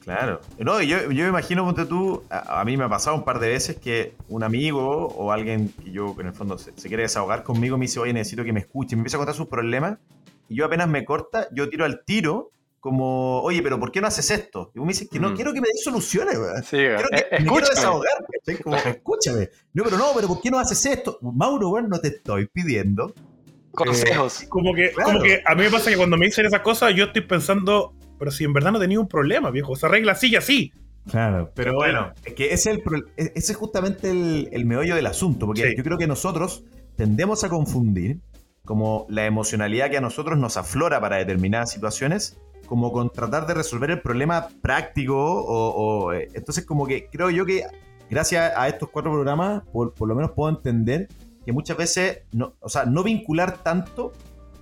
Claro. 0.02 0.40
No, 0.58 0.80
yo, 0.80 1.10
yo 1.10 1.24
me 1.24 1.28
imagino, 1.28 1.64
ponte 1.64 1.84
tú, 1.84 2.24
a, 2.30 2.64
mí 2.64 2.76
me 2.76 2.84
ha 2.84 2.88
pasado 2.88 3.16
un 3.16 3.24
par 3.24 3.38
de 3.38 3.48
veces 3.48 3.76
que 3.76 4.14
un 4.28 4.42
amigo 4.42 5.08
o 5.08 5.30
alguien 5.30 5.72
que 5.84 5.90
yo, 5.92 6.16
en 6.18 6.28
el 6.28 6.32
fondo, 6.32 6.56
se, 6.56 6.72
quiere 6.72 7.02
desahogar 7.02 7.42
conmigo, 7.42 7.76
me 7.76 7.82
dice, 7.82 8.00
oye, 8.00 8.12
necesito 8.12 8.42
que 8.42 8.52
me 8.52 8.60
escuche, 8.60 8.96
me 8.96 9.00
empieza 9.00 9.18
a 9.18 9.20
contar 9.20 9.34
sus 9.34 9.48
problemas, 9.48 9.98
y 10.48 10.56
yo 10.56 10.64
apenas 10.64 10.88
me 10.88 11.04
corta, 11.04 11.48
yo 11.52 11.68
tiro 11.68 11.84
al 11.84 12.02
tiro, 12.04 12.50
como, 12.80 13.42
oye, 13.42 13.62
pero 13.62 13.78
¿por 13.78 13.92
qué 13.92 14.00
no 14.00 14.06
haces 14.06 14.30
esto? 14.30 14.72
Y 14.74 14.80
me 14.80 14.88
dice 14.88 15.08
que 15.08 15.20
no 15.20 15.30
mm. 15.30 15.36
quiero 15.36 15.52
que 15.52 15.60
me 15.60 15.68
des 15.68 15.84
soluciones, 15.84 16.36
weón. 16.38 16.62
Sí, 16.62 16.76
quiero 16.76 17.08
que, 17.10 17.42
me 17.42 17.46
quiero 17.46 17.68
desahogar, 17.68 18.12
como, 18.62 18.76
escúchame. 18.76 19.50
No, 19.74 19.84
pero 19.84 19.98
no, 19.98 20.06
pero 20.14 20.28
¿por 20.28 20.40
qué 20.40 20.50
no 20.50 20.58
haces 20.58 20.84
esto? 20.86 21.18
Mauro, 21.20 21.70
weón, 21.70 21.88
no 21.88 22.00
te 22.00 22.08
estoy 22.08 22.46
pidiendo 22.46 23.14
consejos. 23.72 24.42
Eh, 24.42 24.48
como, 24.48 24.74
que, 24.74 24.92
como 24.92 25.20
que 25.20 25.42
a 25.44 25.54
mí 25.54 25.62
me 25.62 25.70
pasa 25.70 25.90
que 25.90 25.96
cuando 25.96 26.16
me 26.16 26.26
dicen 26.26 26.46
esas 26.46 26.60
cosas, 26.60 26.94
yo 26.94 27.04
estoy 27.04 27.22
pensando, 27.22 27.94
pero 28.18 28.30
si 28.30 28.44
en 28.44 28.52
verdad 28.52 28.72
no 28.72 28.80
tenía 28.80 28.98
un 28.98 29.08
problema, 29.08 29.50
viejo, 29.50 29.76
se 29.76 29.86
arregla 29.86 30.12
así 30.12 30.28
y 30.28 30.36
así. 30.36 30.72
Claro, 31.08 31.50
pero 31.54 31.74
bueno, 31.74 32.12
es 32.24 32.34
que 32.34 32.52
ese 32.52 32.72
es, 32.72 32.78
el, 32.86 33.04
e-, 33.16 33.32
ese 33.34 33.52
es 33.52 33.58
justamente 33.58 34.10
el, 34.10 34.64
meollo 34.66 34.94
del 34.94 35.06
asunto, 35.06 35.46
porque 35.46 35.74
yo 35.76 35.82
creo 35.82 35.98
que 35.98 36.06
nosotros 36.06 36.64
tendemos 36.96 37.42
a 37.44 37.48
confundir 37.48 38.20
como 38.64 39.06
la 39.08 39.24
emocionalidad 39.24 39.90
que 39.90 39.96
a 39.96 40.00
nosotros 40.02 40.38
nos 40.38 40.56
aflora 40.56 41.00
para 41.00 41.16
determinadas 41.16 41.72
situaciones, 41.72 42.38
como 42.70 42.92
con 42.92 43.10
tratar 43.10 43.48
de 43.48 43.54
resolver 43.54 43.90
el 43.90 44.00
problema 44.00 44.46
práctico, 44.62 45.16
o, 45.18 46.12
eh, 46.12 46.28
entonces 46.34 46.64
como 46.64 46.86
que 46.86 47.08
creo 47.08 47.28
yo 47.28 47.44
que 47.44 47.64
gracias 48.08 48.52
a 48.56 48.68
estos 48.68 48.90
cuatro 48.90 49.10
programas, 49.10 49.64
por, 49.72 49.92
lo 49.98 50.14
menos 50.14 50.30
puedo 50.30 50.50
entender 50.50 51.08
que 51.44 51.52
muchas 51.52 51.76
veces, 51.76 52.20
no, 52.30 52.54
o 52.60 52.68
sea, 52.68 52.84
no 52.84 53.02
vincular 53.02 53.58
tanto 53.64 54.12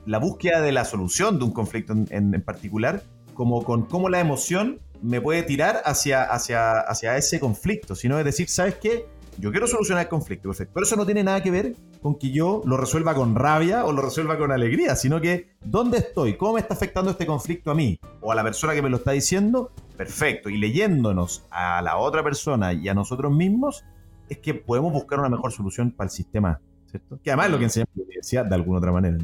la 0.07 0.17
búsqueda 0.19 0.63
de 0.63 0.73
la 0.73 0.87
solución 0.87 1.39
de 1.39 1.45
un 1.45 1.53
conflicto 1.53 1.93
en 2.09 2.43
particular, 2.43 3.03
como 3.35 3.63
con 3.63 3.85
cómo 3.85 4.09
la 4.09 4.21
emoción 4.21 4.81
me 5.03 5.21
puede 5.21 5.43
tirar 5.43 5.83
hacia, 5.85 6.25
hacia, 6.25 6.81
hacia 6.81 7.19
ese 7.19 7.39
conflicto, 7.39 7.95
sino 7.95 8.19
es 8.19 8.25
decir, 8.25 8.49
¿sabes 8.49 8.77
qué? 8.77 9.07
Yo 9.37 9.51
quiero 9.51 9.67
solucionar 9.67 10.05
el 10.05 10.09
conflicto, 10.09 10.49
perfecto. 10.49 10.73
Pero 10.73 10.87
eso 10.87 10.97
no 10.97 11.05
tiene 11.05 11.23
nada 11.23 11.43
que 11.43 11.51
ver 11.51 11.77
con 12.01 12.19
que 12.19 12.31
yo 12.31 12.63
lo 12.65 12.77
resuelva 12.77 13.15
con 13.15 13.35
rabia 13.35 13.85
o 13.85 13.93
lo 13.93 14.03
resuelva 14.03 14.39
con 14.39 14.53
alegría, 14.53 14.97
sino 14.97 15.21
que 15.21 15.51
¿dónde 15.61 15.99
estoy? 15.99 16.37
¿Cómo 16.37 16.55
me 16.55 16.61
está 16.61 16.75
afectando 16.75 17.11
este 17.11 17.27
conflicto 17.27 17.71
a 17.71 17.75
mí 17.75 17.99
o 18.21 18.33
a 18.33 18.35
la 18.35 18.43
persona 18.43 18.75
que 18.75 18.83
me 18.83 18.91
lo 18.91 18.99
está 18.99 19.13
diciendo? 19.13 19.73
Perfecto. 19.97 20.49
Y 20.49 20.59
leyéndonos 20.59 21.45
a 21.51 21.83
la 21.83 21.97
otra 21.97 22.23
persona 22.23 22.73
y 22.73 22.89
a 22.89 22.95
nosotros 22.95 23.33
mismos, 23.33 23.85
es 24.29 24.39
que 24.39 24.55
podemos 24.55 24.93
buscar 24.93 25.19
una 25.19 25.29
mejor 25.29 25.53
solución 25.53 25.91
para 25.91 26.07
el 26.07 26.11
sistema, 26.11 26.61
¿cierto? 26.91 27.19
Que 27.23 27.31
además 27.31 27.47
es 27.47 27.53
lo 27.53 27.59
que 27.59 27.65
enseña 27.65 27.87
la 27.95 28.03
universidad 28.05 28.45
de 28.45 28.55
alguna 28.55 28.79
otra 28.79 28.93
manera. 28.93 29.19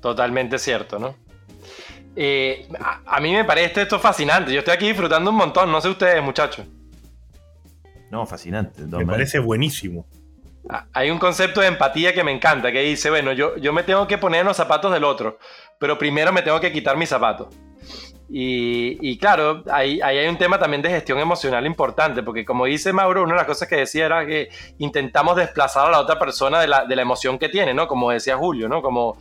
Totalmente 0.00 0.58
cierto, 0.58 0.98
¿no? 0.98 1.14
Eh, 2.14 2.68
a, 3.06 3.20
mí 3.20 3.32
me 3.32 3.44
parece 3.44 3.82
esto 3.82 3.98
fascinante. 3.98 4.52
Yo 4.52 4.58
estoy 4.58 4.74
aquí 4.74 4.86
disfrutando 4.86 5.30
un 5.30 5.36
montón. 5.36 5.70
No 5.70 5.80
sé 5.80 5.88
ustedes, 5.88 6.22
muchachos. 6.22 6.66
No, 8.10 8.26
fascinante. 8.26 8.82
Me 8.84 9.06
parece 9.06 9.38
buenísimo. 9.38 10.04
Hay 10.92 11.10
un 11.10 11.18
concepto 11.18 11.60
de 11.60 11.66
empatía 11.66 12.12
que 12.12 12.22
me 12.22 12.32
encanta, 12.32 12.70
que 12.70 12.80
dice, 12.80 13.10
bueno, 13.10 13.32
yo, 13.32 13.56
yo 13.56 13.72
me 13.72 13.82
tengo 13.82 14.06
que 14.06 14.18
poner 14.18 14.40
en 14.40 14.46
los 14.46 14.56
zapatos 14.56 14.92
del 14.92 15.04
otro, 15.04 15.38
pero 15.78 15.98
primero 15.98 16.32
me 16.32 16.42
tengo 16.42 16.60
que 16.60 16.72
quitar 16.72 16.96
mis 16.96 17.08
zapatos. 17.08 17.48
Y, 18.34 19.18
claro, 19.18 19.62
ahí, 19.70 20.00
hay 20.00 20.26
un 20.26 20.38
tema 20.38 20.58
también 20.58 20.80
de 20.80 20.88
gestión 20.88 21.18
emocional 21.18 21.66
importante, 21.66 22.22
porque 22.22 22.46
como 22.46 22.64
dice 22.64 22.90
Mauro, 22.90 23.24
una 23.24 23.32
de 23.32 23.38
las 23.38 23.46
cosas 23.46 23.68
que 23.68 23.76
decía 23.76 24.06
era 24.06 24.24
que 24.24 24.48
intentamos 24.78 25.36
desplazar 25.36 25.88
a 25.88 25.90
la 25.90 26.00
otra 26.00 26.18
persona 26.18 26.58
de 26.58 26.66
la, 26.66 26.86
de 26.86 26.96
la 26.96 27.02
emoción 27.02 27.38
que 27.38 27.50
tiene, 27.50 27.74
¿no? 27.74 27.86
Como 27.86 28.10
decía 28.10 28.38
Julio, 28.38 28.70
¿no? 28.70 28.80
Como 28.80 29.18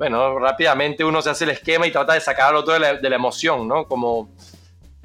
bueno, 0.00 0.38
rápidamente 0.38 1.04
uno 1.04 1.20
se 1.20 1.28
hace 1.28 1.44
el 1.44 1.50
esquema 1.50 1.86
y 1.86 1.90
trata 1.90 2.14
de 2.14 2.22
sacar 2.22 2.48
al 2.48 2.56
otro 2.56 2.72
de 2.72 2.80
la, 2.80 3.14
emoción, 3.14 3.68
¿no? 3.68 3.84
Como, 3.84 4.30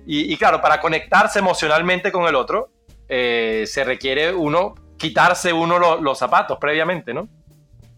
y, 0.05 0.38
claro, 0.38 0.61
para 0.61 0.79
conectarse 0.79 1.39
emocionalmente 1.39 2.13
con 2.13 2.25
el 2.27 2.36
otro, 2.36 2.69
eh, 3.09 3.65
se 3.67 3.83
requiere 3.83 4.33
uno 4.33 4.75
quitarse 5.06 5.53
uno 5.53 6.01
los 6.01 6.18
zapatos 6.18 6.58
previamente, 6.60 7.14
¿no? 7.14 7.28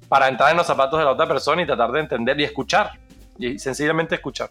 Para 0.10 0.28
entrar 0.28 0.51
en 0.51 0.58
los 0.58 0.68
zapatos 0.68 0.99
de 0.99 1.05
la 1.05 1.12
otra 1.12 1.26
persona 1.26 1.62
y 1.62 1.66
tratar 1.66 1.91
de 1.91 2.01
entender 2.01 2.38
y 2.39 2.43
escuchar 2.43 2.91
y 3.38 3.58
sencillamente 3.60 4.16
escuchar. 4.16 4.49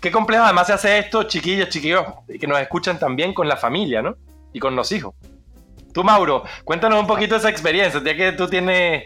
Qué 0.00 0.10
complejo 0.10 0.44
además 0.44 0.68
se 0.68 0.72
hace 0.72 0.98
esto, 0.98 1.24
chiquillos, 1.24 1.68
chiquillos, 1.68 2.06
que 2.40 2.46
nos 2.46 2.58
escuchan 2.58 2.98
también 2.98 3.34
con 3.34 3.46
la 3.46 3.56
familia, 3.56 4.00
¿no? 4.00 4.16
Y 4.52 4.58
con 4.60 4.74
los 4.74 4.90
hijos. 4.92 5.14
Tú, 5.92 6.02
Mauro, 6.04 6.44
cuéntanos 6.64 7.00
un 7.00 7.06
poquito 7.06 7.34
de 7.34 7.40
esa 7.40 7.50
experiencia, 7.50 8.00
ya 8.02 8.16
que 8.16 8.32
tú 8.32 8.48
tienes, 8.48 9.04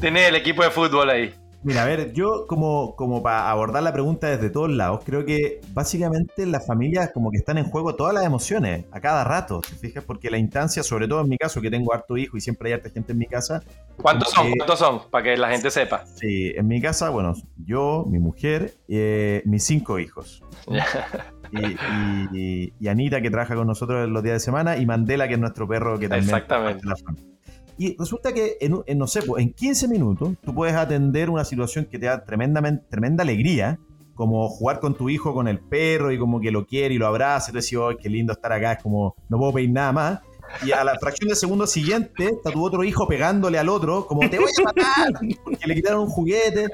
tienes 0.00 0.28
el 0.28 0.34
equipo 0.34 0.62
de 0.62 0.70
fútbol 0.70 1.08
ahí. 1.08 1.34
Mira, 1.62 1.82
a 1.82 1.86
ver, 1.86 2.14
yo 2.14 2.46
como, 2.46 2.96
como 2.96 3.22
para 3.22 3.50
abordar 3.50 3.82
la 3.82 3.92
pregunta 3.92 4.28
desde 4.28 4.48
todos 4.48 4.70
lados, 4.70 5.02
creo 5.04 5.26
que 5.26 5.60
básicamente 5.74 6.46
las 6.46 6.66
familias 6.66 7.10
como 7.12 7.30
que 7.30 7.36
están 7.36 7.58
en 7.58 7.64
juego 7.64 7.94
todas 7.94 8.14
las 8.14 8.24
emociones, 8.24 8.86
a 8.90 9.00
cada 9.00 9.24
rato, 9.24 9.60
¿te 9.60 9.74
fijas? 9.76 10.02
Porque 10.02 10.30
la 10.30 10.38
instancia, 10.38 10.82
sobre 10.82 11.06
todo 11.06 11.20
en 11.20 11.28
mi 11.28 11.36
caso, 11.36 11.60
que 11.60 11.70
tengo 11.70 11.92
harto 11.92 12.16
hijo 12.16 12.38
y 12.38 12.40
siempre 12.40 12.70
hay 12.70 12.74
harta 12.74 12.88
gente 12.88 13.12
en 13.12 13.18
mi 13.18 13.26
casa. 13.26 13.62
¿Cuántos 13.96 14.30
son? 14.30 14.52
¿Cuántos 14.52 14.78
son? 14.78 15.02
Para 15.10 15.24
que 15.24 15.36
la 15.36 15.50
gente 15.50 15.70
sepa. 15.70 16.06
Sí, 16.06 16.50
en 16.56 16.66
mi 16.66 16.80
casa, 16.80 17.10
bueno, 17.10 17.34
yo, 17.58 18.06
mi 18.08 18.18
mujer, 18.18 18.72
eh, 18.88 19.42
mis 19.44 19.62
cinco 19.62 19.98
hijos. 19.98 20.42
y, 22.32 22.72
y, 22.78 22.88
Anita, 22.88 23.20
que 23.20 23.30
trabaja 23.30 23.54
con 23.54 23.66
nosotros 23.66 24.08
los 24.08 24.22
días 24.22 24.36
de 24.36 24.40
semana, 24.40 24.78
y 24.78 24.86
Mandela, 24.86 25.28
que 25.28 25.34
es 25.34 25.40
nuestro 25.40 25.68
perro 25.68 25.98
que 25.98 26.08
también... 26.08 26.24
Exactamente. 26.34 26.86
Y 27.80 27.96
resulta 27.98 28.34
que, 28.34 28.58
en, 28.60 28.98
no 28.98 29.06
sé, 29.06 29.22
pues, 29.22 29.42
en 29.42 29.54
15 29.54 29.88
minutos 29.88 30.34
tú 30.44 30.54
puedes 30.54 30.74
atender 30.74 31.30
una 31.30 31.46
situación 31.46 31.86
que 31.86 31.98
te 31.98 32.04
da 32.04 32.22
tremendamente, 32.26 32.84
tremenda 32.90 33.22
alegría, 33.22 33.78
como 34.14 34.50
jugar 34.50 34.80
con 34.80 34.94
tu 34.94 35.08
hijo, 35.08 35.32
con 35.32 35.48
el 35.48 35.60
perro, 35.60 36.12
y 36.12 36.18
como 36.18 36.42
que 36.42 36.50
lo 36.50 36.66
quiere 36.66 36.94
y 36.94 36.98
lo 36.98 37.06
abraza, 37.06 37.48
y 37.48 37.52
tú 37.52 37.58
decís, 37.58 37.78
oh, 37.78 37.88
qué 37.98 38.10
lindo 38.10 38.34
estar 38.34 38.52
acá, 38.52 38.72
es 38.72 38.82
como, 38.82 39.16
no 39.30 39.38
puedo 39.38 39.54
pedir 39.54 39.70
nada 39.70 39.92
más. 39.92 40.20
Y 40.62 40.72
a 40.72 40.84
la 40.84 40.98
fracción 40.98 41.30
de 41.30 41.36
segundo 41.36 41.66
siguiente 41.66 42.26
está 42.26 42.50
tu 42.50 42.62
otro 42.62 42.84
hijo 42.84 43.08
pegándole 43.08 43.58
al 43.58 43.70
otro, 43.70 44.06
como 44.06 44.28
te 44.28 44.38
voy 44.38 44.50
a 44.58 44.62
matar, 44.62 45.12
porque 45.42 45.66
le 45.66 45.74
quitaron 45.74 46.02
un 46.02 46.10
juguete. 46.10 46.66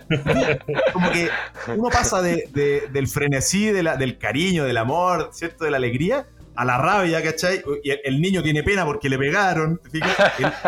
Como 0.93 1.13
que 1.13 1.29
uno 1.77 1.89
pasa 1.89 2.21
de, 2.21 2.89
del 2.93 3.07
frenesí, 3.07 3.67
del 3.67 4.19
cariño, 4.19 4.65
del 4.65 4.77
amor, 4.77 5.31
¿cierto? 5.33 5.67
De 5.67 5.71
la 5.71 5.77
alegría, 5.77 6.27
a 6.57 6.65
la 6.65 6.79
rabia, 6.79 7.23
¿cachai? 7.23 7.63
Y 7.85 7.91
el, 7.91 8.21
niño 8.21 8.43
tiene 8.43 8.63
pena 8.63 8.85
porque 8.85 9.09
le 9.09 9.19
pegaron. 9.19 9.81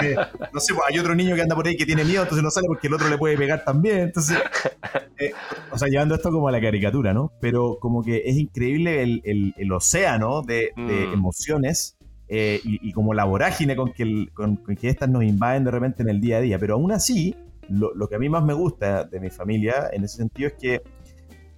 Eh, 0.03 0.16
no 0.53 0.61
sé, 0.61 0.74
pues, 0.74 0.86
hay 0.89 0.99
otro 0.99 1.14
niño 1.14 1.34
que 1.34 1.43
anda 1.43 1.55
por 1.55 1.66
ahí 1.66 1.76
que 1.76 1.86
tiene 1.86 2.05
miedo, 2.05 2.22
entonces 2.22 2.43
no 2.43 2.51
sale 2.51 2.66
porque 2.66 2.86
el 2.86 2.95
otro 2.95 3.09
le 3.09 3.18
puede 3.18 3.36
pegar 3.36 3.64
también. 3.64 3.99
Entonces, 3.99 4.39
eh, 5.18 5.32
o 5.70 5.78
sea, 5.78 5.89
llevando 5.89 6.14
esto 6.14 6.30
como 6.30 6.49
a 6.49 6.53
la 6.53 6.61
caricatura, 6.61 7.12
¿no? 7.12 7.32
Pero 7.41 7.78
como 7.80 8.03
que 8.03 8.22
es 8.24 8.36
increíble 8.36 9.03
el, 9.03 9.72
océano 9.72 10.43
de, 10.43 10.72
mm. 10.76 11.12
emociones 11.12 11.97
eh, 12.28 12.61
y, 12.62 12.93
como 12.93 13.14
la 13.14 13.24
vorágine 13.24 13.74
con 13.76 13.93
que, 13.93 14.28
con, 14.34 14.59
que 14.59 14.89
estas 14.89 15.09
nos 15.09 15.24
invaden 15.24 15.64
de 15.64 15.70
repente 15.70 16.03
en 16.03 16.11
el 16.11 16.20
día 16.20 16.39
a 16.39 16.41
día. 16.41 16.59
Pero 16.59 16.74
aún 16.74 16.93
así, 16.93 17.34
lo, 17.68 17.95
lo 17.95 18.09
que 18.09 18.16
a 18.16 18.18
mí 18.18 18.28
más 18.28 18.45
me 18.45 18.55
gusta 18.55 19.05
de 19.05 19.20
mi 19.20 19.30
familia 19.30 19.89
en 19.93 20.05
ese 20.05 20.18
sentido 20.18 20.49
es 20.49 20.55
que 20.55 20.82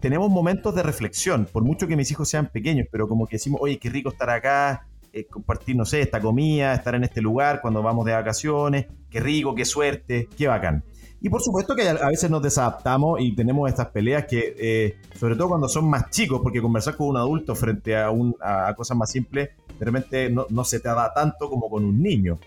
tenemos 0.00 0.30
momentos 0.30 0.74
de 0.74 0.82
reflexión, 0.82 1.46
por 1.52 1.62
mucho 1.62 1.86
que 1.86 1.96
mis 1.96 2.10
hijos 2.10 2.28
sean 2.28 2.46
pequeños, 2.46 2.88
pero 2.90 3.06
como 3.06 3.26
que 3.26 3.36
decimos, 3.36 3.60
oye, 3.62 3.78
qué 3.78 3.90
rico 3.90 4.08
estar 4.08 4.30
acá, 4.30 4.86
eh, 5.12 5.26
compartir, 5.26 5.76
no 5.76 5.84
sé, 5.84 6.00
esta 6.00 6.20
comida, 6.20 6.72
estar 6.72 6.94
en 6.94 7.04
este 7.04 7.20
lugar 7.20 7.60
cuando 7.60 7.82
vamos 7.82 8.06
de 8.06 8.12
vacaciones, 8.12 8.86
qué 9.10 9.20
rico, 9.20 9.54
qué 9.54 9.64
suerte, 9.64 10.28
qué 10.36 10.48
bacán. 10.48 10.84
Y 11.20 11.28
por 11.28 11.42
supuesto 11.42 11.76
que 11.76 11.86
a 11.86 12.08
veces 12.08 12.30
nos 12.30 12.42
desadaptamos 12.42 13.20
y 13.20 13.34
tenemos 13.34 13.68
estas 13.68 13.88
peleas 13.88 14.24
que, 14.24 14.54
eh, 14.58 14.96
sobre 15.18 15.36
todo 15.36 15.48
cuando 15.48 15.68
son 15.68 15.88
más 15.90 16.08
chicos, 16.08 16.40
porque 16.42 16.62
conversar 16.62 16.96
con 16.96 17.08
un 17.08 17.18
adulto 17.18 17.54
frente 17.54 17.94
a, 17.94 18.10
un, 18.10 18.34
a 18.40 18.74
cosas 18.74 18.96
más 18.96 19.10
simples, 19.10 19.50
de 19.78 19.84
repente 19.84 20.30
no, 20.30 20.46
no, 20.48 20.64
se 20.64 20.80
te 20.80 20.88
da 20.88 21.12
tanto 21.12 21.50
como 21.50 21.68
con 21.68 21.84
un 21.84 22.02
niño. 22.02 22.38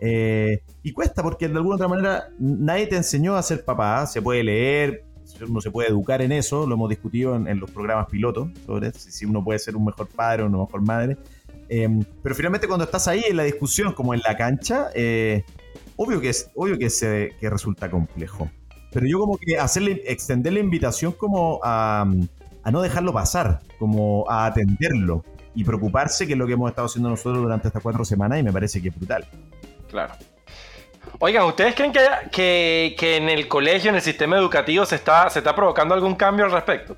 Eh, 0.00 0.62
y 0.82 0.92
cuesta 0.92 1.22
porque 1.22 1.46
de 1.46 1.56
alguna 1.56 1.76
otra 1.76 1.88
manera 1.88 2.28
nadie 2.38 2.86
te 2.86 2.96
enseñó 2.96 3.36
a 3.36 3.42
ser 3.42 3.64
papá, 3.64 4.06
se 4.06 4.22
puede 4.22 4.42
leer, 4.42 5.04
uno 5.48 5.60
se 5.60 5.70
puede 5.70 5.88
educar 5.88 6.22
en 6.22 6.32
eso, 6.32 6.66
lo 6.66 6.74
hemos 6.74 6.88
discutido 6.88 7.36
en, 7.36 7.60
los 7.60 7.70
programas 7.70 8.06
pilotos, 8.08 8.48
sobre 8.66 8.92
si 8.92 9.24
uno 9.24 9.42
puede 9.42 9.58
ser 9.58 9.76
un 9.76 9.84
mejor 9.84 10.08
padre 10.08 10.42
o 10.42 10.46
una 10.46 10.58
mejor 10.58 10.82
madre. 10.82 11.16
Em, 11.68 12.04
pero 12.22 12.34
finalmente 12.34 12.66
cuando 12.66 12.84
estás 12.84 13.08
ahí 13.08 13.24
en 13.28 13.36
la 13.36 13.44
discusión, 13.44 13.92
como 13.94 14.14
en 14.14 14.20
la 14.26 14.36
cancha, 14.36 14.88
eh, 14.94 15.44
obvio 15.96 16.20
que 16.20 16.28
es 16.28 16.50
obvio 16.54 16.78
que, 16.78 16.90
se, 16.90 17.34
que 17.40 17.48
resulta 17.48 17.90
complejo. 17.90 18.50
Pero 18.92 19.06
yo 19.06 19.18
como 19.18 19.38
que 19.38 19.58
hacerle, 19.58 20.02
extender 20.06 20.52
la 20.52 20.60
invitación 20.60 21.12
como 21.12 21.60
a, 21.62 22.06
a 22.62 22.70
no 22.70 22.82
dejarlo 22.82 23.12
pasar, 23.12 23.60
como 23.78 24.28
a 24.28 24.46
atenderlo 24.46 25.24
y 25.54 25.64
preocuparse, 25.64 26.26
que 26.26 26.32
es 26.32 26.38
lo 26.38 26.46
que 26.46 26.54
hemos 26.54 26.70
estado 26.70 26.86
haciendo 26.86 27.08
nosotros 27.08 27.42
durante 27.42 27.68
estas 27.68 27.82
cuatro 27.82 28.04
semanas 28.04 28.40
y 28.40 28.42
me 28.42 28.52
parece 28.52 28.82
que 28.82 28.88
es 28.88 28.94
brutal. 28.94 29.26
Claro. 29.88 30.14
Oigan, 31.18 31.44
¿ustedes 31.44 31.74
creen 31.74 31.92
que, 31.92 32.94
que, 32.98 33.16
en 33.16 33.28
el 33.28 33.48
colegio, 33.48 33.90
en 33.90 33.96
el 33.96 34.02
sistema 34.02 34.36
educativo, 34.36 34.84
se 34.84 34.96
está, 34.96 35.28
se 35.30 35.38
está 35.38 35.54
provocando 35.54 35.94
algún 35.94 36.14
cambio 36.14 36.44
al 36.44 36.52
respecto? 36.52 36.96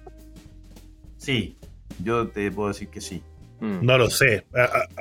Sí, 1.16 1.58
yo 2.02 2.28
te 2.28 2.50
puedo 2.50 2.68
decir 2.68 2.88
que 2.88 3.00
sí. 3.00 3.22
Mm. 3.60 3.78
No 3.84 3.98
lo 3.98 4.10
sé. 4.10 4.44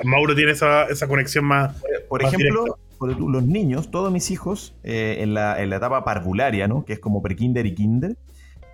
Mauro 0.04 0.34
tiene 0.34 0.52
esa, 0.52 0.86
conexión 1.08 1.44
más. 1.44 1.82
Por 2.08 2.22
ejemplo, 2.22 2.78
los 3.00 3.42
niños, 3.44 3.90
todos 3.90 4.12
mis 4.12 4.30
hijos, 4.30 4.74
eh, 4.82 5.16
en, 5.20 5.34
la, 5.34 5.62
etapa 5.62 6.04
parvularia, 6.04 6.68
¿no? 6.68 6.84
que 6.84 6.94
es 6.94 7.00
como 7.00 7.22
pre-kinder 7.22 7.66
y 7.66 7.74
kinder, 7.74 8.16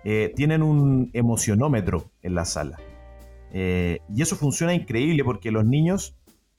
eh, 0.03 0.33
tienen 0.35 0.63
un 0.63 1.09
emocionómetro 1.13 2.11
en 2.21 2.35
la 2.35 2.45
sala. 2.45 2.77
Eh, 3.53 3.99
y 4.13 4.21
eso 4.21 4.35
funciona 4.35 4.73
increíble 4.73 5.23
porque 5.23 5.51
los 5.51 5.65
niños 5.65 6.15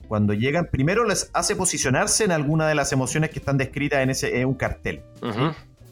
cuando 0.09 0.35
llegan, 0.35 0.69
primero 0.71 1.05
les 1.05 1.31
hace 1.33 1.57
posicionarse 1.57 2.25
en 2.25 2.33
alguna 2.33 2.69
de 2.69 2.75
las 2.75 2.93
emociones 2.93 3.31
que 3.31 3.39
están 3.39 3.59
descritas 3.59 4.01
en 4.01 4.11
ese 4.11 4.45
un 4.45 4.55
cartel. 4.55 5.03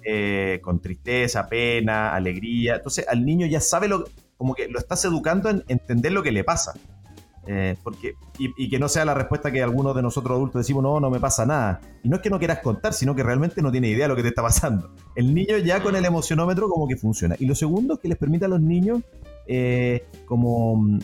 Eh, 0.02 0.60
con 0.62 0.80
tristeza, 0.80 1.46
pena, 1.46 2.14
alegría. 2.14 2.76
Entonces 2.76 3.06
al 3.08 3.24
niño 3.24 3.46
ya 3.46 3.60
sabe 3.60 3.88
lo, 3.88 4.04
como 4.36 4.54
que 4.54 4.68
lo 4.68 4.78
estás 4.78 5.04
educando 5.04 5.50
en 5.50 5.62
entender 5.68 6.12
lo 6.12 6.22
que 6.22 6.32
le 6.32 6.44
pasa. 6.44 6.72
Eh, 7.46 7.74
porque, 7.82 8.14
y, 8.38 8.68
que 8.68 8.78
no 8.78 8.88
sea 8.88 9.04
la 9.04 9.14
respuesta 9.14 9.50
que 9.50 9.62
algunos 9.62 9.94
de 9.96 10.02
nosotros 10.02 10.36
adultos 10.36 10.60
decimos, 10.60 10.82
no, 10.82 11.00
no 11.00 11.10
me 11.10 11.20
pasa 11.20 11.44
nada. 11.44 11.80
Y 12.02 12.08
no 12.08 12.16
es 12.16 12.22
que 12.22 12.30
no 12.30 12.38
quieras 12.38 12.60
contar, 12.60 12.92
sino 12.92 13.14
que 13.14 13.22
realmente 13.22 13.60
no 13.60 13.72
tiene 13.72 13.88
idea 13.88 14.04
de 14.04 14.08
lo 14.08 14.16
que 14.16 14.22
te 14.22 14.28
está 14.28 14.42
pasando. 14.42 14.94
El 15.16 15.34
niño 15.34 15.58
ya 15.58 15.82
con 15.82 15.96
el 15.96 16.04
emocionómetro 16.04 16.68
como 16.68 16.86
que 16.86 16.96
funciona. 16.96 17.36
Y 17.38 17.46
lo 17.46 17.54
segundo 17.54 17.94
es 17.94 18.00
que 18.00 18.08
les 18.08 18.18
permite 18.18 18.44
a 18.44 18.48
los 18.48 18.60
niños 18.60 19.02
eh, 19.46 20.06
como 20.26 20.98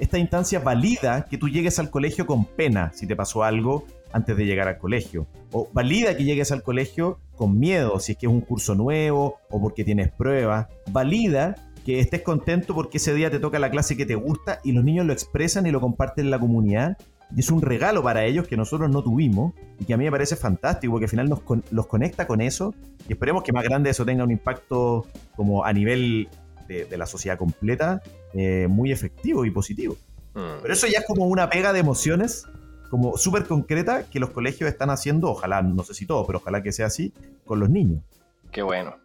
esta 0.00 0.18
instancia 0.18 0.60
valida 0.60 1.26
que 1.28 1.38
tú 1.38 1.48
llegues 1.48 1.78
al 1.78 1.90
colegio 1.90 2.26
con 2.26 2.44
pena 2.44 2.92
si 2.94 3.06
te 3.06 3.16
pasó 3.16 3.42
algo 3.44 3.86
antes 4.12 4.36
de 4.36 4.46
llegar 4.46 4.68
al 4.68 4.78
colegio. 4.78 5.26
O 5.52 5.68
valida 5.72 6.16
que 6.16 6.24
llegues 6.24 6.52
al 6.52 6.62
colegio 6.62 7.18
con 7.36 7.58
miedo 7.58 7.98
si 8.00 8.12
es 8.12 8.18
que 8.18 8.26
es 8.26 8.32
un 8.32 8.40
curso 8.40 8.74
nuevo 8.74 9.38
o 9.50 9.60
porque 9.60 9.84
tienes 9.84 10.10
pruebas. 10.10 10.68
Valida 10.90 11.56
que 11.84 12.00
estés 12.00 12.22
contento 12.22 12.74
porque 12.74 12.98
ese 12.98 13.14
día 13.14 13.30
te 13.30 13.38
toca 13.38 13.58
la 13.58 13.70
clase 13.70 13.96
que 13.96 14.06
te 14.06 14.14
gusta 14.14 14.60
y 14.64 14.72
los 14.72 14.84
niños 14.84 15.06
lo 15.06 15.12
expresan 15.12 15.66
y 15.66 15.70
lo 15.70 15.80
comparten 15.80 16.26
en 16.26 16.30
la 16.30 16.38
comunidad. 16.38 16.96
Y 17.34 17.40
es 17.40 17.50
un 17.50 17.60
regalo 17.60 18.02
para 18.02 18.24
ellos 18.24 18.48
que 18.48 18.56
nosotros 18.56 18.90
no 18.90 19.02
tuvimos 19.02 19.52
y 19.78 19.84
que 19.84 19.94
a 19.94 19.96
mí 19.96 20.04
me 20.04 20.10
parece 20.10 20.36
fantástico 20.36 20.92
porque 20.92 21.04
al 21.04 21.10
final 21.10 21.28
nos 21.28 21.40
los 21.70 21.86
conecta 21.86 22.26
con 22.26 22.40
eso 22.40 22.74
y 23.06 23.12
esperemos 23.12 23.42
que 23.42 23.52
más 23.52 23.64
grande 23.64 23.90
eso 23.90 24.04
tenga 24.06 24.24
un 24.24 24.30
impacto 24.30 25.06
como 25.36 25.64
a 25.64 25.72
nivel 25.72 26.28
de, 26.68 26.96
la 26.96 27.06
sociedad 27.06 27.38
completa 27.38 28.02
eh, 28.34 28.66
muy 28.68 28.92
efectivo 28.92 29.44
y 29.44 29.50
positivo. 29.50 29.96
Mm. 30.34 30.62
Pero 30.62 30.74
eso 30.74 30.86
ya 30.86 31.00
es 31.00 31.06
como 31.06 31.26
una 31.26 31.48
pega 31.48 31.72
de 31.72 31.80
emociones 31.80 32.44
como 32.90 33.16
súper 33.16 33.44
concreta 33.44 34.08
que 34.10 34.18
los 34.18 34.30
colegios 34.30 34.68
están 34.68 34.90
haciendo, 34.90 35.28
ojalá, 35.28 35.62
no 35.62 35.84
sé 35.84 35.94
si 35.94 36.06
todo, 36.06 36.26
pero 36.26 36.38
ojalá 36.38 36.62
que 36.62 36.72
sea 36.72 36.86
así, 36.86 37.12
con 37.44 37.60
los 37.60 37.68
niños. 37.68 38.02
Qué 38.50 38.62
bueno. 38.62 38.96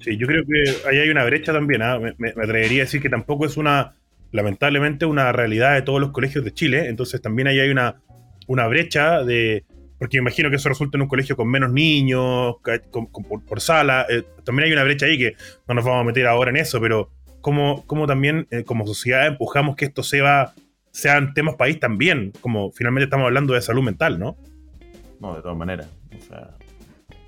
Sí, 0.00 0.16
yo 0.16 0.26
creo 0.26 0.44
que 0.44 0.88
ahí 0.88 0.98
hay 0.98 1.08
una 1.08 1.24
brecha 1.24 1.52
también. 1.52 1.82
¿ah? 1.82 1.98
Me, 1.98 2.28
atrevería 2.30 2.82
a 2.82 2.84
decir 2.84 3.00
que 3.00 3.08
tampoco 3.08 3.46
es 3.46 3.56
una, 3.56 3.94
lamentablemente, 4.32 5.06
una 5.06 5.32
realidad 5.32 5.74
de 5.74 5.82
todos 5.82 6.00
los 6.00 6.10
colegios 6.10 6.44
de 6.44 6.52
Chile. 6.52 6.88
Entonces 6.88 7.20
también 7.20 7.48
ahí 7.48 7.58
hay 7.58 7.70
una, 7.70 8.00
una 8.46 8.66
brecha 8.68 9.24
de, 9.24 9.64
porque 9.98 10.18
imagino 10.18 10.50
que 10.50 10.56
eso 10.56 10.68
resulta 10.68 10.96
en 10.96 11.02
un 11.02 11.08
colegio 11.08 11.36
con 11.36 11.48
menos 11.48 11.72
niños, 11.72 12.56
por, 13.48 13.60
sala. 13.60 14.06
Eh, 14.08 14.22
también 14.44 14.66
hay 14.66 14.72
una 14.72 14.84
brecha 14.84 15.06
ahí 15.06 15.18
que 15.18 15.34
no 15.66 15.74
nos 15.74 15.84
vamos 15.84 16.02
a 16.02 16.04
meter 16.04 16.26
ahora 16.26 16.50
en 16.50 16.58
eso, 16.58 16.80
pero 16.80 17.10
cómo, 17.40 17.84
cómo 17.86 18.06
también 18.06 18.46
eh, 18.50 18.64
como 18.64 18.86
sociedad 18.86 19.26
empujamos 19.26 19.76
que 19.76 19.86
esto 19.86 20.02
sea, 20.02 20.54
sean 20.90 21.34
temas 21.34 21.56
país 21.56 21.78
también, 21.80 22.32
como 22.40 22.70
finalmente 22.72 23.04
estamos 23.04 23.26
hablando 23.26 23.54
de 23.54 23.62
salud 23.62 23.82
mental, 23.82 24.18
¿no? 24.18 24.36
No, 25.20 25.34
de 25.34 25.42
todas 25.42 25.56
maneras. 25.56 25.88
O 26.16 26.22
sea, 26.22 26.56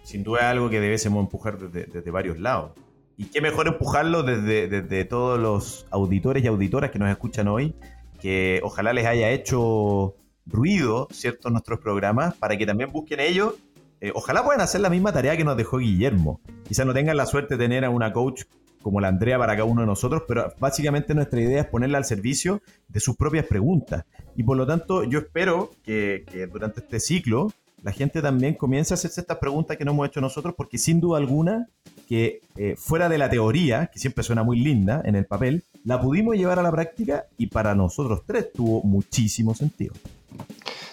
sin 0.03 0.23
duda 0.23 0.41
es 0.41 0.47
algo 0.47 0.71
que 0.71 0.81
debemos 0.81 1.05
empujar 1.07 1.59
desde, 1.59 2.11
varios 2.11 2.39
lados. 2.39 2.73
Y 3.17 3.27
qué 3.27 3.41
mejor 3.41 3.69
empujarlo 3.69 4.23
desde, 4.23 4.69
desde 4.69 5.05
todos 5.05 5.39
los 5.39 5.87
auditores 5.91 6.43
y 6.43 6.47
auditoras 6.47 6.91
que 6.91 6.99
nos 6.99 7.11
escuchan 7.11 7.49
hoy, 7.49 7.75
que 8.21 8.61
ojalá 8.63 8.93
les 8.93 9.07
haya 9.07 9.31
hecho 9.31 10.15
ruido, 10.47 11.09
¿cierto?, 11.11 11.51
nuestros 11.51 11.81
programas, 11.81 12.35
para 12.35 12.57
que 12.57 12.67
también 12.67 12.91
busquen 12.93 13.21
ellos. 13.21 13.55
Eh, 14.01 14.13
ojalá 14.15 14.43
puedan 14.43 14.63
hacer 14.63 14.81
la 14.81 14.89
misma 14.89 15.13
tarea 15.13 15.37
que 15.37 15.45
nos 15.45 15.57
dejó 15.57 15.79
Guillermo. 15.79 16.41
Quizás 16.67 16.87
no 16.87 16.95
tengan 16.95 17.17
la 17.17 17.27
suerte 17.27 17.57
de 17.57 17.65
tener 17.65 17.85
a 17.85 17.91
una 17.91 18.13
coach 18.13 18.45
como 18.83 19.01
la 19.01 19.09
Andrea 19.09 19.39
para 19.39 19.55
cada 19.55 19.65
uno 19.65 19.83
de 19.83 19.87
nosotros, 19.87 20.23
pero 20.27 20.53
básicamente 20.59 21.15
nuestra 21.15 21.41
idea 21.41 21.61
es 21.63 21.67
ponerla 21.67 21.99
al 21.99 22.05
servicio 22.05 22.63
de 22.89 23.01
sus 23.01 23.17
propias 23.17 23.47
preguntas. 23.47 24.05
Y 24.37 24.43
por 24.43 24.57
lo 24.57 24.67
tanto, 24.67 25.05
yo 25.05 25.19
espero 25.19 25.71
que, 25.83 26.25
durante 26.53 26.81
este 26.81 27.01
ciclo 27.01 27.53
la 27.83 27.93
gente 27.93 28.21
también 28.21 28.55
comience 28.55 28.93
a 28.93 28.97
hacerse 28.97 29.23
estas 29.23 29.39
preguntas 29.39 29.79
que 29.79 29.87
no 29.87 29.93
hemos 29.93 30.07
hecho 30.07 30.21
nosotros, 30.21 30.55
porque 30.55 30.77
sin 30.77 31.01
duda 31.01 31.17
alguna 31.17 31.67
que 32.07 32.43
eh, 32.57 32.75
fuera 32.77 33.09
de 33.09 33.17
la 33.17 33.31
teoría, 33.31 33.87
que 33.87 33.99
siempre 33.99 34.23
suena 34.23 34.43
muy 34.43 34.59
linda 34.61 35.01
en 35.05 35.17
el 35.17 35.25
papel, 35.25 35.65
la 35.85 35.99
pudimos 35.99 36.37
llevar 36.37 36.59
a 36.59 36.63
la 36.63 36.71
práctica 36.71 37.25
y 37.39 37.47
para 37.47 37.75
nosotros 37.75 38.23
tres 38.27 38.53
tuvo 38.53 38.83
muchísimo 38.83 39.55
sentido. 39.55 39.95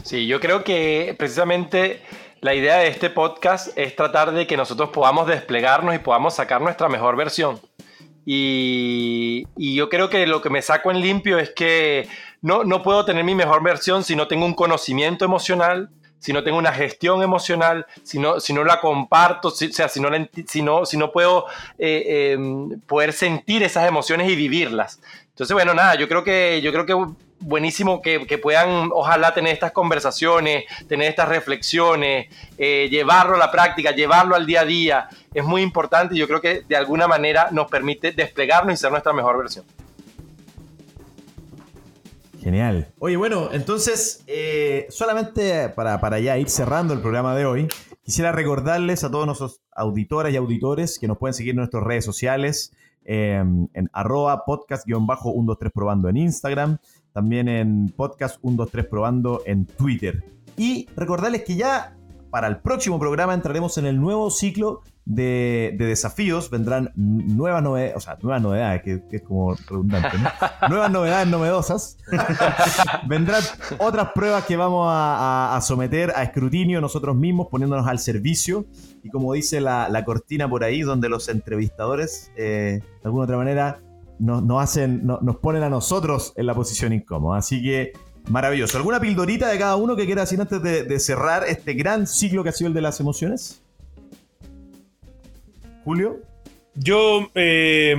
Sí, 0.03 0.27
yo 0.27 0.39
creo 0.39 0.63
que 0.63 1.15
precisamente 1.17 1.99
la 2.41 2.53
idea 2.53 2.77
de 2.77 2.87
este 2.87 3.09
podcast 3.09 3.77
es 3.77 3.95
tratar 3.95 4.31
de 4.31 4.45
que 4.45 4.57
nosotros 4.57 4.89
podamos 4.89 5.27
desplegarnos 5.27 5.95
y 5.95 5.99
podamos 5.99 6.35
sacar 6.35 6.61
nuestra 6.61 6.89
mejor 6.89 7.15
versión. 7.15 7.59
Y, 8.25 9.47
yo 9.57 9.89
creo 9.89 10.09
que 10.09 10.27
lo 10.27 10.41
que 10.41 10.49
me 10.49 10.61
saco 10.61 10.91
en 10.91 10.99
limpio 10.99 11.39
es 11.39 11.51
que 11.51 12.07
no, 12.41 12.63
no 12.63 12.83
puedo 12.83 13.05
tener 13.05 13.23
mi 13.23 13.35
mejor 13.35 13.63
versión 13.63 14.03
si 14.03 14.15
no 14.15 14.27
tengo 14.27 14.45
un 14.45 14.53
conocimiento 14.53 15.23
emocional, 15.23 15.89
si 16.19 16.33
no 16.33 16.43
tengo 16.43 16.57
una 16.57 16.73
gestión 16.73 17.21
emocional, 17.21 17.85
si 18.03 18.19
no, 18.19 18.39
si 18.39 18.53
no 18.53 18.63
la 18.63 18.81
comparto, 18.81 19.49
si, 19.49 19.67
o 19.67 19.73
sea, 19.73 19.87
si 19.87 20.01
no, 20.01 20.09
si 20.45 20.61
no, 20.61 20.85
si 20.85 20.97
no 20.97 21.11
puedo 21.11 21.45
eh, 21.77 22.33
em, 22.33 22.81
poder 22.81 23.13
sentir 23.13 23.63
esas 23.63 23.87
emociones 23.87 24.29
y 24.29 24.35
vivirlas. 24.35 24.99
Entonces, 25.29 25.53
bueno, 25.53 25.73
nada, 25.73 25.95
yo 25.95 26.07
creo 26.07 26.23
que, 26.23 26.59
yo 26.61 26.73
creo 26.73 26.85
que 26.85 26.95
buenísimo 27.39 28.01
que, 28.01 28.39
puedan, 28.41 28.89
ojalá, 28.93 29.33
tener 29.33 29.53
estas 29.53 29.71
conversaciones, 29.71 30.65
tener 30.87 31.09
estas 31.09 31.29
reflexiones, 31.29 32.27
eh, 32.57 32.87
llevarlo 32.89 33.35
a 33.35 33.39
la 33.39 33.51
práctica, 33.51 33.91
llevarlo 33.91 34.35
al 34.35 34.45
día 34.45 34.61
a 34.61 34.65
día. 34.65 35.09
Es 35.33 35.43
muy 35.43 35.61
importante 35.61 36.15
y 36.15 36.19
yo 36.19 36.27
creo 36.27 36.41
que 36.41 36.61
de 36.67 36.75
alguna 36.75 37.07
manera 37.07 37.49
nos 37.51 37.69
permite 37.69 38.11
desplegarnos 38.11 38.73
y 38.73 38.77
ser 38.77 38.91
nuestra 38.91 39.13
mejor 39.13 39.37
versión. 39.37 39.65
Genial. 42.41 42.87
Oye, 42.99 43.17
bueno, 43.17 43.49
entonces, 43.51 44.23
eh, 44.25 44.85
solamente 44.89 45.67
para, 45.69 45.99
para 45.99 46.19
ya 46.19 46.37
ir 46.37 46.49
cerrando 46.49 46.93
el 46.93 47.01
programa 47.01 47.35
de 47.35 47.45
hoy, 47.45 47.67
quisiera 48.07 48.31
recordarles 48.31 49.03
a 49.03 49.11
todos 49.11 49.25
nuestros 49.25 49.61
auditoras 49.75 50.31
y 50.31 50.37
auditores 50.37 50.97
que 50.97 51.09
nos 51.09 51.17
pueden 51.17 51.33
seguir 51.33 51.51
en 51.51 51.57
nuestras 51.57 51.83
redes 51.83 52.05
sociales, 52.05 52.73
em, 53.03 53.67
en 53.73 53.89
arroba 53.91 54.45
podcast-123 54.45 55.71
probando 55.73 56.07
en 56.07 56.15
Instagram, 56.15 56.77
también 57.17 57.47
en 57.47 57.89
podcast 57.89 58.39
123 58.41 58.85
probando 58.85 59.41
en 59.47 59.65
Twitter. 59.65 60.23
Y 60.55 60.87
recordarles 60.95 61.45
que 61.45 61.55
ya 61.55 61.97
para 62.29 62.45
el 62.45 62.57
próximo 62.59 62.99
programa 62.99 63.33
entraremos 63.33 63.75
en 63.79 63.87
el 63.87 63.99
nuevo 63.99 64.29
ciclo 64.29 64.81
de, 65.03 65.75
desafíos, 65.79 66.51
vendrán 66.51 66.91
nuevas 66.95 67.63
novedades, 67.63 67.95
o 67.95 67.99
sea, 67.99 68.19
nuevas 68.21 68.39
novedades, 68.43 68.83
que, 68.83 69.01
es 69.09 69.23
como 69.23 69.55
redundante, 69.55 70.15
¿no? 70.19 70.29
nuevas 70.69 70.91
novedades 70.91 71.27
novedosas. 71.27 71.97
vendrán 73.07 73.41
otras 73.79 74.11
pruebas 74.13 74.45
que 74.45 74.55
vamos 74.55 74.87
a, 74.87 75.59
someter 75.63 76.13
a 76.15 76.21
escrutinio 76.21 76.81
nosotros 76.81 77.15
mismos, 77.15 77.47
poniéndonos 77.49 77.87
al 77.87 77.97
servicio. 77.97 78.67
Y 79.01 79.09
como 79.09 79.33
dice 79.33 79.59
la, 79.59 80.03
cortina 80.05 80.47
por 80.47 80.63
ahí, 80.63 80.81
donde 80.81 81.09
los 81.09 81.29
entrevistadores, 81.29 82.31
eh, 82.35 82.81
de 82.83 83.01
alguna 83.03 83.23
otra 83.23 83.37
manera, 83.37 83.79
nos, 84.19 84.63
hacen, 84.63 85.05
nos 85.05 85.37
ponen 85.37 85.63
a 85.63 85.69
nosotros 85.69 86.33
en 86.35 86.45
la 86.45 86.53
posición 86.55 86.93
incómoda. 86.93 87.39
Así 87.39 87.61
que 87.61 87.93
maravilloso. 88.29 88.77
¿Alguna 88.77 88.99
pildorita 88.99 89.49
de 89.49 89.57
cada 89.57 89.75
uno 89.75 89.95
que 89.95 90.05
quiera 90.05 90.21
decir 90.21 90.39
antes 90.39 90.61
de, 90.61 90.99
cerrar 90.99 91.43
este 91.47 91.73
gran 91.73 92.07
ciclo 92.07 92.43
que 92.43 92.49
ha 92.49 92.51
sido 92.51 92.69
el 92.69 92.73
de 92.73 92.81
las 92.81 92.99
emociones? 92.99 93.61
Julio. 95.83 96.19
Yo, 96.75 97.29
eh, 97.33 97.95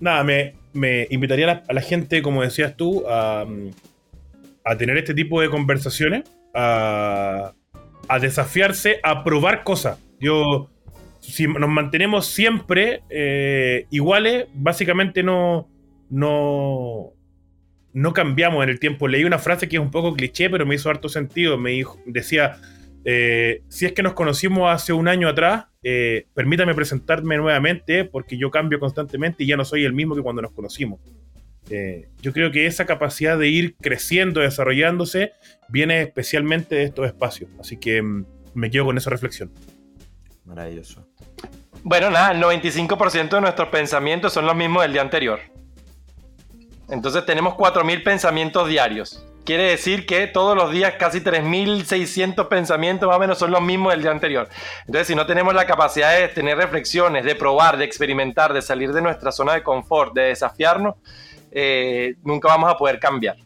nada, 0.00 0.24
me, 0.24 1.06
invitaría 1.10 1.62
a 1.68 1.72
la, 1.72 1.80
gente, 1.80 2.22
como 2.22 2.42
decías 2.42 2.76
tú, 2.76 3.04
a, 3.08 3.46
tener 4.78 4.96
este 4.98 5.14
tipo 5.14 5.40
de 5.40 5.48
conversaciones, 5.48 6.24
a, 6.54 7.52
desafiarse, 8.20 8.98
a 9.02 9.22
probar 9.22 9.62
cosas. 9.64 9.98
Yo, 10.18 10.70
si 11.32 11.46
nos 11.46 11.68
mantenemos 11.68 12.26
siempre 12.26 13.02
eh, 13.10 13.86
iguales, 13.90 14.46
básicamente 14.54 15.22
no, 15.22 15.68
no, 16.08 17.12
no 17.92 18.12
cambiamos 18.12 18.62
en 18.62 18.70
el 18.70 18.80
tiempo. 18.80 19.08
Leí 19.08 19.24
una 19.24 19.38
frase 19.38 19.68
que 19.68 19.76
es 19.76 19.82
un 19.82 19.90
poco 19.90 20.14
cliché, 20.14 20.48
pero 20.50 20.66
me 20.66 20.74
hizo 20.74 20.88
harto 20.88 21.08
sentido. 21.08 21.58
Me 21.58 21.70
dijo, 21.70 21.98
decía, 22.06 22.58
eh, 23.04 23.62
si 23.68 23.86
es 23.86 23.92
que 23.92 24.02
nos 24.02 24.14
conocimos 24.14 24.72
hace 24.72 24.92
un 24.92 25.08
año 25.08 25.28
atrás, 25.28 25.66
eh, 25.82 26.26
permítame 26.34 26.74
presentarme 26.74 27.36
nuevamente 27.36 28.04
porque 28.04 28.36
yo 28.36 28.50
cambio 28.50 28.78
constantemente 28.78 29.44
y 29.44 29.46
ya 29.46 29.56
no 29.56 29.64
soy 29.64 29.84
el 29.84 29.92
mismo 29.92 30.14
que 30.14 30.22
cuando 30.22 30.42
nos 30.42 30.52
conocimos. 30.52 31.00
Yo 32.22 32.32
creo 32.32 32.52
que 32.52 32.66
esa 32.66 32.86
capacidad 32.86 33.36
de 33.36 33.48
ir 33.48 33.74
creciendo, 33.74 34.40
desarrollándose, 34.40 35.32
viene 35.68 36.00
especialmente 36.00 36.76
de 36.76 36.84
estos 36.84 37.06
espacios. 37.08 37.50
Así 37.58 37.76
que 37.76 38.00
mm, 38.00 38.24
me 38.54 38.70
quedo 38.70 38.84
con 38.84 38.96
esa 38.96 39.10
reflexión. 39.10 39.50
Maravilloso. 40.46 41.04
Bueno, 41.88 42.10
nada, 42.10 42.32
el 42.32 42.42
95% 42.42 43.28
de 43.28 43.40
nuestros 43.40 43.68
pensamientos 43.68 44.32
son 44.32 44.44
los 44.44 44.56
mismos 44.56 44.82
del 44.82 44.92
día 44.92 45.02
anterior. 45.02 45.38
Entonces 46.88 47.24
tenemos 47.24 47.54
4.000 47.54 48.02
pensamientos 48.02 48.66
diarios. 48.66 49.24
Quiere 49.44 49.68
decir 49.68 50.04
que 50.04 50.26
todos 50.26 50.56
los 50.56 50.72
días 50.72 50.94
casi 50.98 51.20
3.600 51.20 52.48
pensamientos 52.48 53.06
más 53.06 53.16
o 53.16 53.20
menos 53.20 53.38
son 53.38 53.52
los 53.52 53.62
mismos 53.62 53.92
del 53.92 54.02
día 54.02 54.10
anterior. 54.10 54.48
Entonces, 54.80 55.06
si 55.06 55.14
no 55.14 55.26
tenemos 55.26 55.54
la 55.54 55.64
capacidad 55.64 56.18
de 56.18 56.26
tener 56.26 56.58
reflexiones, 56.58 57.24
de 57.24 57.36
probar, 57.36 57.76
de 57.76 57.84
experimentar, 57.84 58.52
de 58.52 58.62
salir 58.62 58.92
de 58.92 59.00
nuestra 59.00 59.30
zona 59.30 59.52
de 59.52 59.62
confort, 59.62 60.12
de 60.12 60.22
desafiarnos, 60.22 60.96
eh, 61.52 62.16
nunca 62.24 62.48
vamos 62.48 62.68
a 62.68 62.76
poder 62.76 62.98
cambiar. 62.98 63.36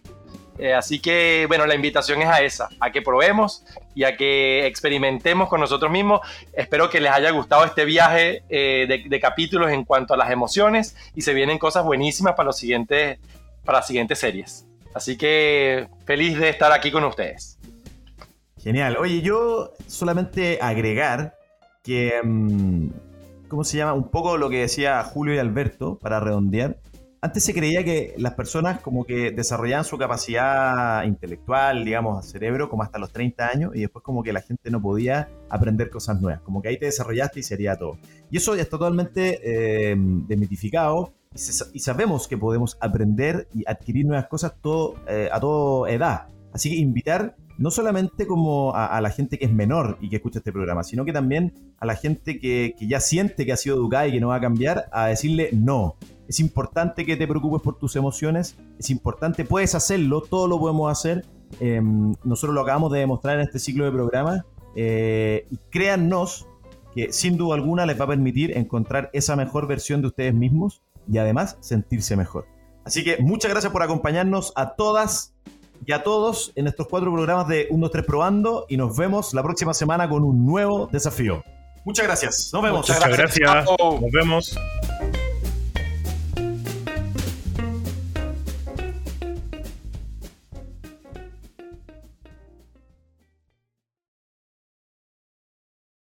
Eh, 0.60 0.74
así 0.74 1.00
que, 1.00 1.46
bueno, 1.48 1.64
la 1.64 1.74
invitación 1.74 2.20
es 2.20 2.28
a 2.28 2.42
esa, 2.42 2.68
a 2.80 2.92
que 2.92 3.00
probemos 3.00 3.64
y 3.94 4.04
a 4.04 4.14
que 4.14 4.66
experimentemos 4.66 5.48
con 5.48 5.58
nosotros 5.58 5.90
mismos. 5.90 6.20
Espero 6.52 6.90
que 6.90 7.00
les 7.00 7.10
haya 7.10 7.30
gustado 7.30 7.64
este 7.64 7.86
viaje 7.86 8.42
eh, 8.50 9.02
de, 9.08 9.20
capítulos 9.20 9.70
en 9.70 9.84
cuanto 9.84 10.12
a 10.12 10.18
las 10.18 10.30
emociones 10.30 10.94
y 11.14 11.22
se 11.22 11.32
vienen 11.32 11.56
cosas 11.56 11.82
buenísimas 11.82 12.34
para, 12.34 12.48
los 12.48 12.58
siguientes, 12.58 13.18
para 13.64 13.78
las 13.78 13.86
siguientes 13.86 14.18
series. 14.18 14.66
Así 14.92 15.16
que 15.16 15.88
feliz 16.04 16.38
de 16.38 16.50
estar 16.50 16.72
aquí 16.72 16.90
con 16.90 17.04
ustedes. 17.04 17.58
Genial. 18.62 18.98
Oye, 18.98 19.22
yo 19.22 19.72
solamente 19.86 20.58
agregar 20.60 21.36
que, 21.82 22.20
mm, 22.22 22.88
¿cómo 23.48 23.64
se 23.64 23.78
llama? 23.78 23.94
Un 23.94 24.10
poco 24.10 24.36
lo 24.36 24.50
que 24.50 24.58
decía 24.58 25.02
Julio 25.04 25.34
y 25.34 25.38
Alberto, 25.38 25.96
para 25.96 26.20
redondear. 26.20 26.76
Antes 27.22 27.44
se 27.44 27.52
creía 27.52 27.84
que 27.84 28.14
las 28.16 28.32
personas 28.32 28.80
como 28.80 29.04
que 29.04 29.30
desarrollaban 29.30 29.84
su 29.84 29.98
capacidad 29.98 31.04
intelectual, 31.04 31.84
digamos, 31.84 32.24
cerebro, 32.24 32.70
como 32.70 32.82
hasta 32.82 32.98
los 32.98 33.12
30 33.12 33.46
años, 33.46 33.72
y 33.74 33.80
después 33.80 34.02
como 34.02 34.22
que 34.22 34.32
la 34.32 34.40
gente 34.40 34.70
no 34.70 34.80
podía 34.80 35.28
aprender 35.50 35.90
cosas 35.90 36.18
nuevas, 36.20 36.40
como 36.40 36.62
que 36.62 36.68
ahí 36.68 36.78
te 36.78 36.86
desarrollaste 36.86 37.40
y 37.40 37.42
sería 37.42 37.76
todo. 37.76 37.98
Y 38.30 38.38
eso 38.38 38.56
ya 38.56 38.62
está 38.62 38.78
totalmente 38.78 39.40
eh, 39.42 39.94
desmitificado 39.98 41.12
y, 41.34 41.78
sabemos 41.78 42.26
que 42.26 42.38
podemos 42.38 42.78
aprender 42.80 43.46
y 43.54 43.64
adquirir 43.68 44.06
nuevas 44.06 44.26
cosas 44.26 44.54
todo, 44.60 44.94
eh, 45.06 45.28
a 45.30 45.38
toda 45.38 45.90
edad. 45.90 46.26
Así 46.52 46.70
que 46.70 46.76
invitar 46.76 47.36
no 47.58 47.70
solamente 47.70 48.26
como 48.26 48.74
a, 48.74 48.98
la 49.02 49.10
gente 49.10 49.38
que 49.38 49.44
es 49.44 49.52
menor 49.52 49.98
y 50.00 50.08
que 50.08 50.16
escucha 50.16 50.38
este 50.38 50.50
programa, 50.50 50.82
sino 50.82 51.04
que 51.04 51.12
también 51.12 51.74
a 51.78 51.84
la 51.84 51.94
gente 51.94 52.38
que, 52.38 52.74
ya 52.80 53.00
siente 53.00 53.44
que 53.44 53.52
ha 53.52 53.56
sido 53.58 53.76
educada 53.76 54.08
y 54.08 54.12
que 54.12 54.20
no 54.20 54.28
va 54.28 54.36
a 54.36 54.40
cambiar, 54.40 54.86
a 54.90 55.08
decirle 55.08 55.50
no. 55.52 55.96
Es 56.30 56.38
importante 56.38 57.04
que 57.04 57.16
te 57.16 57.26
preocupes 57.26 57.60
por 57.60 57.76
tus 57.76 57.96
emociones, 57.96 58.54
es 58.78 58.88
importante, 58.90 59.44
puedes 59.44 59.74
hacerlo, 59.74 60.20
todo 60.20 60.46
lo 60.46 60.60
podemos 60.60 60.88
hacer. 60.88 61.26
Em, 61.58 62.14
nosotros 62.22 62.54
lo 62.54 62.60
acabamos 62.60 62.92
de 62.92 63.00
demostrar 63.00 63.34
en 63.34 63.40
este 63.40 63.58
ciclo 63.58 63.84
de 63.84 63.90
programas 63.90 64.44
eh, 64.76 65.44
y 65.50 65.56
créannos 65.70 66.46
que 66.94 67.12
sin 67.12 67.36
duda 67.36 67.56
alguna 67.56 67.84
les 67.84 68.00
va 68.00 68.04
a 68.04 68.06
permitir 68.06 68.56
encontrar 68.56 69.10
esa 69.12 69.34
mejor 69.34 69.66
versión 69.66 70.02
de 70.02 70.06
ustedes 70.06 70.32
mismos 70.32 70.82
y 71.10 71.18
además 71.18 71.56
sentirse 71.58 72.14
mejor. 72.14 72.46
Así 72.84 73.02
que 73.02 73.18
muchas 73.18 73.50
gracias 73.50 73.72
por 73.72 73.82
acompañarnos 73.82 74.52
a 74.54 74.76
todas 74.76 75.34
y 75.84 75.90
a 75.90 76.04
todos 76.04 76.52
en 76.54 76.68
estos 76.68 76.86
cuatro 76.86 77.12
programas 77.12 77.48
de 77.48 77.66
1, 77.70 77.80
2, 77.80 77.90
3 77.90 78.04
Probando 78.04 78.66
y 78.68 78.76
nos 78.76 78.96
vemos 78.96 79.34
la 79.34 79.42
próxima 79.42 79.74
semana 79.74 80.08
con 80.08 80.22
un 80.22 80.46
nuevo 80.46 80.88
desafío. 80.92 81.42
Muchas 81.84 82.06
gracias. 82.06 82.50
Nos 82.52 82.62
vemos. 82.62 82.88
Muchas 82.88 83.18
gracias. 83.18 83.66
Nos 83.80 84.12
vemos. 84.12 84.56